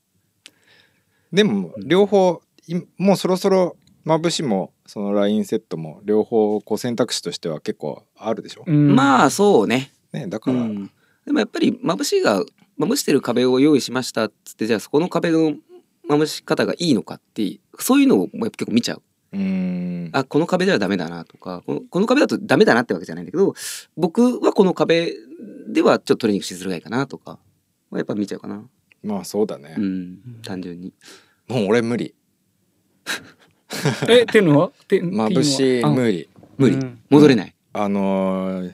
[1.32, 8.96] でも両方いもうそろそろまぶしもその LINE セットも両方こう選択肢としては結構あるでしょ、うん。
[8.96, 9.92] まあそうね。
[10.14, 10.92] ね、だから、うん。
[11.26, 12.44] でもやっぱり眩しいが
[12.80, 15.56] 眩してる壁を用意しましたっつってじゃあそこの壁の
[16.08, 19.02] 眩し方がいいのかってそういうのをやっぱ結構見ちゃう
[19.36, 19.42] うー
[20.08, 20.10] ん。
[20.14, 23.54] あこの壁ではダメだなとかこのこの壁だとダメだなってわけじゃないんだけど
[23.98, 25.14] 僕はこの壁
[25.68, 27.38] ではちょっとトレーニングしづらいかなとか
[27.94, 28.64] やっぱ見ちゃうかな。
[29.04, 29.76] まあそうだね。
[29.78, 30.18] う、ん。
[30.44, 30.94] 単純に。
[31.48, 32.16] もう俺無理。
[34.10, 34.72] えっていうのは？
[34.88, 36.30] て 眩しい無理。
[36.58, 36.76] 無理。
[36.76, 37.00] うん。
[37.10, 37.56] 戻れない。
[37.74, 38.74] あのー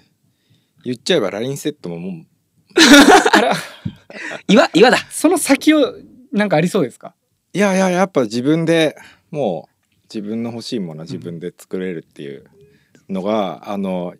[0.84, 2.26] 言っちゃえば LINE セットももう
[4.48, 4.98] 岩岩だ。
[5.10, 5.96] その先を
[6.32, 7.14] なんかありそうですか？
[7.54, 8.96] いやいややっぱ自分で
[9.30, 9.71] もう
[10.14, 12.46] 自分の欲しいものは自分で作れるっていう
[13.10, 14.14] のが、あの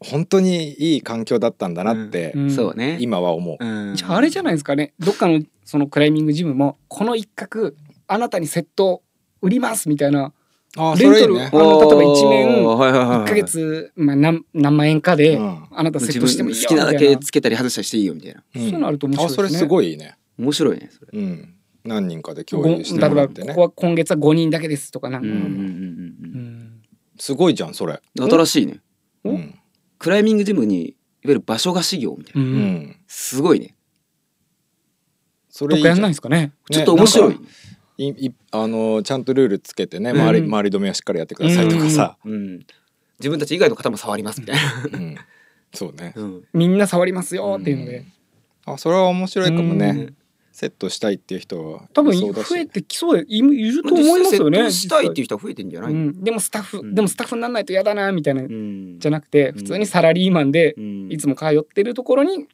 [0.00, 2.50] 本当にいい環境だったんだなって、うん。
[2.50, 2.98] そうね。
[3.00, 3.94] 今は思う、うん。
[3.96, 4.94] じゃああれじゃないですかね。
[4.98, 7.74] どっかのそのクライミングジムもこの一角
[8.06, 9.02] あなたにセット
[9.42, 10.32] 売りますみたいな
[10.76, 13.18] あレンタルあの例えば一面おーはいはいはいはい。
[13.24, 15.66] 1ヶ月、まあ、何何万円かで、うん。
[15.70, 17.16] あなたセットしてもいいよ好きなだみたいな。
[17.18, 18.42] けつけたり外したりしていいよみたいな。
[18.54, 18.62] うん。
[18.62, 19.46] そういうのあると面白いですね。
[19.46, 20.16] あそれすごいね。
[20.38, 21.20] 面白いねそれ。
[21.20, 21.54] うん
[21.88, 23.48] 何人かで共ご有してもらってね。
[23.48, 26.82] ここは今月は5人だけですとかなんか、うんうんうんうんうん。
[27.18, 28.00] すごいじゃんそれ。
[28.18, 28.80] うん新しいね。
[29.24, 29.58] おうん、
[29.98, 32.42] クライミングジムにいわゆる場所貸し業みたいな。
[32.42, 32.60] ううん。
[32.60, 33.74] ん、すごいね。
[35.48, 36.52] それやんないんですかね。
[36.70, 37.36] ちょっと面白い
[37.96, 40.44] いいあのちゃんとルールつけてね周り,、うん。
[40.46, 42.58] 周り止めはしっかりやってくださいとかさ、うん。
[43.18, 44.98] 自分たち以外の方も触りますみたいな。
[44.98, 45.16] うん。
[45.74, 46.12] そうね。
[46.14, 46.44] うん。
[46.52, 48.04] みんな触りますよっていうので、
[48.66, 50.16] あそれは面白いかもね、うん
[50.58, 54.72] セットしたいっていう人は多分増えてきそうでいいると思いますよね実際。
[54.72, 55.92] セットしたいっていう人は増えてんじゃない？
[55.92, 56.96] うん、でもスタッフ、うん。
[56.96, 58.98] でもスタッフにならないと嫌だなみたいな、うん。
[58.98, 61.12] じゃなくて普通にサラリーマンでうん。
[61.12, 62.48] いつも通ってるところに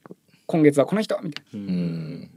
[0.45, 2.31] 今月はこの人みたいうん。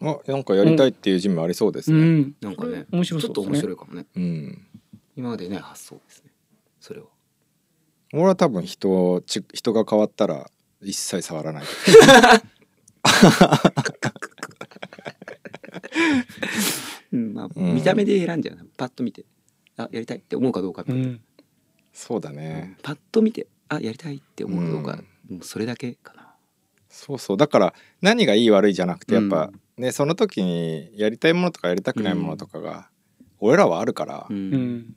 [0.00, 0.08] うん。
[0.08, 4.06] あなんかやりたいっていうジムありそうですな、うねん、なんかね面白ちょっと面白いかもね。
[4.16, 4.66] うん、
[5.14, 6.30] 今までね発想ですね
[6.80, 7.06] それは。
[8.14, 11.62] 俺は多分人ち人が変わったら一切触らない
[17.12, 18.64] うんまあうん見た目で選んじゃうな。
[18.76, 19.24] パッと見て
[19.76, 21.20] あやりたいって思うかどうかうん。
[21.92, 22.76] そうだね。
[22.82, 25.02] パッと見てあやりたいって思うかどうか。
[25.30, 26.28] もうそれだけかな。
[26.88, 27.36] そうそう。
[27.36, 32.88] だから何がいい悪いじゃなくてやっぱ、ねその時にやりたいものとかやりたくないものとかが、
[33.40, 34.50] 俺らはあるから、ううん。
[34.76, 34.96] ん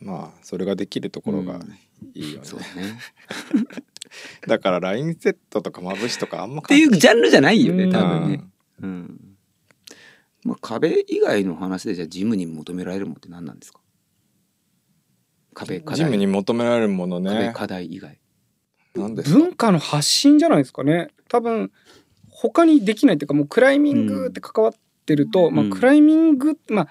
[0.00, 1.58] まあそれができるところが
[2.14, 2.98] いいよね、そうだね
[4.48, 7.90] だから LINE セットとかまぶしとかあんまっていうジャンルじゃないよねうん。
[7.92, 8.44] 多分ね。
[8.82, 9.20] うん。
[10.44, 13.80] まあ壁以外の話でじゃあジムに求められるものって何なんですか？
[15.54, 15.96] 壁課題。
[15.96, 18.18] ジムに求められるもの壁ね課題以外。
[18.94, 19.38] 何ですか？
[19.38, 21.08] 文化の発信じゃないですかね。
[21.28, 21.70] 多分
[22.28, 24.72] 他にできないっていうかもうクライミングって関わっ
[25.06, 25.54] てると、んうん。
[25.54, 26.88] まあクライミングまあ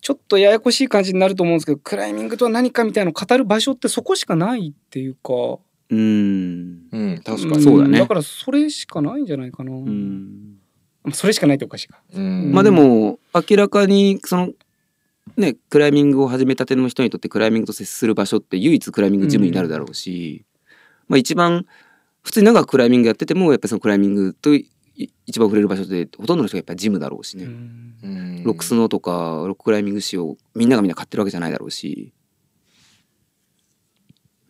[0.00, 5.58] ちょっとややこしい感じになると思うんですけどクライミングとは何かみたいなのを語る場所ってそこしかないっていうか
[5.90, 6.82] うん。
[6.92, 7.58] うん確かん。
[7.58, 7.98] にそうだね。
[7.98, 10.58] だからそれしかないんじゃないかな、うん。
[11.02, 12.00] まあそれしかないっておかしいか。
[12.12, 12.52] うん。
[12.52, 14.52] まあでも明らかにその
[15.36, 20.44] ねクライミングを始めたての人にとってクライミングと接する場所って唯一クライミングジムになるだろうし、
[21.08, 21.66] まあ一番
[22.22, 24.70] 普通に長くクライミングやっててもやっぱりそのクライミングとい
[25.26, 27.46] 一番触れる場所ってほとんどの人がやっぱりジムだろうしね、
[28.44, 32.12] ロックスノーとかロッククライミング誌をみんながみんな買ってるわけじゃないだろうし、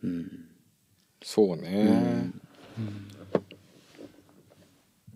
[0.03, 0.40] うん
[1.33, 2.29] そうね、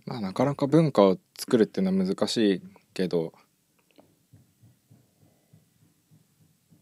[0.05, 2.61] まあなかなか文化を作るっていうのは難しい
[2.93, 3.33] けど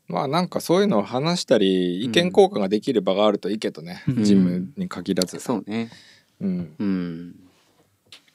[0.08, 4.24] まあなんかそういうのを話したり意見交換ができる場があるといいけどね、うん。
[4.24, 5.90] ジムに限らず、そうね。
[6.40, 7.36] うん、うん、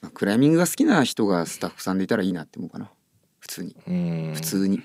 [0.01, 2.91] まあ、クライミングが好きな人がスタッフさんでいたらいいなって思うかな。
[3.39, 3.73] 普通に。
[3.87, 4.81] うん、普通に。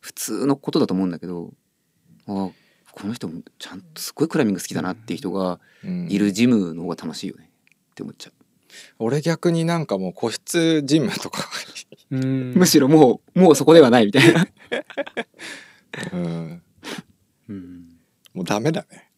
[0.00, 1.54] 普通のことだと思うんだけど
[2.26, 2.50] あ
[2.96, 6.08] この人もちゃんとすごいクライミング好きだなっていう人がうん。
[6.08, 7.50] いるジムの方が楽しいよね。
[7.90, 8.30] って思っちゃ
[9.00, 11.48] 俺逆になんかもう個室ジムとか、
[12.10, 14.46] むしろもうもうそこではないみたいな、
[16.12, 16.62] うん、
[17.48, 17.88] うん、
[18.32, 19.10] もうダメだね。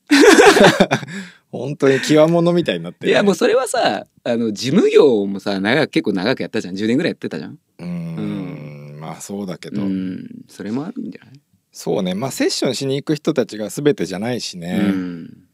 [1.51, 6.75] 本当に極物みたいになってるいやもうそれはさあの事務業もさ長く結構長くやったじゃん。
[6.75, 7.59] 10年ぐらいやってたじゃん。
[7.79, 8.99] うーん。
[9.01, 10.29] まあそうだけど、うん。
[10.49, 11.41] それもあるんじゃない？
[11.77, 12.15] そうね。
[12.15, 15.47] まあセッションしに行く人たちが全てじゃないしうねん。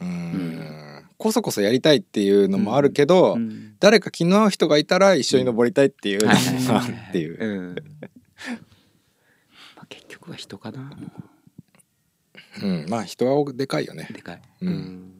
[0.00, 1.04] うーん。
[1.16, 3.76] こそこそやりたいっていうのもあるけど、うん。
[3.78, 7.76] 誰か気の合う人がいたら一緒に登りたいっていうのもあはいるっていう、うん。
[10.28, 10.90] は人かな。
[12.62, 12.86] うん。
[12.88, 14.08] まあ人はでかいよね。
[14.12, 15.18] でかい、うん。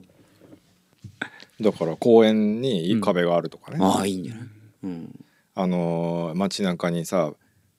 [1.61, 4.49] だから公園にいい壁があるとかね、ああいいんじゃない、
[4.85, 5.25] うん、
[5.55, 7.33] あのー街中にさ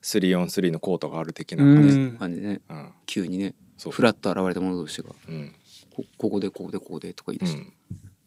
[0.04, 2.62] 3on3 のコートがある的なう感じ、ん感ね。
[2.70, 2.94] うん。
[3.06, 3.94] 急にねそう。
[3.94, 5.54] フラッと現れた者同士がうん。
[5.96, 7.74] こここでここでここでとか言いう出して、ん、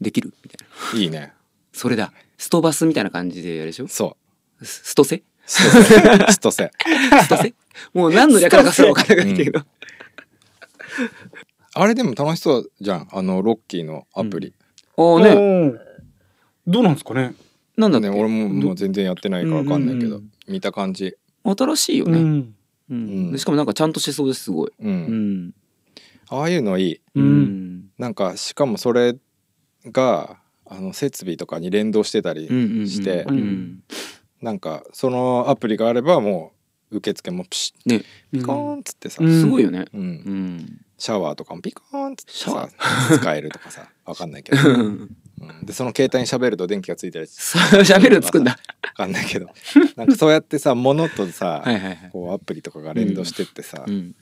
[0.00, 1.00] できるみたいな。
[1.00, 1.32] いいね。
[1.72, 2.12] それだ。
[2.36, 4.16] ストバスみたいな感じでやるでしょそ
[4.62, 5.16] スストセ？
[5.16, 5.94] うストセ。
[6.32, 6.70] ストセ。
[7.22, 7.54] ストセ？
[7.94, 9.62] もう何の略だかすら分からないけど、
[11.74, 13.08] あれでも楽しそうじゃん。
[13.10, 14.52] あのロッキーのアプリ、
[14.96, 15.34] ああね。
[15.34, 15.78] ね
[16.66, 17.34] どうなんですかね。
[17.76, 20.30] なんだね俺ももう全然やってないから分かんないけど、うんうん。
[20.52, 22.54] 見た感じ新しいよね、うん。
[22.90, 22.94] う
[23.34, 23.38] ん。
[23.38, 25.54] しかもなんかちゃんとしてそうですすごい、うん、うん。
[26.28, 27.00] ああいうのいい。
[27.14, 27.90] うん。
[27.98, 29.16] なんかしかもそれ
[29.86, 32.46] があの設備とかに連動してたり、
[32.88, 33.82] してうんうん
[34.40, 36.52] なんかそのアプリがあればも
[36.90, 38.04] う受付もピシッね。
[38.32, 39.40] ピコーンっつってさ、うん。
[39.40, 40.00] すごいよね、うん。
[40.00, 40.80] うん。
[40.98, 42.76] シャワーとかもピコーンっつってシャワさ
[43.18, 45.16] 使えるとかさわかんないけど、う ん
[45.62, 48.52] でその携帯に喋ると電気がついたりさ喋るのつくんだ。
[48.52, 48.58] わ
[48.94, 49.48] かんないけど。
[49.96, 51.64] なんかそうやってさ物とさ、
[52.12, 54.14] こうアプリとかが連動してってさ、うん、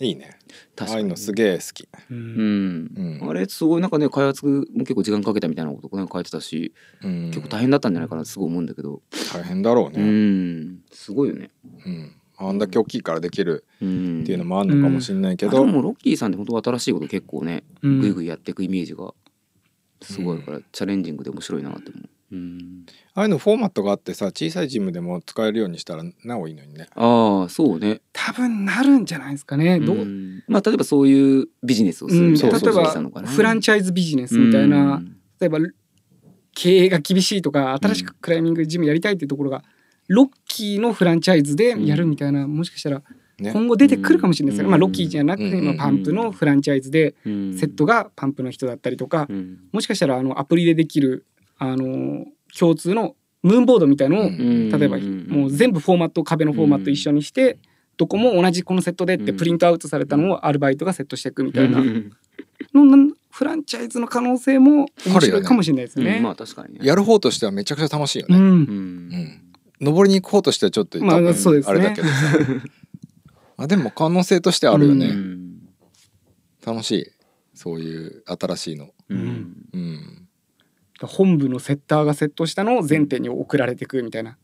[0.00, 0.30] いいね。
[0.76, 0.96] あ確かに。
[0.96, 2.84] あいうのすげえ好き、ううん。
[2.84, 3.30] ん、うん。
[3.30, 9.00] あれすごいなんかね開発も結構時間かけたみたいなことね書いてたし、うん、結構大変だったんじゃないかなってすごい思うんだけど、
[9.32, 10.78] 大変だろううね、ん。
[10.90, 11.50] すごいよね、
[11.86, 12.12] うん。
[12.36, 18.00] あんだけ大きいからできるうん、っていうのもあるのかもしれないけど、あでもロッキーさんって本当新しいこと結構ねうん。
[18.00, 19.14] グイグイやっていくイメージが
[20.02, 26.88] すごいから、チャレンジングで面白いなって思う、うん、ああいうのフォーマットがあってさ小さいジムでも使えるようにしたらなおいいのにね。
[26.94, 28.00] ああそうね。
[28.12, 29.80] 多分なるんじゃないですかね。
[29.80, 32.32] どう、んまあ例えばそういうビジネスをするうん。
[32.32, 35.16] みたいな例えばフランチャイズビジネスみたいな、うん。
[35.40, 35.58] 例えば
[36.54, 39.64] 経営が厳しいとか新しくクライミングジムやりたいっていうところが、
[40.08, 43.02] ロッキーのフランチャイズでやるみたいな、もしかしたら
[43.42, 43.52] ね。
[43.52, 44.70] 今後出てくるかもしれないですよね、うん。
[44.70, 45.64] まあ、ロッキーじゃなくて、うん。
[45.64, 47.54] 今パンプのフランチャイズでうん。
[47.54, 49.58] セットがパンプの人だったりとか、うん。
[49.72, 51.26] もしかしたらあのアプリでできる
[51.58, 52.24] あの
[52.58, 54.70] 共通のムーンボードみたいのを、うん。
[54.70, 57.58] 例えばもう全部フォーマット壁のフォーマット一緒にして、
[57.96, 61.80] どこも同じこのセットでってプリントアウトされたのをアルバイトがセットしていくみたいな。
[61.80, 62.12] うん。
[62.74, 66.20] のなんフランチャイズの可能性も面白いかもしれないですね。
[66.22, 66.80] まあ確かにね。
[66.82, 68.42] やる方としてはめちゃくちゃ楽しいよね、うん。
[68.42, 68.50] うん。
[68.50, 69.38] うん。
[69.80, 71.70] 登りに行く方としてはちょっとまあそうですね。
[71.70, 72.08] あれだけど
[73.62, 75.52] さあでも可能性としてあるよね、うん。
[76.66, 77.06] 楽しい。
[77.54, 78.90] そういう新しいの。
[79.08, 79.54] うん。
[79.72, 80.28] うん。
[81.00, 84.36] 本部のセッターがセットしたのを全店に送られてくみたいな、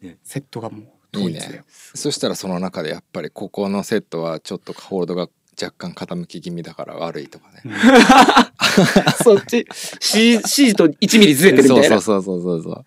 [0.00, 0.18] ね。
[0.22, 0.86] セットがもうい
[1.16, 1.64] 統一でいね。
[1.68, 5.28] そしたらその中でやっぱりここのセットはちょっとホールドが
[5.60, 7.62] 若干傾き気味だから悪いとかね、
[9.24, 9.66] そっち。
[9.98, 11.96] C, C と1ミリずれてるみそたいな。
[11.96, 12.84] うそうそうそうそうそう。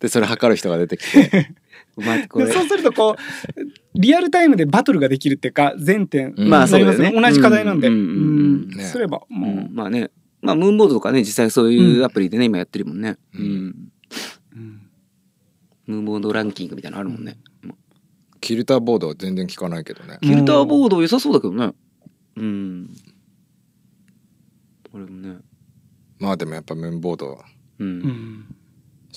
[0.00, 1.54] でそれ測る人が出てきて。
[1.96, 2.46] お前これ。
[2.46, 3.16] でそうするとこう
[3.98, 6.48] リアルタイムでバトルができるっていうか全店うん。
[6.48, 7.12] まあそうだよね。
[7.12, 8.76] 同じ課題なんで、ううんんうん。
[8.76, 8.84] ね。
[8.84, 9.74] すればもう、うん。
[9.74, 10.10] まあね。
[10.42, 13.16] まあムーンボードとかね実際そういうアプリでね今やってるもんね。
[13.34, 13.90] ううん。
[15.86, 17.38] ムーンボードランキングみたいなのあるもんね。
[18.40, 20.18] キルターボードは全然効かないけどね。
[20.20, 21.72] キルターボード良さそうだけどね。
[22.36, 22.90] うん。
[24.92, 25.36] これもね。
[26.18, 27.42] まあでもやっぱムーンボード
[27.78, 27.98] ううん。
[28.00, 28.56] ん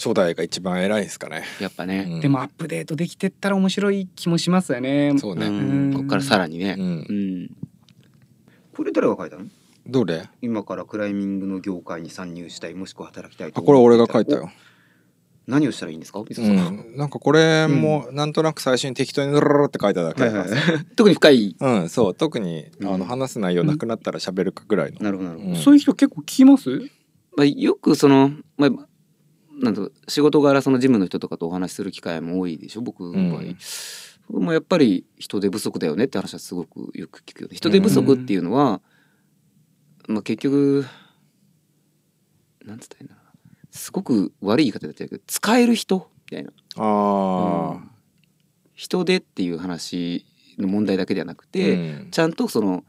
[0.01, 2.07] 初代が一番偉いですかね、やっぱね。
[2.09, 2.21] うん。
[2.21, 5.13] でもアップデートできてったら面白い気もしますよね。
[5.17, 5.93] そうね、うん。
[5.93, 6.75] こっからさらにね。
[6.79, 6.85] うん。
[6.85, 7.49] うん
[8.73, 9.43] これ誰が書いたの？
[9.85, 10.29] どれ？
[10.41, 14.49] 今からクライミングの業界に参入したいもしくは働きたいとあこれ俺が書いたよ。
[15.47, 16.23] お何をしたらいいんですか？
[16.25, 16.49] 水うん。
[16.93, 20.55] ん、なんかこれもなんとなく最初に適当にルルルルって書いただけだからさ。
[20.95, 21.57] 特に深い。
[21.59, 22.15] うんそう。
[22.15, 22.99] 特にあうん。
[22.99, 25.57] の話す内容なくなったら喋るかぐらいの、なるほどなるほど、うん。
[25.57, 26.69] そういう人結構聞きます？
[27.35, 28.69] まあ、よくその、まあ、
[29.59, 32.81] なんと仕事柄そのジムの人とかとお話しする機会も多いでしょ？
[32.81, 34.43] 僕の場合、うん。
[34.43, 38.81] もうやっぱり人手不足だよねって話はすごくよく聞くよね人手不足っていうのは、
[40.07, 40.85] まあ、結局
[42.65, 43.31] なんつったらいいんだろうな。
[43.71, 46.51] すごく悪い言い方だったけど使える人みたいな。
[46.77, 47.81] ああ、
[48.75, 50.25] 人手っていう話
[50.57, 52.11] の問題だけではなくて、うん。
[52.11, 52.83] ちゃんとその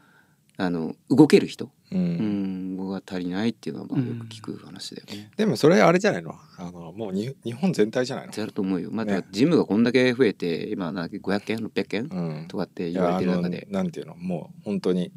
[0.57, 2.77] あの動ける人、ううん。
[2.77, 5.31] ん、が足りないっていうのはまあよく聞く話だよね。
[5.37, 6.35] でもそれあれじゃないの？
[6.59, 8.33] あのもうに日本全体じゃないの？
[8.37, 8.91] やると思うよ。
[8.93, 9.25] まあ、ね。
[9.31, 12.49] ジムがこんだけ増えて今なんだっけ500件600件うん。
[12.49, 13.67] とかってい言われてる中で。
[13.71, 14.17] なんていうの？
[14.17, 15.13] もう本当に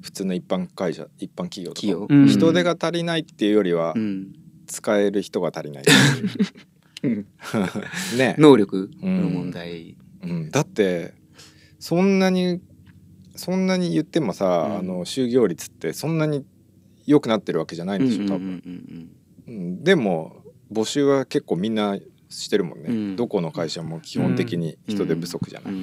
[0.00, 1.86] 普通の一般会社一般企業とか。
[1.86, 2.26] 企業、うん。
[2.28, 4.32] 人手が足りないっていうよりは、うん。
[4.66, 5.84] 使える人が足りない。
[7.04, 7.26] うん。
[8.18, 11.14] ね、能力の問題、うん、だって
[11.78, 12.60] そんなに
[13.36, 14.78] そんなに言ってもさ、うん。
[14.78, 16.44] あの就業率ってそんなに
[17.06, 18.62] 良くなってるわけじゃないんでしょ多分、
[19.46, 19.84] うん。
[19.84, 23.16] でも募集は結構みんなしてるもんね、うん。
[23.16, 25.74] どこの会社も基本的に人手不足じゃない、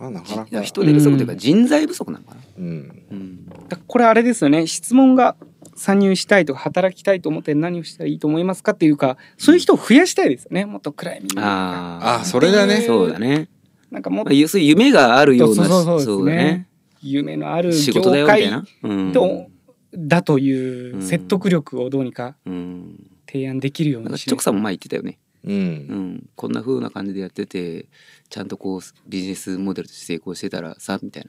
[0.00, 0.62] あなかなか。
[0.62, 2.40] 人手不足というか人材不足なのかな。
[2.58, 3.04] うん。
[3.10, 3.46] うん。
[3.46, 4.66] だからこれあれですよね。
[4.66, 5.36] 質問が
[5.76, 10.66] 参入したいとか働きたいと思って何をしたらいいと思いますかっていうかそういう人を増やしたいですよね。
[10.66, 12.82] もっとクライミングとかああそれだね。
[12.82, 13.48] そうだね。
[13.90, 16.68] なんかもっまあ、そういう夢があるようなそうそうそうですね。
[17.02, 18.64] 夢のある仕業事だよみたい界な。
[18.82, 19.12] うん。
[19.12, 19.46] と
[19.94, 23.10] だという説得力をどうにかうん。
[23.26, 25.18] 提案できるようにしチョコさんも前言ってたよね。
[25.44, 26.30] うんうん。
[26.36, 27.86] こんな風な感じでやってて、
[28.28, 31.26] ちゃんとこうビジネスモデルとして成功してたらさみたい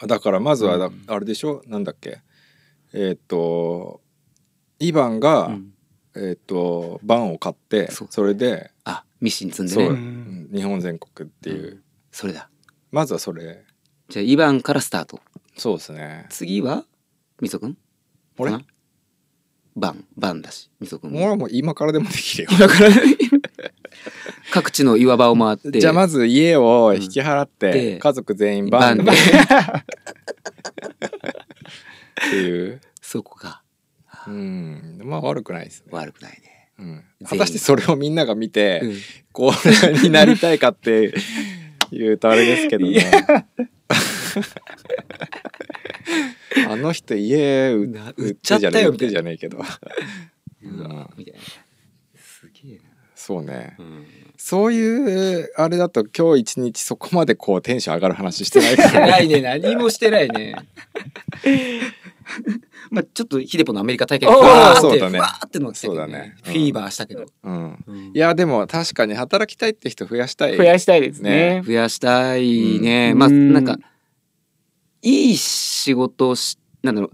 [0.00, 0.06] な。
[0.06, 1.62] だからまずはだうんあれでしょ？
[1.66, 2.20] なんだっけ？
[2.92, 4.00] えーっと
[4.78, 5.72] イバンが、うん
[6.14, 9.86] えーっとバンを買ってそうそれであミシン積んでね。
[9.88, 11.82] うん日本全国っていう、
[12.18, 12.50] それだ。
[12.90, 13.64] まずはそれ。
[14.08, 15.20] じゃあ2番からスタート。
[15.56, 16.26] そうですね。
[16.30, 16.84] 次は
[17.40, 17.78] みそくん
[18.38, 18.50] 俺
[19.76, 20.04] バン。
[20.16, 22.50] バンだしみそくんも俺はもう今からでもできるよ。
[22.54, 22.90] 今から？
[24.50, 25.78] 各地の岩場を回って。
[25.78, 28.96] じゃあまず家を引き払って、で家族全員バン。
[28.96, 29.20] でバンっ
[32.30, 32.80] ていう。
[33.00, 33.62] そこか。
[34.26, 35.00] うん。
[35.04, 38.96] まあ悪くないですね、悪くないね、うん、果たしてそれをみんなが見て、うん。
[39.30, 41.14] こうになりたいかって
[41.90, 43.10] 言うとあれですけどね。
[46.68, 49.58] あの人家売な売売っちゃったよ売ってじゃねえけど。
[49.58, 51.40] うわみたいな。
[52.16, 52.80] すげえ
[53.14, 53.74] そうね。
[53.78, 60.54] な、うん、そういうあれだと今日一日そこまでこうテンション上がる話してないからないね何もしてないね
[62.90, 65.20] まあちょっとヒデポのアメリカ体験あーふわーってそうだね。
[65.20, 66.36] ーってのが来たけどそうだね。
[66.46, 66.52] うん。
[66.52, 67.84] フィーバーしたけど、うん。
[67.86, 68.12] うん。
[68.14, 70.56] いやでも確かに働きたいって人増やしたい。
[70.56, 71.62] 増やしたいですね。
[71.64, 73.18] 増やしたいね、うん。
[73.18, 73.78] まあうんなんか
[75.02, 77.10] いい仕事をしなんだろう。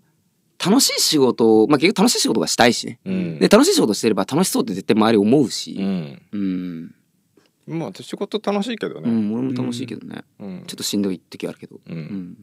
[0.64, 2.98] 楽しい仕事をまあ結局楽しい仕事がしたいしね。
[3.04, 3.38] うん。
[3.38, 5.76] で楽しい仕事してれば楽しそうって絶対周り思うし。
[5.78, 6.22] うん。
[6.32, 10.64] うん、まあ仕事楽しいけどね、うん、俺も楽しいけどね、うん。
[10.66, 11.96] ちょっとしんどい時あるけど、うん。
[11.96, 12.36] うん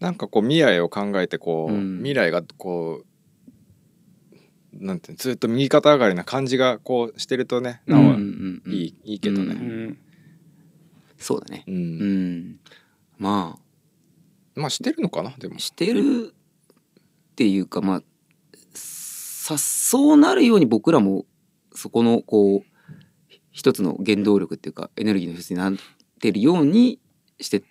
[0.00, 1.98] なんかこう未来を考えてこう、うん。
[1.98, 8.72] 未来がこうなんてずっと右肩上がりな感じがこうしてるとねなおうんうんうん。
[8.72, 9.98] いい,、いいけどうね、ん。
[11.18, 11.64] そうだね。
[11.66, 11.74] うん。
[11.74, 12.60] うん。
[13.18, 13.58] ま
[14.54, 15.56] まあしてるのかなでも。
[15.56, 18.02] あしてるっていうかまあ
[18.74, 21.26] さそうなるように僕らも
[21.74, 22.70] そこのこう
[23.52, 25.74] 一つの原動力っていうかエネルギーの一つになっ
[26.20, 27.00] てるように
[27.40, 27.62] して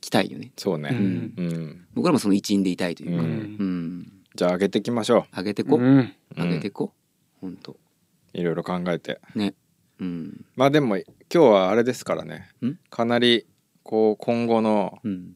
[0.00, 0.52] きたいよね。
[0.56, 0.90] そうね。
[0.90, 1.48] ううん。
[1.48, 3.98] ん、僕らもその一員でいたいというか、ううん。
[4.00, 5.80] んじゃあ上げていきましょ上げてこ、う。
[5.80, 6.92] 上げてこ
[7.40, 9.20] ほんとうんいろいろ考えて。
[9.34, 9.54] ね。
[10.00, 10.44] うん。
[10.56, 12.48] まあでも今日はあれですからね。
[12.64, 12.74] ん？
[12.90, 13.46] かなり
[13.82, 15.34] こう今後のうん。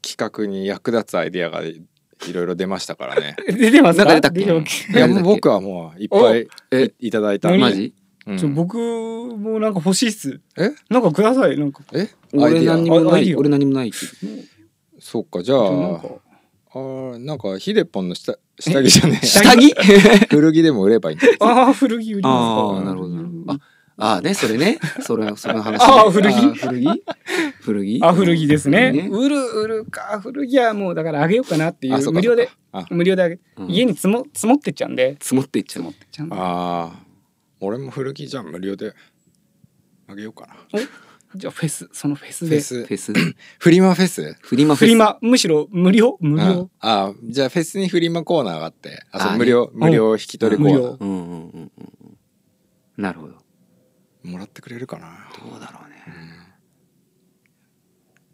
[0.00, 1.82] 企画に役立つアイデアがい
[2.26, 3.36] いろいろ出ましたからね。
[3.48, 4.04] 出てますか？
[4.06, 4.40] なんか出たっけ？
[4.40, 6.92] 出てますいやもう僕はもういっぱいえ？
[7.00, 7.92] いいただいたんで
[8.36, 10.40] ちょ僕もなんか欲しいっす。
[10.56, 10.70] え？
[10.90, 11.58] なんかください。
[11.58, 11.82] なんか。
[11.92, 12.08] え？
[12.32, 13.96] 俺何にもない俺何もないけ
[15.00, 19.20] そうかじゃああーなんかヒデポンの下下着じゃねえ。
[19.20, 19.74] ど下着？
[20.28, 22.32] 古着でも売ればいいんだああ古着売りますか。
[22.32, 23.16] ああなるほど。
[23.52, 23.58] あ
[24.00, 24.78] ああねそれね。
[25.00, 25.80] それその話。
[25.80, 26.34] ねあー古着？
[26.58, 27.02] 古着？
[27.62, 28.00] 古着？
[28.02, 28.92] あ古着ですね。
[28.92, 29.08] ね。
[29.10, 30.20] 売る売るか。
[30.22, 32.12] 古着はもうだからあげようかなっていう。
[32.12, 32.50] 無料で
[32.90, 33.70] 無料であげうん。
[33.70, 35.16] 家に積も積もってっちゃうんで。
[35.20, 35.86] 積もっていっちゃう
[36.32, 37.07] ああ
[37.60, 38.94] 俺も古着じゃん無料で
[40.06, 40.80] あげようかな。
[41.34, 42.56] じゃあフェスそのフェスで？
[42.56, 42.84] フェス。
[42.86, 43.12] フェス。
[43.58, 44.34] フリマフェス？
[44.40, 44.88] フリマフェス。
[44.88, 46.16] フリマむしろ無料？
[46.20, 46.70] 無あ料？
[46.80, 49.04] あじゃあフェスにフリマコーナーがあって。
[49.12, 50.80] あそう無料無料引き取りコーナー。
[50.80, 50.96] 無料。
[51.00, 52.18] うんうんうんうんうん。
[52.96, 53.34] なるほど。
[54.24, 55.28] もらってくれるかな？
[55.50, 55.96] どうだろうね。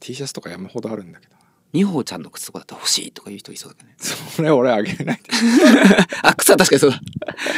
[0.01, 1.34] T シャツとか山ほどあるんだけど
[1.75, 3.97] 美穂ちゃんの靴とかだったら欲しいとか言う人いそうだけどね。
[3.99, 5.21] それ俺あげれない
[6.23, 7.01] あ靴は確かにそうだ。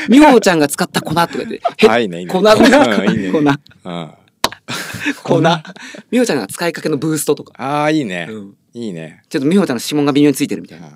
[0.08, 2.20] 美穂ちゃんが使った粉とか言って へあいいね。
[2.20, 2.48] いいね粉粉。
[2.48, 2.54] うん。
[5.22, 5.40] 粉。
[6.10, 7.52] 美穂ちゃんが使いかけのブーストとか。
[7.62, 8.26] ああいいね。
[8.30, 8.56] うん。
[8.72, 9.22] いいね。
[9.28, 10.88] ちょっと美穂ちゃんの指紋が微妙についてるみたいな。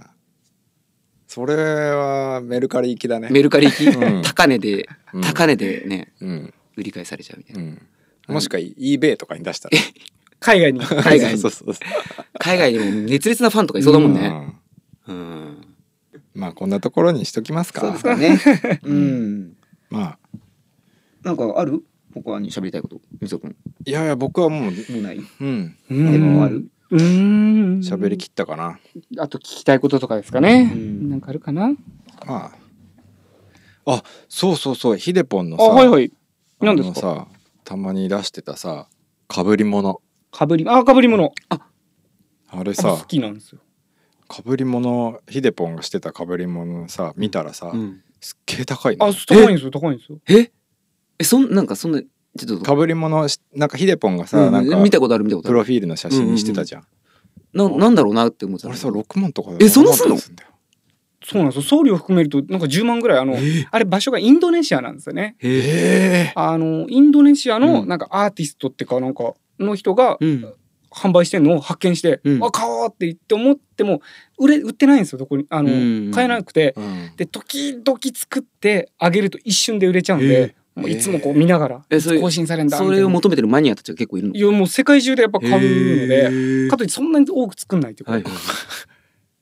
[1.28, 3.28] それはメルカリ行きだね。
[3.30, 4.22] メルカリ行き、うん。
[4.22, 5.20] 高値で、うん。
[5.20, 6.54] 高値でね、うん。
[6.76, 7.72] 売り買いされちゃうみたいうな。
[7.72, 7.82] ん
[8.28, 9.76] もしくは eBay とかに出したら
[10.40, 10.80] 海外に。
[10.84, 11.38] 海外に。
[11.38, 11.86] そうそうそう。
[12.38, 14.54] 海外でも熱烈なファンとかいそうだもんね。
[15.06, 15.56] うん。
[16.34, 17.80] まあこんなところにしときますか。
[17.80, 18.80] そうですかね。
[18.84, 19.56] うん。
[19.90, 20.18] まあ。
[21.22, 21.82] なんかある？
[22.12, 23.56] 他に喋りたいこと、みそくん。
[23.84, 25.20] いやいや僕はもうもうない？
[25.40, 25.76] うん。
[25.90, 26.68] うんでもある？
[26.90, 27.78] うーん。
[27.80, 28.78] 喋りきったかな。
[29.18, 30.72] あと聞きたいこととかですかね。
[30.74, 31.10] うん。
[31.10, 31.68] なんかあるかな？
[32.26, 32.52] ま
[33.86, 33.92] あ。
[33.92, 34.96] あそうそうそう。
[34.96, 36.12] ヒデポンのあさはいはい。
[36.60, 37.06] あ何ですか？
[37.06, 37.26] のさ
[37.64, 38.88] たまに出してたさ
[39.28, 41.32] かぶり物かぶりあかぶり物。
[41.48, 41.60] あ
[42.48, 42.96] あれさ。
[42.96, 43.60] 好きなんですよ。
[44.28, 48.02] かぶり物ヒデポンがしてたかぶり物さ見たらさ、うん。
[48.20, 50.18] すっげえ高いあの高いんですよ高いんですよ。
[50.28, 50.52] え？
[51.18, 55.54] え、そん、なんかそんな、ちょっとかぶり物しなんかヒデポンがさ、うんなんか見たことある見たことある。
[55.54, 56.86] プロフィールの写真にしてたじゃん、
[57.52, 58.68] ななんだろうなって思ってた。
[58.68, 60.16] 俺さ6万とかえそんなすんの
[61.22, 61.62] そうなんですよ。
[61.62, 63.36] 送料含めるとなんか10万ぐらいあの、
[63.70, 65.36] あれ場所がインドネシアなんですよね。
[65.42, 67.88] えあのインドネシアのうん。
[67.88, 70.54] なんかアーティストっていうかなんかの人がうん。
[70.92, 72.44] 販売してんのを発見して、うん。
[72.44, 74.02] あ買おうって言って思っても
[74.40, 75.76] 売れ売ってないんですよどこにあの、う
[76.08, 76.10] ん。
[76.12, 76.74] 買えなくて。
[76.76, 77.12] うん。
[77.16, 84.34] で時々作ってあげると一瞬で売れちゃうんで、もういつもこう見ながら、更新されんだそれを求めてるマニアたちが結構いるの？
[84.34, 88.32] いやもう世界中でやっぱ買うので、へかといってそんなに多く作んないっていうか、はいはい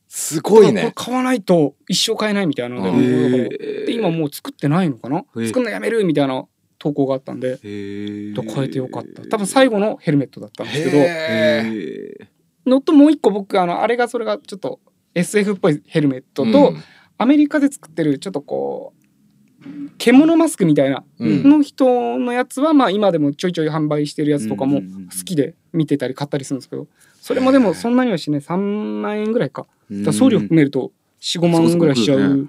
[0.07, 0.93] すごいね。
[0.95, 5.47] 買わないと一生買えないみたいなので、今もう作ってないのかな、へえ。
[5.47, 6.45] 作るのやめるみたいな
[6.79, 9.23] 投稿があったんで、へだから変えてよかった。
[9.27, 12.19] 多分最後のヘルメットだったんですけ
[12.65, 14.81] どのともう一個僕あのあれがそれがちょっと
[15.15, 16.83] SF っぽいヘルメットと、うん。
[17.21, 19.65] アメリカで作ってるちょっとこう
[19.99, 21.49] 獣マスクみたいなうん。
[21.49, 26.87] の人のやつはまあ今でもちょいちょい販売してるやつとかも好きで見てたり買ったりするんですけど
[27.21, 28.41] それもでもそんなにはしない。
[28.41, 29.67] 3万円ぐらいか。
[29.91, 32.49] だ送料含めると45万ぐらいしちゃううん。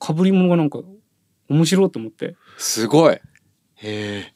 [0.00, 0.80] かぶり物がなんか
[1.48, 2.34] 面白いと思って。
[2.58, 3.20] すごい
[3.82, 4.32] え。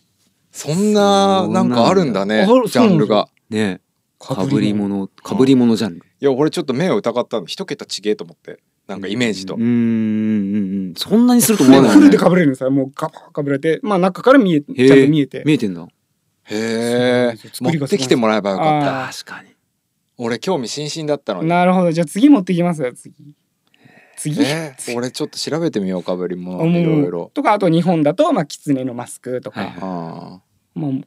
[0.50, 3.28] そんななんかあるんだねジャンルが。
[3.50, 3.80] ね
[4.18, 4.88] かぶり物。
[4.96, 6.06] 物かぶり物ジャンル。
[6.20, 7.46] いや俺ちょっと目を疑ったの。
[7.46, 8.60] 一桁ちげえと思って。
[8.86, 9.54] なんかイメージと。
[9.54, 10.94] うーんうんうん。
[10.96, 13.80] そんなにすると思わない フルでかぶれるんですよもうかかぶれて。
[13.82, 15.42] まあ中から見えちゃんと見えて。
[15.44, 15.82] 見えてんだ。
[15.82, 15.86] へ
[16.54, 17.34] え。
[17.60, 19.50] 持ってきてもらえばよかっあたー確かに。
[20.18, 21.48] 俺興味津々だったのに。
[21.48, 21.92] なるほど。
[21.92, 23.12] じゃあ次持ってきますよ次
[24.16, 24.42] 次。
[24.42, 30.40] えー俺ちょっと調べてみようかぶりもういろいろとかあと日本だとまあ狐のマスクとか、はいあ
[30.74, 31.02] もう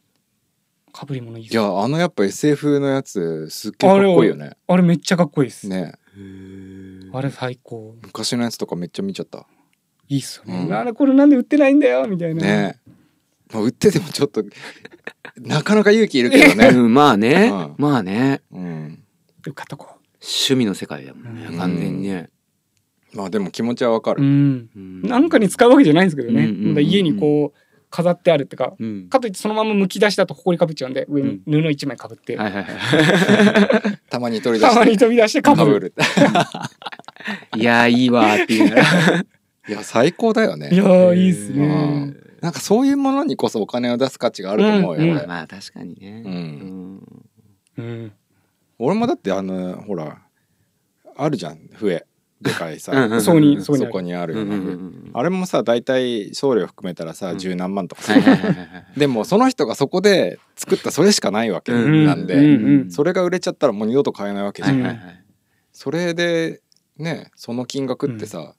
[0.92, 4.52] かぶり物いいやあのやっぱ SF のやつすっげえかっこいいよね。
[4.68, 5.94] あれめっちゃかっこいいです、ね。
[7.14, 7.96] あれ最高。
[8.02, 9.46] 昔のやつとかめっちゃ見ちゃった。
[10.08, 10.74] いいっすよね、うん。
[10.74, 12.42] あれこれなんで売ってないんだよみたいな。
[12.42, 12.80] ね。
[13.54, 14.44] まあ売っててもちょっと
[15.38, 16.68] なかなか勇気いるけどね。
[16.70, 17.50] うんまあね。
[17.52, 17.76] うん。
[17.78, 18.42] まあね。
[18.52, 19.04] うん。
[19.44, 19.88] で買っとこ
[20.22, 21.58] 趣味の世界だもんねうん。
[21.58, 22.30] 完全にね
[23.14, 25.02] まあでも気持ちはわかう、うるん、うん。
[25.02, 26.70] なんかに使うわけじゃないんですけどね、うんうんうんうん。
[26.70, 29.10] まだ家にこう飾ってあるってかうん。
[29.10, 34.76] かといってそのまま剥き出したとほこりかぶっちゃうんで上に布一枚かぶって、はいはいは たまに取り出して。
[34.76, 35.94] たまに飛び出してかぶる。
[37.56, 39.26] い いやーいいわーって言いながら
[39.68, 40.70] いや最高だよね。
[40.72, 41.66] いやーいいっすうね
[42.06, 45.12] んなんかそういうものにこそお金を出す価値があると思うよ、うん。
[45.18, 45.28] 俺。
[45.28, 46.24] まあ確かにね。
[46.26, 47.04] うん。
[47.78, 47.86] うん。
[47.86, 48.12] うん。
[48.78, 50.22] 俺もだってあのほら
[51.18, 52.06] あるじゃん笛
[52.42, 58.14] でかいさ、そうにそこにあるようんうんうんあれもさ大体送料含めたらさうん十何万とかさ、
[58.96, 62.92] でもその人がそこで作ったそれしかないわけうんなんで、うんうん。
[62.92, 65.24] それが売れちゃったらもう二度と買えないわけじゃん、はいはいはい。
[65.74, 66.62] それで
[66.98, 68.54] ねその金額ってさ、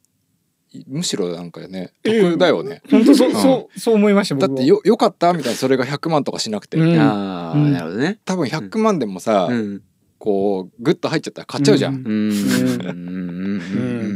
[0.72, 3.34] いむしろなんかねええ得だよね、本当そう、うん。
[3.34, 6.98] そうそう思いましただってよよかったみたいなそれが100万とかしなくて、うん。
[6.98, 7.72] ああうん。
[7.72, 8.18] なるほどね。
[8.24, 9.82] 多分100万でもさ、うん
[10.20, 12.02] こうグッと入っちゃったら買っちゃうじゃん、うん。
[12.02, 12.10] うん。
[12.10, 12.90] うん。
[12.90, 13.00] うん。
[13.00, 13.58] うん。
[13.58, 13.70] う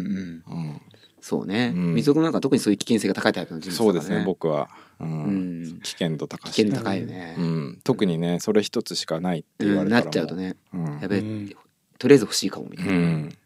[0.05, 0.45] ん。
[0.47, 0.81] うん。
[1.23, 1.73] そうね。
[1.75, 1.95] うん。
[1.95, 4.69] 水戸君なんか特にそういう危険性が高いタイプの人物そうですね僕は、
[5.01, 5.25] うん。
[5.25, 5.81] うん。
[5.81, 7.37] 危険度高い危険度高いよね。
[7.39, 10.57] うん、特にねそれ一つしかないって言わうんなれたらもっちゃうとね。
[10.75, 11.01] うん。
[11.01, 11.57] やべえうん。
[11.99, 13.37] とりあえず欲しいかもみたいうな、ん。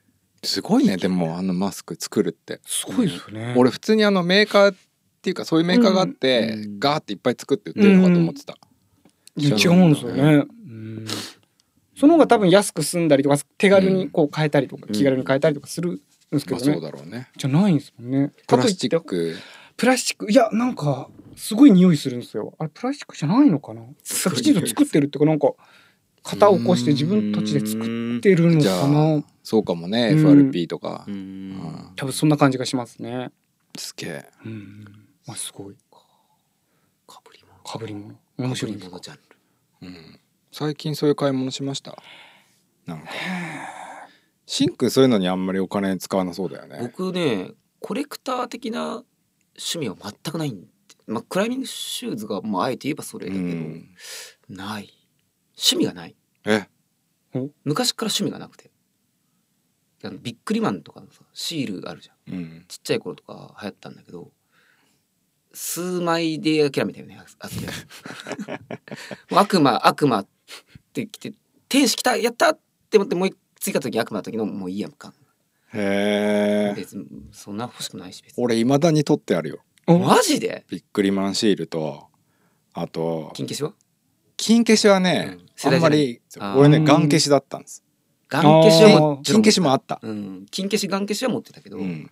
[0.43, 2.61] すごいねでもあのマスク作るって。
[2.67, 4.77] すごいですよね俺普通にあのメーカーっ
[5.23, 6.79] ていうかそういうメーカーがあって、うん。
[6.81, 8.59] ガーっていっぱい作って売ってるのかと思ってた、
[9.37, 9.93] 違うん。
[9.93, 11.07] ですよね、うん
[11.99, 14.93] その方が多分安く済んだりとか手軽にこう変えたりとか、うん。
[14.93, 17.29] 気軽に変えたりとかするんですけまあどね、そうだろうね。
[17.37, 18.33] じゃないんですもんね。
[18.47, 19.37] プラスチック。
[19.77, 20.31] プラスチック。
[20.31, 22.55] いやなんかすごい匂いするんですよ。
[22.59, 23.83] あれプラスチックじゃないのかな？
[24.05, 25.53] きちんと作ってるっていうかなんか
[26.25, 27.81] 型を起こして自分たちで作
[28.19, 30.51] ってるのじゃかなそうかもね、うん。
[30.51, 31.51] FRP とか、ううん。
[31.51, 33.31] ん多分そんな感じがしますね。
[33.77, 34.25] すげえ。
[34.45, 34.85] うん。
[35.27, 35.77] まあすごい。
[37.07, 37.63] かぶり物。
[37.65, 38.15] かぶり物。
[38.37, 39.89] 面白いかですぶり物ジャンル。
[39.89, 40.21] うん
[40.59, 41.97] 最近そういう買い物しました？
[42.85, 43.07] なんか。
[44.45, 46.79] しんくんそういうのにあんまりお金使わなそうだよね。
[46.81, 49.05] 僕ねコレクター的な
[49.57, 50.67] 趣味は全くないんで。
[51.07, 53.89] まあクライミングシューズがまああえて言えばそれだけど、うん。
[54.49, 54.93] ない。
[55.57, 56.17] 趣味がない。
[56.45, 56.67] え？
[57.65, 58.73] 昔から趣味がなくて。
[60.03, 62.35] あのビックリマンとかのさシールあるじゃん。
[62.35, 62.65] うん。
[62.67, 64.33] ちっちゃい頃とか流行ったんだけど
[65.53, 67.17] 数枚で諦めたよね
[69.31, 71.33] 悪魔悪魔ってきて
[71.69, 72.59] 天使来たやったっ
[72.91, 75.13] て思ってもう一追加時悪魔の時のもういいやんか。
[75.75, 78.45] へえ別にそんな欲しくないし別に。
[78.45, 79.59] 俺いまだに取ってあるよ。
[79.87, 80.65] おマジで？
[80.69, 82.07] ビックリマンシールと
[82.73, 83.73] あと金消しは？
[84.37, 86.23] 金消しはねうん、世あんまり
[86.57, 87.83] 俺ねガン消しだったんです。
[88.29, 92.11] ガン消しはも金消しもあった、うん金消しガン消しは持ってたけど、うん、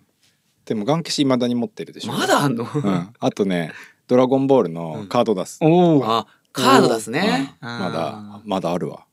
[0.65, 2.11] でもガン消しいまだに持ってるでしょ。
[2.11, 3.71] まだあんの、うん、あとね
[4.07, 6.27] ドラゴンボールのカード出す、おおあ
[6.63, 7.55] カード出すね。
[7.61, 7.67] うん。
[7.67, 9.05] まだまだあるわ。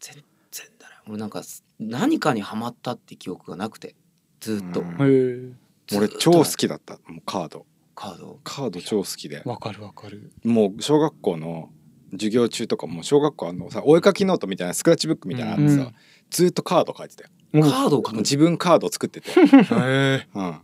[0.00, 0.16] 全
[0.50, 1.42] 然だね俺なんか
[1.78, 3.94] 何かにハマったって記憶がなくて。
[4.40, 6.94] ずっと、俺超好きだった。
[6.94, 7.66] もうカード。
[7.94, 8.40] カード？
[8.42, 9.42] カード超好きで。
[9.44, 10.32] わかるわかる。
[10.44, 11.68] もう小学校の
[12.12, 15.94] 授業中とかも小学校あのさお絵かきノートみたいなスクラッチブックみたいなのあってさ、うん。
[16.30, 17.30] ずっとカード書いてたよ。
[17.52, 18.20] カードを書くの？
[18.20, 20.58] 自分カード作ってて、へうん、へ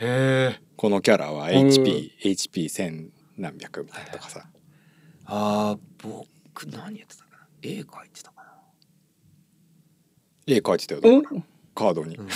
[0.00, 1.52] えこのキャラはうん。
[1.52, 4.48] HP HP 千何百みたいなとかさ
[5.26, 7.46] あー僕何やってたかな？
[7.62, 8.52] 絵描いてたかな？
[10.46, 11.22] 絵描いてたよお
[11.74, 12.16] カードに。
[12.16, 12.28] うん。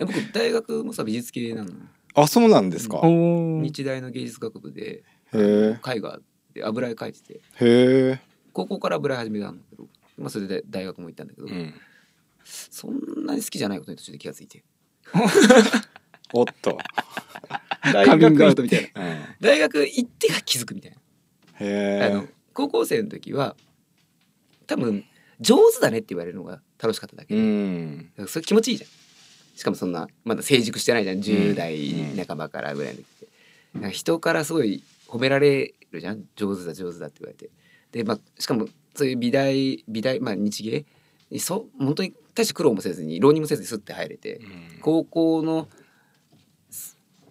[0.00, 1.70] え僕大学もさ美術系なの。
[2.14, 3.60] あそうなんですか、おー。
[3.62, 6.18] 日大の芸術学部で絵画
[6.52, 7.34] で油絵描いてて。
[7.34, 8.20] へえ
[8.52, 11.74] 高校から油絵始めたんだけど、まあ、それで大学も行ったんだけど、うん。
[12.44, 14.64] そんなに好きじゃないことに途中で気がついて。
[16.32, 16.78] おっと、
[17.92, 19.02] 大カミングアウトみたいな。
[19.02, 20.96] うん、へ大学行ってから気づくみたいな、
[21.60, 23.56] あえの高校生の時は
[24.66, 25.04] 多分
[25.40, 27.38] 上手だねって言われるのが楽しかっただけう
[28.16, 28.90] で、それ気持ちいいじゃん。
[29.56, 31.18] しかもそんなまだ成熟してないじゃん。
[31.18, 32.24] 10代うん。
[32.24, 33.28] 半ばからぐらいの時って。
[33.74, 36.24] なんか人からすごい褒められるじゃん。
[36.36, 37.50] 上手だ上手だって言われて。
[37.92, 40.84] でまあしかもそういう美大美大まあ日芸。
[41.30, 44.40] にそ本当に大して苦労もせずに浪人もせずにスッて入れて。
[44.82, 45.68] 高校の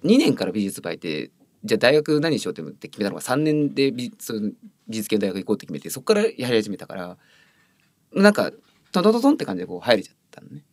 [0.04, 1.32] 2年から美術部入って
[1.66, 4.52] じゃあ大学何しようって決めたのが3年で美その
[4.88, 7.18] 美術系の大学行こうって決めてそこからやり始めたから
[8.14, 8.52] なんか
[8.92, 10.64] トントントンって感じでこう入れちゃったのね。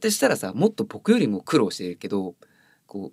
[0.00, 2.34] でしたらさもっと僕よりも苦労してるけど
[2.86, 3.12] こ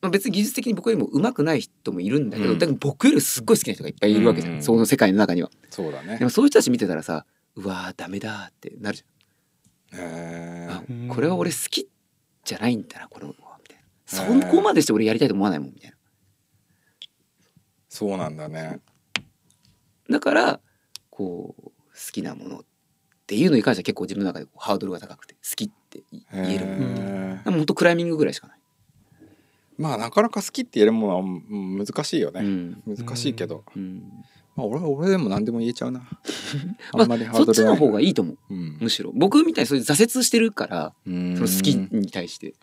[0.00, 5.50] まあ、別に技術的に僕よりも上手くない人もいるんだけど、うんだから僕よりすっごい好きな人がいっぱいいるわけじゃん、うんその世界の中には。
[5.70, 10.00] そうだねでもそういう人たち見てたらさうわーダメだってなるじゃん。
[10.00, 11.88] へあえこれは俺好き
[12.44, 13.34] じゃないんだなこの
[14.08, 15.96] そこまでして俺やりたいと思わないもんみたいな。
[17.90, 18.80] そうなんだね。
[20.08, 20.60] だから
[21.10, 21.72] こう好
[22.12, 22.62] きなものっ
[23.26, 26.78] ていうのに関しては結構自分の中でハードルが高くて好きって言えるもの。
[26.78, 28.58] へえでもほんとクライミングぐらいしかない、
[29.76, 32.82] まあなかなか好きって言えるものはうん難しいよね、うん。
[32.86, 34.02] 難しいけど、うん。
[34.56, 36.00] まあ、俺は俺でも何でも言えちゃうな。
[36.92, 38.38] ま あんまりハあ、そっちのードルない方がいいと思う。
[38.50, 38.78] うん。
[38.80, 39.12] むしろ。
[39.14, 41.36] 僕みたいにそういう挫折してるからうん。
[41.36, 42.54] その好きに対して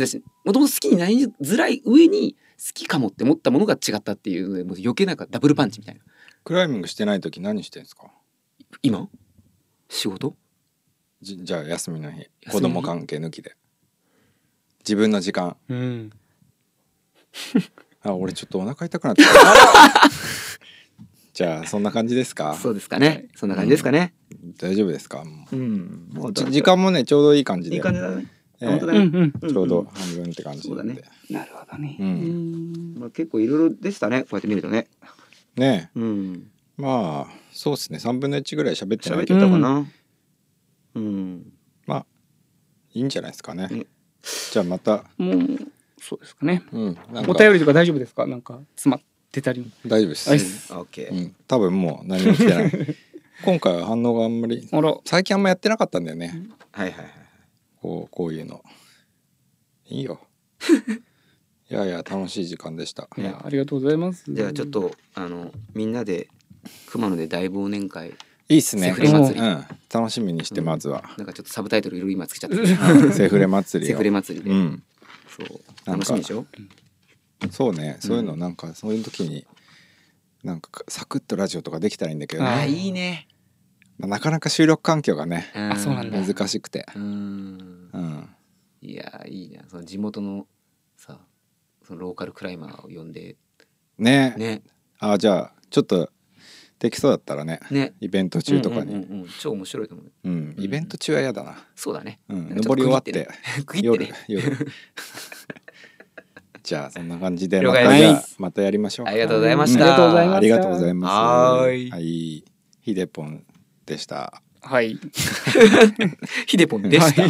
[0.00, 6.00] だしもともと好きになりづらい上に好きかもって思ったものが違ったっていうのでもう余計なんかダブルパンチみたいな。
[6.44, 8.10] クライミングしてない時何してんすか？
[8.82, 9.08] 今？
[9.88, 10.36] 仕事？
[11.22, 12.28] じじゃあ休みの日。
[12.40, 12.50] 日？
[12.50, 13.56] 子供関係抜きで。
[14.80, 15.56] 自分の時間。
[15.68, 16.10] うん。
[18.02, 19.22] あ俺ちょっとお腹痛くなって
[21.34, 22.54] じゃあそんな感じですか？
[22.54, 23.28] そうですかね。
[23.36, 24.14] そんな感じですかね。
[24.58, 25.24] 大丈夫ですか？
[25.24, 25.56] もう。
[25.56, 26.08] ん。
[26.12, 27.76] もうじ時間もねちょうどいい感じで。
[27.76, 28.26] いい感じだね
[28.60, 28.68] ええ。
[28.68, 31.02] 本当だうんねうんちょうど半分って感じなんで、そう
[31.32, 31.96] だなるほどね。
[31.98, 32.94] ううん。
[32.94, 34.22] んまあ結構いろいろでしたね。
[34.22, 34.88] こうやって見るとね。
[35.56, 36.50] ねうん。
[36.78, 37.98] えまあそうですね。
[37.98, 39.86] 3分の1ぐらい喋ってな喋っていけどたかな。
[40.94, 41.52] うん。
[41.86, 42.06] まあ
[42.92, 43.68] いいんじゃないですかね。
[43.68, 43.86] ね。
[44.52, 45.04] じゃあまた。
[45.18, 45.36] もう
[45.98, 46.62] そうですかね。
[46.72, 46.98] うん。
[47.28, 48.26] お便りとか大丈夫ですか？
[48.26, 49.02] なんか詰まっ
[49.32, 50.30] てたり大丈夫です、
[50.72, 50.80] はい。
[50.80, 51.16] オッケー。
[51.16, 52.72] うん、多分もう何も来てない。
[53.44, 54.68] 今回は反応があんまり。
[54.70, 54.94] あら。
[55.04, 56.46] 最近あんまやってなかったんだよね。
[56.72, 57.19] はいはいはい
[57.80, 58.62] こうこういうの。
[59.86, 60.20] いいよ。
[61.70, 63.08] いやいや楽しい時間でした。
[63.16, 64.24] いやありがとうございます。
[64.32, 66.28] じゃあちょっとあのみんなで
[66.86, 68.14] 熊野で大忘年会
[68.48, 68.88] いいっすね。
[68.88, 69.40] セフレ祭り。
[69.40, 74.82] うん、楽しみにしてまずは、なんかちょっとサブタイトルいろいろ今つけちゃったうんセフレ祭りセをフレ祭りで、うん。
[75.28, 75.60] そう。
[75.86, 76.44] 楽しみでしょ？
[77.52, 77.96] そうね。
[78.00, 79.46] そういうのなんかそういう時に
[80.42, 83.28] なんかサクッとラジオとかできたらいいんだけどああねいいね。
[83.28, 83.39] まあ
[84.06, 86.20] なかなか収録環境がねあそうなんだ。
[86.20, 86.86] 難しくて。
[86.94, 87.90] うん。
[87.92, 88.28] うん。
[88.82, 89.62] いやいいね。
[89.68, 90.46] その地元の
[90.96, 91.18] さ
[91.82, 93.36] そのローカルクライマーを呼んで。
[93.98, 94.34] ね。
[94.36, 94.62] ね。
[94.98, 96.10] あじゃあちょっと
[96.78, 97.92] できそうだったらねね。
[98.00, 99.28] イベント中とかに、うんうんうんうん。
[99.38, 100.12] 超面白いと思う。
[100.24, 102.20] うんイベント中は嫌だな、そうだね。
[102.28, 103.28] うん、登り終わって
[103.66, 104.12] 区切って夜ね。
[104.28, 104.56] 夜
[106.62, 109.82] じゃあそんな感じで了またまたやりましょうありがとうございました。
[109.82, 111.10] ありがとうございましたありがとうございます。
[111.10, 111.90] はーい。
[111.90, 112.44] はい。
[112.80, 113.44] ヒデポン
[113.90, 114.40] でした。
[114.62, 114.96] はい。
[116.46, 117.28] ヒデポンでした。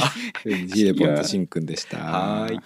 [0.75, 1.97] ヒデポンとシンくんでした。
[1.99, 2.61] はーい。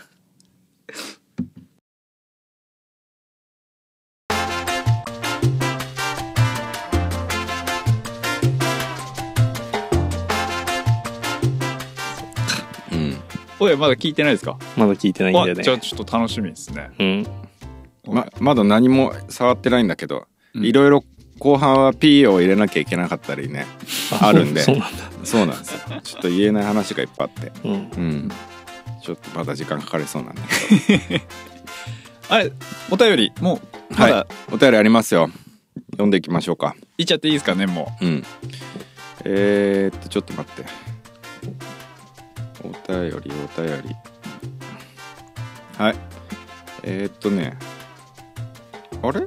[12.92, 13.16] うん。
[13.60, 14.58] おいまだ聞いてないですか？
[14.76, 15.60] まだ聞いてないんだよね。
[15.60, 16.90] あじゃあちょっと楽しみですね。
[16.98, 17.26] うん。
[18.06, 20.64] ままだ何も触ってないんだけどうん。
[20.64, 21.04] いろいろ
[21.38, 23.66] 後半は P を入れなきゃいけなかったりね
[24.20, 24.62] あるんで。
[24.62, 24.96] そうなんだ。
[25.24, 26.00] そうなんですよ。
[26.02, 27.52] ちょっと言えない話がいっぱいあって。
[27.64, 27.72] うん。
[27.72, 28.30] うん。
[29.02, 30.42] ちょっとまだ時間かかりそうなんだ
[30.86, 31.24] けど
[32.30, 32.52] あれ
[32.90, 33.56] お便りも
[33.90, 35.28] うまだ、はいお便りありますよ。
[35.90, 36.74] 読んでいきましょうか。
[36.96, 38.22] いっちゃっていいですかねもうん。
[39.24, 40.64] えー、っとちょっと待って。
[42.62, 43.96] お便りお便り。
[45.76, 45.96] はい。
[46.82, 47.58] えー、っとね。
[49.02, 49.26] あれ？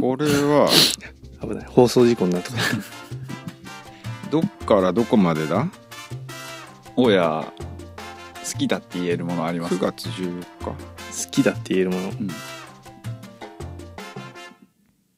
[0.00, 0.68] これは。
[1.40, 1.64] 危ない。
[1.66, 2.52] 放送事故になった。
[4.30, 5.62] どっからどこまでだ？
[6.96, 7.52] う大家
[8.52, 10.44] 好きだって言えるものあります9か月14日。
[10.66, 10.74] 好
[11.30, 12.12] きだって言えるもの、ん。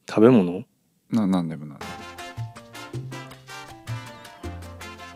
[0.09, 0.63] 食べ物？
[1.11, 1.91] ななんでもなんでも。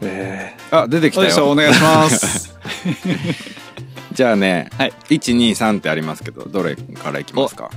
[0.02, 1.50] えあ出てきたよ。
[1.52, 2.56] お願いします
[4.20, 4.92] じゃあね、はい。
[5.08, 7.70] 123ってありますけどどれからいきますか？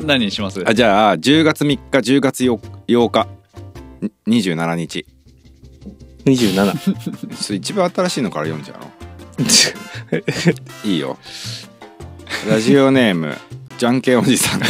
[0.00, 0.64] 何にします？
[0.66, 2.56] あじゃあ10月3日10月 8,
[2.88, 3.28] 8日
[4.26, 6.88] に27日ー、27ち。
[6.88, 7.16] ょっ
[7.46, 8.90] と一番新しいのから読んじゃうの？
[10.90, 11.18] いいよ。
[12.48, 13.36] ラジオネーム
[13.76, 14.62] じゃんけんおじさん。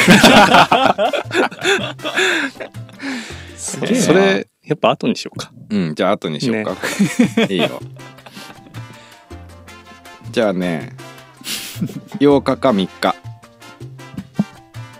[3.57, 3.97] すげえな。
[4.03, 5.53] それやっぱ後にしようか。
[5.71, 6.77] うんじゃあ後にしようか、
[7.49, 7.81] いいよ。
[10.33, 10.97] じゃあね
[12.21, 13.17] 8日か3日。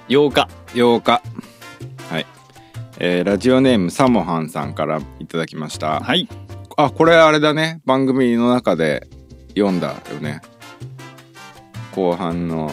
[0.09, 0.49] 8日。
[0.75, 1.23] 8日。
[2.11, 2.27] はい。
[2.99, 6.01] えーラジオネームサモハンさんからいただきました。
[6.01, 6.29] はい。
[6.77, 7.81] あこれあれだね。
[7.85, 9.07] 番組の中で
[9.51, 10.41] 読んだよね。
[11.95, 12.73] 後半の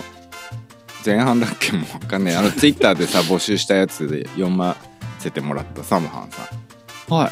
[1.05, 4.76] 前半だっけもうわかんねえあのツイッターでさ募集したやつで読ま
[5.20, 6.43] せてもらったサモハンさ
[7.14, 7.14] ん。
[7.14, 7.32] はい。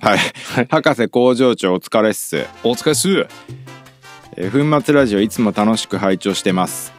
[0.00, 0.18] はい、
[0.70, 3.26] 博士工場長お疲れっす、お疲れっす
[4.42, 6.94] えー粉末ラジオいつも楽しく拝聴してます。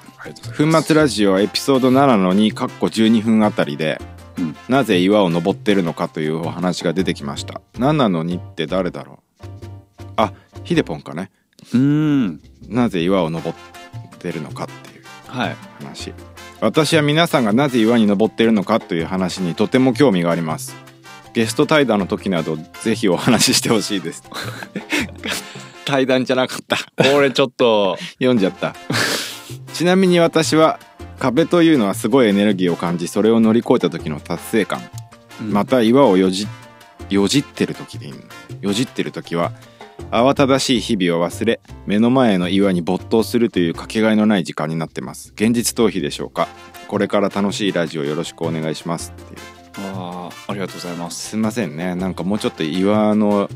[0.56, 4.00] 粉末ラジオエピソード7の2かっこ12分あたりで、
[4.38, 4.56] うん。
[4.70, 7.60] なぜ岩を登ってるのかというお話が出てきました。
[7.80, 9.46] 7の2って誰だろう。
[10.18, 10.34] あ
[10.64, 11.32] ヒデポンかね。
[11.74, 12.42] うーん。
[12.68, 15.04] なぜ岩を登ってるのかっていう。
[15.26, 15.56] はい。
[15.80, 16.14] 話。
[16.60, 20.76] 私は皆さんがなぜ岩に登っているのかという話にとても興味があります。
[21.34, 24.24] ゲスト対談の時などぜひお話ししてほしいです
[25.86, 26.78] 対談じゃなかった。
[27.12, 28.76] これちょっと読んじゃった。
[29.74, 30.80] ちなみに私は
[31.20, 34.82] 壁というのはすごいエネルギーを感じそれを乗り越えた時の達成感、
[35.40, 36.48] また岩をよじ
[37.10, 38.20] よじってる時でいいの
[38.62, 39.52] よじってる時は
[40.10, 45.32] 慌ただしい日々を忘れ目の前の岩に没頭するというかけがえのない時間になってます。
[45.36, 46.48] 現実逃避でしょうか。
[46.88, 49.40] これから楽しいラジオよろしくお願いしますっていう。
[49.78, 51.30] あーありがとうございます。
[51.30, 51.96] すいませんね。
[51.96, 53.50] なんかもうちょっと岩の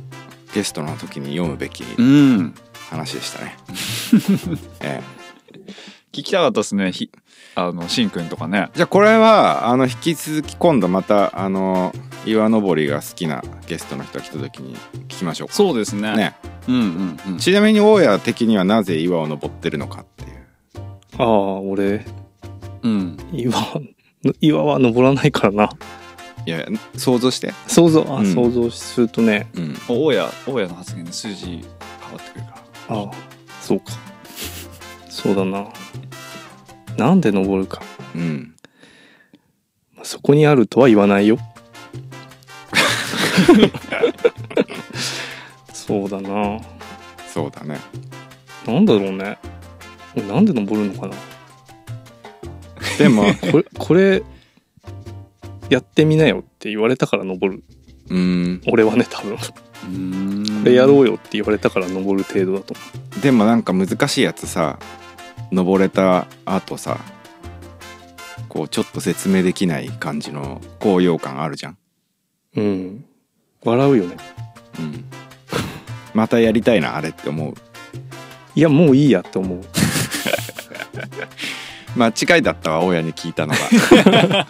[0.56, 2.56] ゲストの時に読むべきうん。
[2.90, 3.58] 話でしたね、
[4.80, 5.62] ええ。
[6.14, 6.94] 聞きたかったですね。
[6.94, 7.12] ひ
[7.56, 8.70] あのしんくんとかね。
[8.74, 11.94] じゃあこれはあの引き続き今度またあの
[12.26, 15.54] 岩登りが好きなゲストの人が来た時に聞きましょうか。
[15.54, 16.16] そうですね。
[16.16, 16.36] ね。
[16.70, 17.38] うんうんうん。
[17.38, 20.48] ちなみに大家的にはなぜ岩を登ってるのかっていう。
[21.18, 22.06] ああ俺。
[22.82, 23.18] うん。
[23.34, 23.54] 岩
[24.40, 25.70] 岩は登らないからな
[26.46, 26.66] いや
[26.96, 27.54] 想像して。
[27.68, 28.34] 想像あ、うん。
[28.34, 29.50] 想像するとね。
[29.56, 29.76] うん。
[29.88, 31.68] 大家大家の発言で数字変わ
[32.18, 32.52] ってくるか
[32.90, 32.98] ら。
[32.98, 33.12] ああ
[33.62, 33.86] そうか。
[35.10, 35.68] そうだな。
[36.98, 37.82] なんで登るか。
[38.14, 38.54] うん。
[39.96, 41.40] まあそこにあるとは言わないよ。
[45.74, 46.60] そうだな。
[47.28, 47.80] そうだね。
[48.68, 49.38] なんだろうね。
[50.16, 51.16] なんで登るのかな。
[52.98, 54.24] でも これこれ
[55.70, 57.64] やってみなよって言われたから登る。
[58.10, 58.62] うん。
[58.68, 59.38] 俺はね多分。
[59.38, 59.44] こ
[59.86, 60.64] うん。
[60.64, 62.74] れやろうよって言われたから登る程度だと
[63.14, 64.80] 思でもなんか難しいやつさ
[65.52, 67.00] 登れた後さ
[68.50, 71.78] こうちょっと説明できない感じの高揚感あるじゃん。
[72.56, 73.06] ううん。
[73.64, 74.16] 笑うよね。
[74.80, 75.06] うん。
[76.14, 77.54] またやりたいなあれって思う。
[78.56, 79.62] いやもういいやって思う
[81.96, 83.60] 間違いだったわ親に聞いたのが。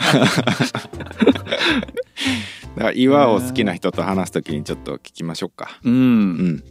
[2.75, 5.79] だから岩を好きな人と話す時にちょっと聞きましょうか。
[5.83, 5.93] うん。
[5.93, 6.63] うん。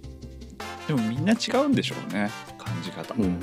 [0.86, 3.14] でもみんな違うんでしょうね感じ方。
[3.14, 3.30] うん。
[3.30, 3.38] も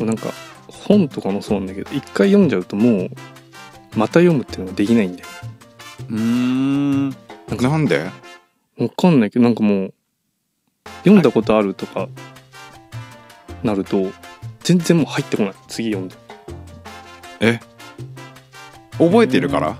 [0.00, 0.32] うなんか
[0.66, 3.10] 本とかもそうなんだけど一回読んじゃうともう
[3.94, 5.28] また読むっていうのができないんだよ。
[6.08, 7.10] うん。
[7.10, 8.10] なんで？
[8.78, 9.94] わかんないけどなんかもう
[11.00, 12.08] 読んだことあるとか
[13.62, 14.10] なると
[14.62, 15.54] 全然もう入ってこない。
[15.68, 16.16] 次読んで。
[18.98, 19.78] 覚えてるから？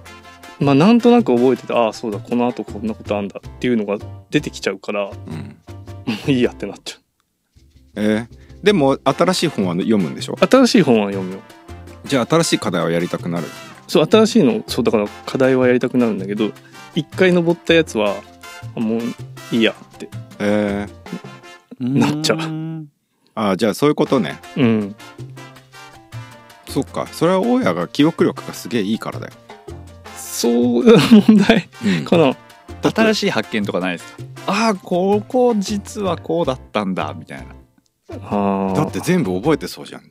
[0.58, 3.98] まあなんとなく覚えててああそうだこの後こんなことあんだっていうのが
[4.30, 5.56] 出てきちゃうからもうん。
[6.28, 6.98] ういいやってなっちゃ
[7.96, 8.26] え？
[8.28, 10.34] ーでも新しい本は読むんでしょ？
[10.34, 11.40] う新しい本は読むよ。
[12.04, 13.46] じゃあ新しい課題をやりたくなる？
[13.86, 16.50] そう新しいのそうだから課題はやりたくなるんだけど
[16.94, 18.16] 一回登ったやつは
[18.76, 19.00] あもう
[19.52, 20.08] いいやって
[20.38, 20.86] え
[21.78, 22.38] なっちゃう
[23.48, 24.38] あじゃあそういうことね。
[24.56, 24.96] うん。
[26.68, 27.06] そっか。
[27.06, 29.32] それは大家が記憶力がすげえいいからだよ、
[30.16, 31.68] そう問題。
[31.84, 32.04] うん。
[32.04, 32.36] かな
[32.82, 34.22] 新しい発見とかないですか？
[34.46, 37.54] ああここ実はこうだったんだみたいな。
[38.22, 40.02] あだって全部覚えてそうじゃん。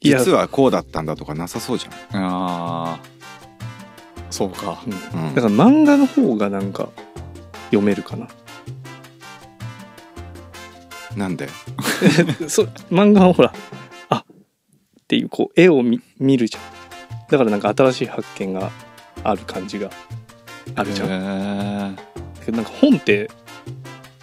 [0.00, 4.32] 実はこうだったんだとかなさそうじあー。
[4.32, 4.82] そうか。
[5.12, 5.34] うん。
[5.34, 6.88] だから漫画の方がなんか
[7.66, 8.28] 読めるかな
[11.16, 11.48] なんで？
[12.48, 13.52] そう漫画はほら
[14.10, 14.24] あっ
[15.06, 16.62] ていうこう絵を見見るじゃん。
[17.30, 18.70] だからなんか新しい発見が
[19.24, 19.90] ある感じが
[20.74, 22.02] あるじゃん、んだ
[22.44, 23.30] けどなんか本って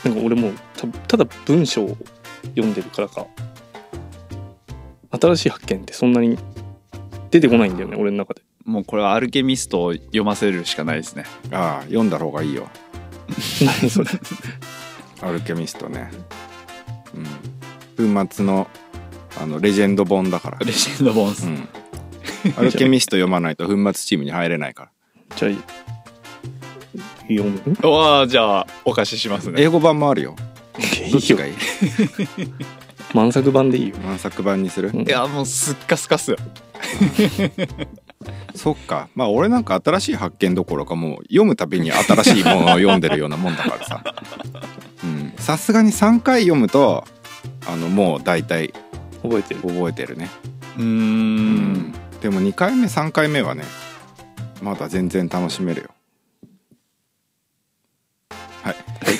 [0.03, 1.97] なんか俺もうたただ文章を
[2.55, 3.25] 読んでるからか。
[5.21, 6.37] 新しい発見ってそんなに
[7.31, 8.41] 出てこないんだよね俺の中で。
[8.65, 11.23] もうこれはアルケミストを読ませるしかないですね。
[11.51, 12.67] ああ読んだ方がいいよ。
[13.81, 14.09] 何それ。
[15.21, 16.11] アルケミストね
[17.97, 18.13] うん。
[18.25, 18.67] 粉末の
[19.39, 20.59] あのレジェンド本だから。
[20.59, 21.67] レジェンドボンスうん。
[22.57, 24.89] アルケミスト読まないと粉末チームに入れないから。
[25.35, 25.51] じゃあ
[27.27, 27.89] 読む？
[27.89, 29.61] わあじゃあお貸ししますね。
[29.61, 30.35] 英語版もあるよ。
[30.77, 31.19] どっいいよ。
[31.21, 31.53] ちがいい？
[33.13, 33.95] 満作版でいいよ。
[34.05, 34.91] 満作版にする？
[34.93, 36.37] うんいやもうすっかすかっすよ
[38.55, 39.09] そっか。
[39.15, 44.03] まあ俺なんか新しい発見どころかもう読むたびに新しいものを読んでるようなもんだからさ。
[45.03, 45.33] うん。
[45.37, 47.05] さすがに3回読むと
[47.67, 48.73] あのもう大体
[49.21, 49.61] 覚えてる。
[49.61, 50.29] 覚えてるね。
[50.77, 51.93] うーん。
[52.21, 53.63] でも2回目3回目はね
[54.61, 55.89] まだ全然楽しめるよ。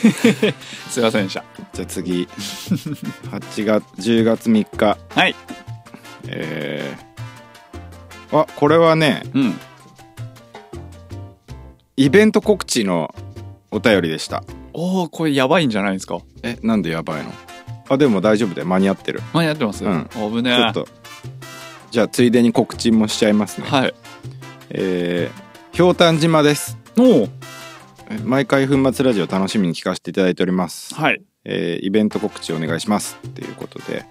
[0.90, 1.44] すいませんでした。
[1.74, 2.24] じゃあ次。
[2.24, 4.98] 8月10月3日。
[5.10, 5.36] はい。
[6.28, 7.15] えー、
[8.42, 9.54] あこれはねうん。
[11.98, 13.14] イベント告知の
[13.72, 14.44] お便りでした。
[14.74, 16.20] おおこれやばいんじゃないですか？
[16.44, 17.32] えなんでやばいの？
[17.88, 18.68] あでも大丈夫だよ。
[18.68, 19.22] 間に合ってる。
[19.34, 20.10] 間に合ってます、うん。
[20.12, 20.56] 危ねえ。
[20.56, 20.88] ちょっと。
[21.92, 23.68] じゃあついでに告知もしちゃいますね。
[23.68, 23.94] はい。
[24.72, 26.78] えー、ひょうたん島です。
[26.98, 27.30] おお
[28.10, 30.94] え毎回粉末ラジオ楽しみに聞かせていただいております。
[30.96, 31.22] はい。
[31.46, 33.18] えーイベント告知お願いします。
[33.26, 34.04] っていうことで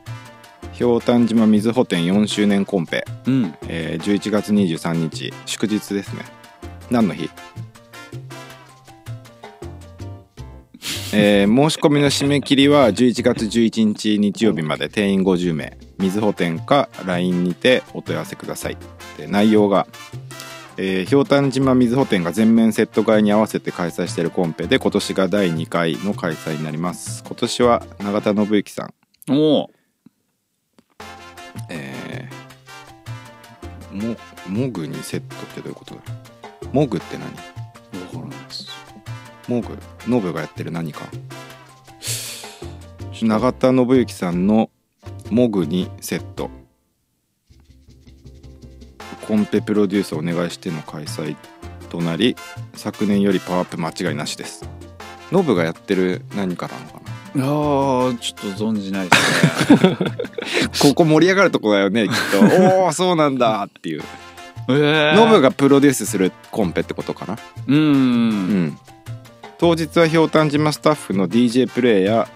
[0.75, 3.55] ひょうたん島水穂店4周年コンペ、うん。
[3.69, 5.33] えー11月23日。
[5.47, 6.25] 祝日ですね。
[6.91, 7.31] 何の日？
[11.13, 14.89] えー申し込みの締め切りは11月11日日曜日まで。
[14.89, 15.79] 定員50名。
[15.99, 18.77] 水穂店か LINE にてお問い合わせください。
[19.17, 19.87] で内容が
[20.77, 27.23] えーひょうたん島水穂店が全面セット買いに合わせて開催しているコンペで今年が第2回の開催になります。
[27.25, 28.93] 今年は永田信之さん。
[29.31, 29.71] おお
[31.69, 34.17] えー、も
[34.49, 36.01] モグにセットってどういうことだ？
[36.73, 37.27] モグって何？
[37.27, 37.33] わ
[38.13, 38.69] からないです。
[39.49, 41.07] モグノブがやってる何か？
[43.23, 44.71] 永田信之さんの
[45.31, 46.51] モグにセット。
[49.27, 51.35] コンペプロデュースをお願いしての開催
[51.89, 52.37] となり
[52.75, 54.69] 昨年よりパワーアップ間違いなしです
[55.33, 57.01] ノブがやってる何かなのか
[57.35, 57.45] な？
[57.45, 59.97] あーちょっと存じないですね。
[60.81, 62.41] ここ盛り上がるとこだよねきっと。
[62.85, 64.03] おおそうなんだっていう。
[64.69, 67.35] えー、ノブがプロデュースするコンペってことかな？
[67.35, 67.79] うーん。
[67.79, 67.83] う
[68.67, 68.79] ん。
[69.59, 72.29] 当日はひょうたん島スタッフの DJ プレイや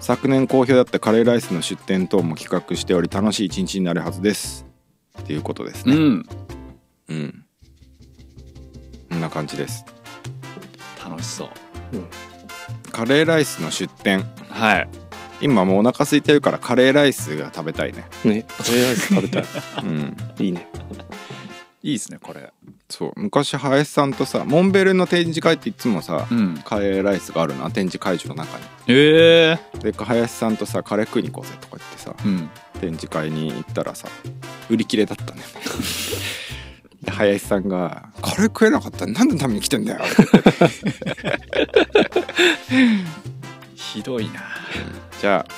[0.00, 4.66] 昨年好評だったカレーライスの出店等も企画しており楽しい一日になるはずです。
[5.20, 5.96] っていうことですね。
[5.96, 6.26] うん。
[7.08, 7.44] うん。
[9.10, 9.84] こんな感じです。
[11.02, 11.48] 楽しそう
[12.92, 14.24] カレーライスの出店。
[14.48, 14.88] はい。
[15.40, 18.04] 今もうお腹空いてるからカレーライスが食べたいね。
[18.24, 19.44] ねカレーライス食べたい。
[19.84, 20.16] うん。
[20.38, 20.68] いいね。
[21.82, 22.52] いいですねこれ。
[22.88, 23.12] そう。
[23.16, 26.60] 昔林さんとさモンベルの展示会っていつもさうん。
[26.64, 27.70] カレーライスがあるな。
[27.70, 28.64] 展示会場の中に。
[28.88, 29.78] ええ。
[29.78, 32.48] で林さんとさカレー食いに行こうぜとか言ってさうん。
[32.80, 34.08] 展示会に行ったらさ
[34.70, 35.42] 売り切れだったね。
[35.42, 35.46] で
[37.10, 39.06] 林さんが「カレー食えなかった？
[39.06, 40.00] ら何のために来てんだよ」
[43.74, 44.42] ひどいな。
[45.20, 45.52] じゃあ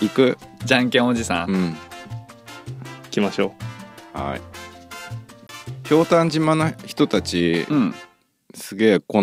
[0.00, 0.36] 行く？
[0.64, 1.70] じゃんけんおじさん、うん。
[1.70, 1.76] 行
[3.10, 3.52] きましょ
[4.12, 4.40] はい。
[5.86, 7.94] ひょうたん島の人たちうん。
[8.54, 9.22] すげえ粉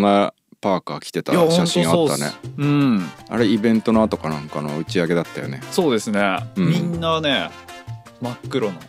[0.61, 2.31] パーカー着てた写真あったね。
[2.57, 3.07] うん。
[3.29, 5.61] あれイベントの後かなんかの打ち上げだったよね。
[5.71, 6.69] そうですね、うん。
[6.69, 7.49] みんなね
[8.21, 8.79] 真っ黒の。
[8.79, 8.81] う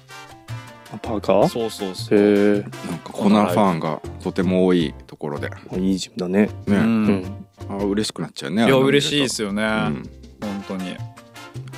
[1.02, 1.48] パーカー？
[1.48, 2.18] そうそうそう。
[2.18, 5.50] へえなんか粉ファンがとても多いところで。
[5.50, 6.50] ねいいジムだね。
[6.66, 7.06] ううん。
[7.06, 8.66] んあ嬉しくなっちゃうね。
[8.66, 10.02] いや嬉しいですよね、うん。
[10.40, 10.96] 本当に。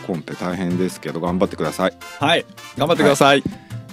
[0.06, 1.92] コンペ大変ですけど頑張ってください。
[2.18, 2.44] はい。
[2.76, 3.42] 頑張ってください。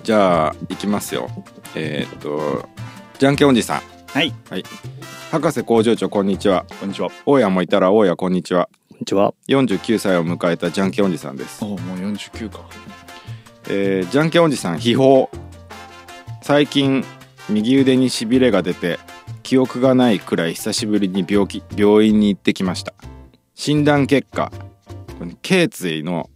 [0.04, 1.30] じゃあ行きますよ。
[1.76, 2.68] えーっと
[3.20, 3.82] じゃんけんおじさん。
[4.08, 4.34] はい。
[4.50, 4.64] はい。
[5.32, 6.66] 博士工場長こんにちは。
[6.80, 7.10] こんにちは。
[7.26, 8.70] 大家もいたら大家こんにちは。
[9.00, 9.34] にちは。
[9.50, 11.64] 49歳を迎えたじゃんけんおじさんです。
[11.66, 12.60] おもう49か
[13.68, 15.30] えーじゃんけんおじさん秘宝。
[16.42, 17.04] 最近
[17.50, 19.00] 右腕にしびれが出て
[19.44, 22.94] 記憶がないくらい久しぶりに病気病院に行ってきました。
[23.56, 24.52] 診断結果
[25.42, 26.30] 頸椎の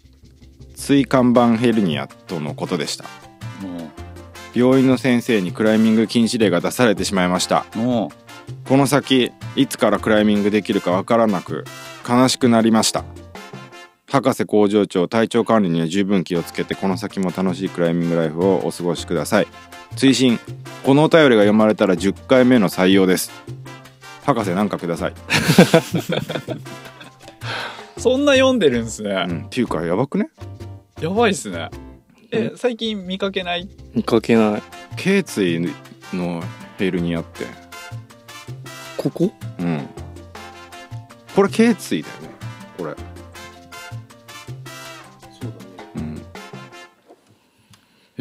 [0.76, 3.06] 椎間板ヘルニアとのことでした。
[4.56, 7.66] 病院の先生にクライミング禁止令が出されてしまいました。
[7.74, 8.12] こ
[8.78, 11.66] の先いつからクライミングできるかわからなく
[12.08, 13.04] 悲しくなりました。
[14.10, 19.48] 博士工場長体調管理には十分気をつけてこの先も楽しいクライミングライフをお過ごしください。
[19.96, 20.40] 追伸。
[20.84, 23.32] このお便りが読まれたら 10回目の採用です。
[24.26, 25.16] 博士なんかください、う
[28.00, 30.30] そんな読んでるんすね、うん、っていうかやばくね？
[31.02, 31.70] やばいっすね。
[32.32, 33.68] え最近見かけない？
[33.96, 34.64] 見かけない。
[34.98, 35.60] 頸椎
[36.14, 36.44] の
[36.78, 37.46] ヘルニアって。
[38.98, 39.32] ここ？
[39.60, 39.88] うん。
[41.36, 42.30] これ頸椎だよね。
[42.78, 42.96] これ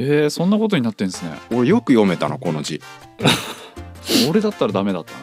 [0.00, 1.32] えー、そんなことになってんすね。
[1.50, 2.80] 俺よく読めたなこの字。
[4.30, 5.18] 俺だったらダメだったな。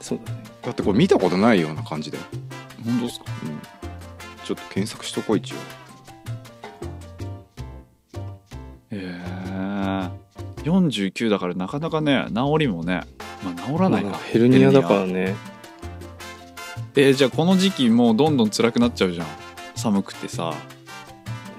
[0.00, 0.44] そうだね。
[0.62, 2.24] だってこれ見たことないような感じだよ。
[2.84, 3.24] 本当ですか？
[3.42, 3.58] うん。
[4.44, 5.56] ちょっと検索しとこう一応。
[8.90, 10.10] えー、
[10.64, 13.04] 49だからなかなかね治りもね
[13.42, 15.34] まあ治らないか、まあヘルニアだからね。
[16.94, 19.26] えー、じゃあこの時期もうどんどん辛くなっちゃうじゃん。
[19.74, 20.52] 寒くてさ。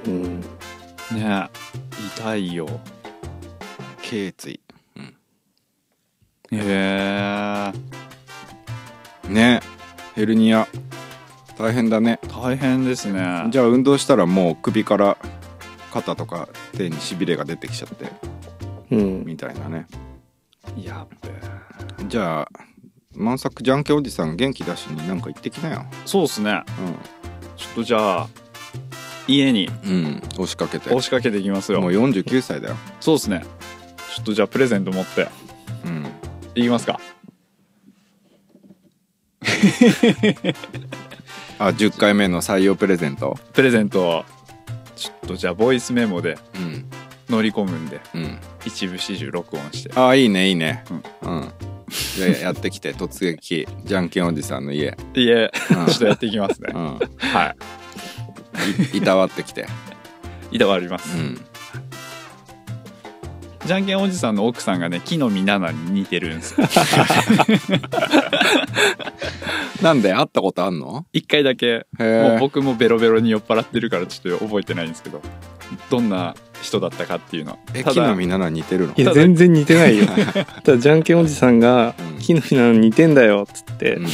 [0.05, 0.41] うん。
[0.41, 0.45] ね。
[1.11, 1.64] 痛
[2.35, 2.67] いよ
[4.01, 4.59] 頸椎。
[6.51, 7.71] へえ
[9.27, 9.59] ね。
[10.15, 10.67] ヘルニア。
[11.57, 12.19] 大変だね。
[12.27, 13.47] 大変ですね。
[13.49, 15.17] じゃあ運動したらもう首から
[15.91, 16.47] 肩とか
[16.77, 18.11] 手にしびれが出てきちゃって。
[18.91, 19.25] うん。
[19.25, 19.87] みたいなね。
[20.77, 22.47] やっべえじゃあ
[23.13, 25.85] 満作じゃんけんおじさん元気出しになんか行ってきなよ。
[26.05, 26.63] そうっすね。
[27.55, 28.27] ちょっとじゃあ
[29.27, 29.69] 家に。
[29.85, 30.89] うん、うん、押しかけて。
[30.89, 31.81] 押しかけていきますよ。
[31.81, 32.75] もう49歳だよ。
[32.99, 33.43] そうっすね。
[34.15, 35.27] ちょっとじゃあプレゼント持って。
[35.85, 36.05] うん。
[36.55, 36.99] いきますか。
[41.57, 43.37] あ10回目の採用プレゼント？
[43.53, 44.25] プレゼントを。
[44.95, 46.85] ちょっとじゃあボイスメモでうん。
[47.29, 47.99] 乗り込むんで。
[48.13, 48.37] うん。
[48.65, 49.91] 一部始終録音して。
[49.99, 50.83] あいいねいいね。
[51.21, 51.51] うん、
[52.15, 52.93] じゃあやってきて。
[52.93, 53.67] 突撃。
[53.83, 54.95] じゃんけんおじさんの家。
[55.15, 55.51] いえ。
[55.71, 55.85] うん。
[55.91, 56.71] ちょっとやっていきますね。
[56.73, 56.99] うん。
[57.17, 57.55] はい
[58.93, 59.67] いたわってきて。
[60.51, 61.41] いたわります、うん。
[63.65, 66.59] じゃんけんおじさんの奥さんがね木の実奈々に似てるんです。
[66.61, 66.67] よ
[69.81, 71.05] なんで会ったことあんの？
[71.13, 71.67] 一回だけ。
[71.67, 75.21] へもうえ僕もベロベロに酔っ払ってるからちょっと覚えてないんですけど。
[75.89, 78.93] どんな人だったかっていうのえ木の実奈々似てるの？
[78.95, 80.05] いや、全然似てないよ。
[80.63, 84.07] ただ、じゃんけんおじさんがうん、木の実なの似てんだよ、っつってうん、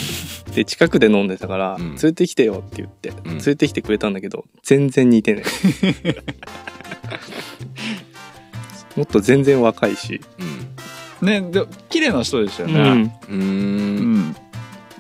[0.53, 1.89] で、近くで飲んでたから、うん。
[1.91, 3.13] 連れてきてよって言って、ん。
[3.23, 5.43] 連れてきてくれたんだけど、全然似てない。
[8.95, 10.21] もっと全然若いし。
[11.21, 11.27] うん。
[11.27, 12.79] ねで綺麗な人でしたよね。
[12.79, 12.87] うん。
[12.93, 14.19] うーうん。
[14.31, 14.35] ん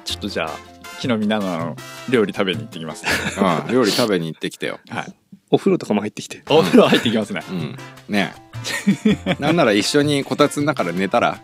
[0.05, 0.51] ちょっとじゃあ
[0.99, 1.75] 木の実奈々の
[2.09, 3.05] 料理食べに行ってきます
[3.41, 4.79] ああ料理食べに行ってきてよ。
[4.89, 5.13] はい
[5.51, 6.41] お風呂とかも入ってきて。
[6.49, 7.41] お風呂入ってきますね。
[7.49, 7.77] うん。
[8.07, 8.33] ね。
[9.27, 11.39] えなんなら一緒にこたつの中で寝たら。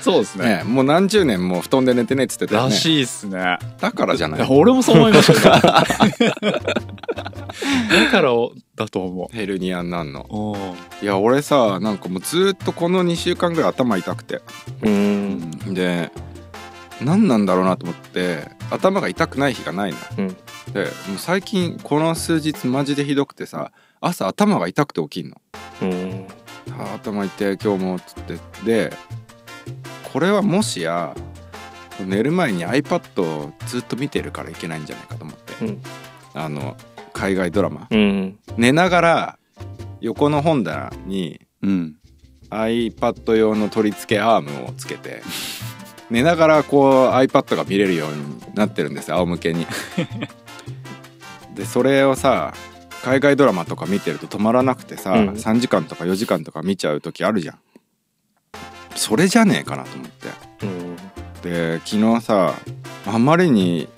[0.00, 0.44] そうですね。
[0.44, 0.60] ね。
[0.62, 2.70] えもう何十年も布団で寝てねえっつってたよね。
[2.70, 3.58] らしいっすね。
[3.80, 4.46] だからじゃない。
[4.48, 5.60] 俺もそう思いましたよだ
[8.10, 8.30] から
[8.76, 10.76] だと思ヘルニアになんの。
[11.02, 14.40] いや俺さなんかもうずーっとこの2週間ぐらい頭痛くて。
[14.82, 15.50] うん。
[15.74, 16.10] で
[17.00, 19.98] 何なんだろうなと思って頭が痛くない日がないの。
[20.18, 20.36] うん。
[20.72, 25.40] でもう最近この数日マジでひどくてさ朝頭が痛くて起きんの
[25.82, 26.26] うん。
[26.78, 28.92] あー頭痛い今日もっつってで
[30.12, 31.14] これはもしや
[32.04, 35.82] 寝る前に iPad をずっと見てるからいけないんじゃないかと思って、うん
[36.34, 36.76] あの
[37.12, 38.38] 海外ドラマうん。
[38.56, 39.38] 寝ながら
[40.00, 41.94] 横の本棚にうん。
[42.50, 45.22] iPad 用の取り付けアームをつけて
[46.10, 49.66] 寝ながらこう iPad が見れるようになってるんですよ仰向けに。
[51.58, 52.54] でそれをさ
[53.02, 57.58] 海外ドラマとか見てると止まらなくてさ、うん3時間とか4時間とか見ちゃう時あるじゃん。
[58.94, 60.28] それじゃねえかなと思って。
[60.64, 60.96] うん。
[61.42, 62.54] で昨日さ
[63.06, 63.88] あまりに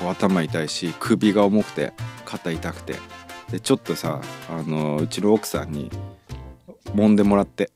[0.00, 1.92] こう頭痛いし首が重くて
[2.24, 2.96] 肩痛くて
[3.50, 4.20] でちょっとさ
[4.50, 5.90] あのうちの奥さんに
[6.94, 7.70] 揉んでもらって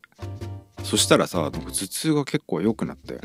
[0.82, 3.20] そしたらさなんか頭痛が結構良くなってこ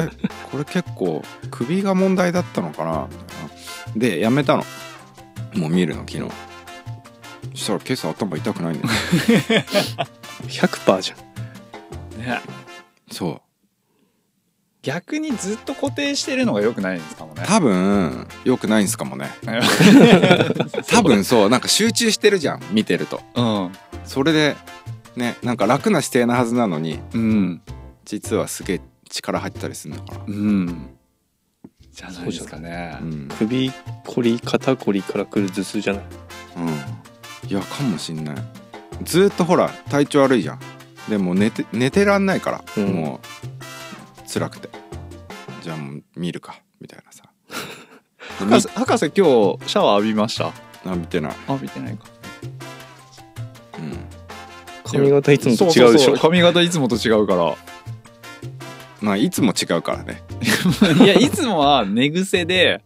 [0.00, 0.08] れ
[0.50, 3.54] これ結構首が問題だったのかなみたいな
[3.96, 4.64] でやめたの
[5.54, 6.30] もう見るの昨日。
[7.54, 8.94] そしたら今朝頭痛くないんだよ
[10.48, 11.14] 100%じゃ
[12.16, 12.20] ん。
[12.20, 12.40] ね。
[13.10, 13.40] そう。
[14.82, 17.42] 逆にずっと固定してるのが良くないんですかもね。
[17.46, 19.30] 多分良くないんすかもね。
[20.88, 21.48] 多分そう。
[21.48, 23.22] なんか集中してるじゃん見てると。
[23.34, 23.72] うん。
[24.04, 24.56] それで
[25.16, 27.62] ねなんか楽な姿勢なはずなのにうん。
[28.04, 30.96] 実はすげえ力入ってたりするのかなうん
[31.94, 32.98] じゃないですかね。
[33.00, 33.72] うん、首
[34.04, 36.02] こり肩こりから来る頭痛じゃない？
[36.56, 36.60] う
[37.46, 38.36] ん、いやかもしんない。
[39.04, 40.60] ずーっとほら体調悪いじゃん。
[41.08, 42.92] でも寝て寝てらんないから、うん。
[42.94, 44.68] もう辛くて。
[45.62, 46.60] じゃあもう見るか。
[46.80, 47.22] みたいなさ。
[48.38, 50.48] 博士博士今日シャワー浴びました？
[50.86, 52.04] あ見てない、あ見てないか。
[53.78, 54.04] うん、
[54.84, 56.16] 髪型いつもと違うでしょ？
[56.16, 57.56] 髪型いつもと違うから
[59.04, 60.22] まあいつも違うからね。
[61.04, 62.80] いやいつもは寝癖で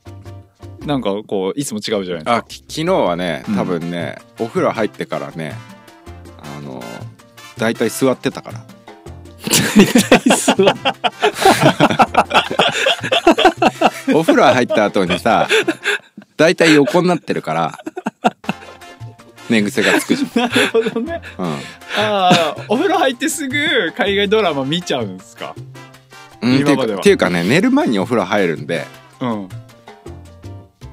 [0.84, 2.34] なんかこういつも違うじゃないですか。
[2.36, 3.54] あき昨日はねうん。
[3.56, 5.54] 多分ね、お風呂入ってからね
[6.42, 6.82] あの
[7.56, 8.60] だいたい座ってたから。
[14.12, 15.46] お風呂入った後にさ
[16.36, 17.78] だいたい横になってるから
[19.48, 21.22] 寝癖がつくじなるほどね。
[21.38, 21.58] ゃん、あ
[21.96, 23.56] あお風呂入ってすぐ
[23.96, 25.54] 海外ドラマ見ちゃうんですか？
[26.43, 26.94] 今までは。
[26.94, 28.86] うかっていうかね寝る前にお風呂入るんで
[29.20, 29.48] うん。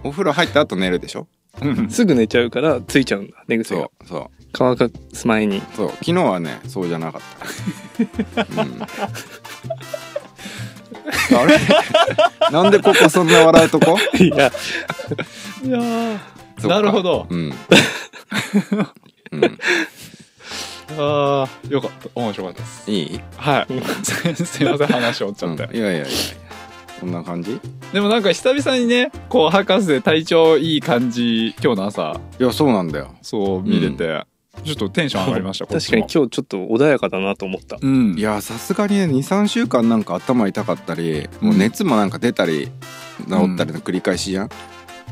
[0.04, 1.28] お風呂入った後寝るでしょ？
[1.62, 1.90] うん。
[1.90, 4.28] すぐ寝ちゃうからついちゃうんだ寝癖そがうそう。
[4.52, 5.62] 乾かす前に。
[5.76, 7.22] そう昨日はねそうじゃなかっ
[8.36, 8.82] た、うん、
[11.38, 11.58] あれ？
[12.52, 13.98] なんでここそんな笑うとこ？
[14.18, 14.52] いや。
[15.64, 15.80] いや
[16.64, 17.28] なるほど。
[17.30, 17.54] うん、
[19.32, 19.60] うん、
[20.98, 22.10] ああよかった。
[22.16, 22.92] 面白かったです。
[22.92, 23.68] いい、はい。
[24.46, 26.08] すいません話終わっちゃうん、って、いやいやいや。
[27.00, 27.52] こんな感じ？
[27.52, 27.60] い
[27.94, 32.20] でもなんか久々にねこう博士で体調いい感じ今日の朝。
[32.40, 33.16] やそうなんだよ。
[33.22, 34.26] そう見れて、
[34.64, 37.78] ちょっとテンション上がりました 確かに今日ちょっと穏やかだなと思った。
[37.82, 38.16] うん。
[38.18, 42.70] いやさすがにね23週間なんか頭痛かったりもう熱もなんか出たり
[43.30, 44.50] 治ったりの繰り返しじゃん、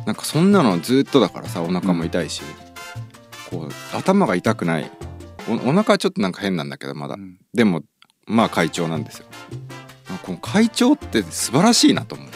[0.06, 2.41] なんかそんなのずっとだからさお腹も痛いし、
[3.50, 4.90] こう頭が痛くない
[5.49, 7.38] おお腹はちょっとなんか変なんだけどまだ、うん。
[7.53, 7.84] でも
[8.26, 9.26] まあ会長なんですよ。
[10.24, 12.28] この会長って素晴らしいなと思う、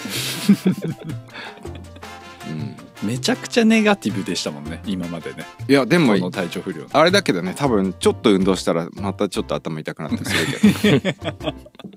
[3.04, 5.46] うん、めちゃくちゃネガティブでしたもんね今までね。
[5.68, 11.34] いやでも体調不良あれだけどね多分ちょっと運動したらまたちょっと頭痛くなったりするけど、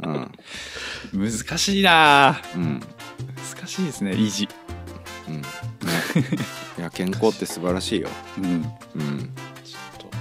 [1.15, 1.31] うん。
[1.31, 2.41] 難しいな。
[2.55, 2.81] うん。
[3.57, 4.49] 難しいですね維持。
[5.29, 5.41] うん。
[5.41, 5.45] ね、
[6.79, 8.09] いや健康って素晴らしいよ、
[8.39, 8.45] うん。
[8.45, 8.49] う
[9.03, 9.31] ん、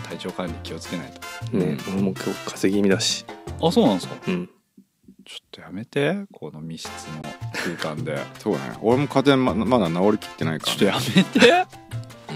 [0.10, 1.58] 体調管理気をつけないと。
[1.58, 3.26] ね俺も今日風邪気味だし。
[3.62, 4.16] あそうなんですか？
[4.28, 4.50] うん。
[5.26, 7.22] ちょっとやめてこの密室の
[7.78, 8.18] 空間で。
[8.40, 8.60] そうね。
[8.82, 11.66] 俺も風邪ままだ治りきってないから、ちょっとやめて。
[12.30, 12.34] う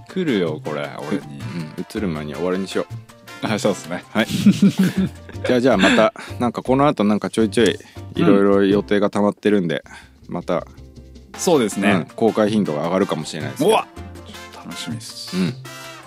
[0.00, 0.02] ん。
[0.08, 1.40] 来るよこれ俺に。
[1.40, 3.46] うん、移る前に終わりにしよう。
[3.46, 4.02] あそうですね。
[5.46, 7.78] じゃあじゃあまたなんかこの後なんかちょいちょい
[8.16, 9.84] いろいろ予定が溜まってるんで、
[10.26, 10.66] また、
[11.36, 11.92] そうですね。
[11.92, 13.70] うん、公開頻度が上がるかもしれないですけど。
[13.70, 13.86] うわ
[14.26, 15.36] ちょっと楽しみです。
[15.36, 15.54] うん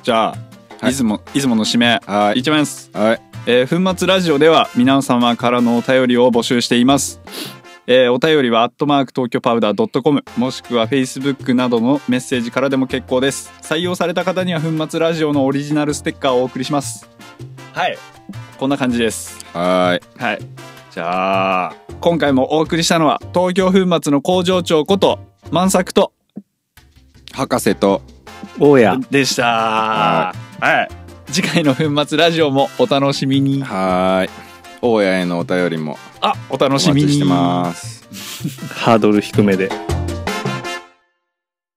[0.04, 0.36] じゃあ、
[0.80, 7.20] はいいつもいつもの締めはいいきますはいえー粉末ラジオでは皆様からのお便りを募集しています。
[7.88, 13.52] えーお便りはアットマーク東京パウダー .com もしくは Facebook などのメッセージからでも結構です。
[13.62, 17.10] 採用された方には粉末ラジオのオリジナルステッカーをお送りします。
[17.74, 17.98] はい。
[18.60, 19.44] こんな感じです。
[19.54, 20.40] はーいはい。
[20.92, 25.20] じゃあ、今回もお送りしたのは東京粉末の工場長こと
[25.52, 26.14] 万作と
[27.34, 28.02] 博士と
[28.60, 29.44] 大家でした。
[30.60, 30.90] はい。
[31.32, 33.62] 次回の粉末ラジオもお楽しみに。
[33.62, 34.30] はーい
[34.82, 37.14] 大家へのお便りもあ、お楽おしみに。
[37.14, 38.02] してます
[38.74, 39.70] ハードル低めで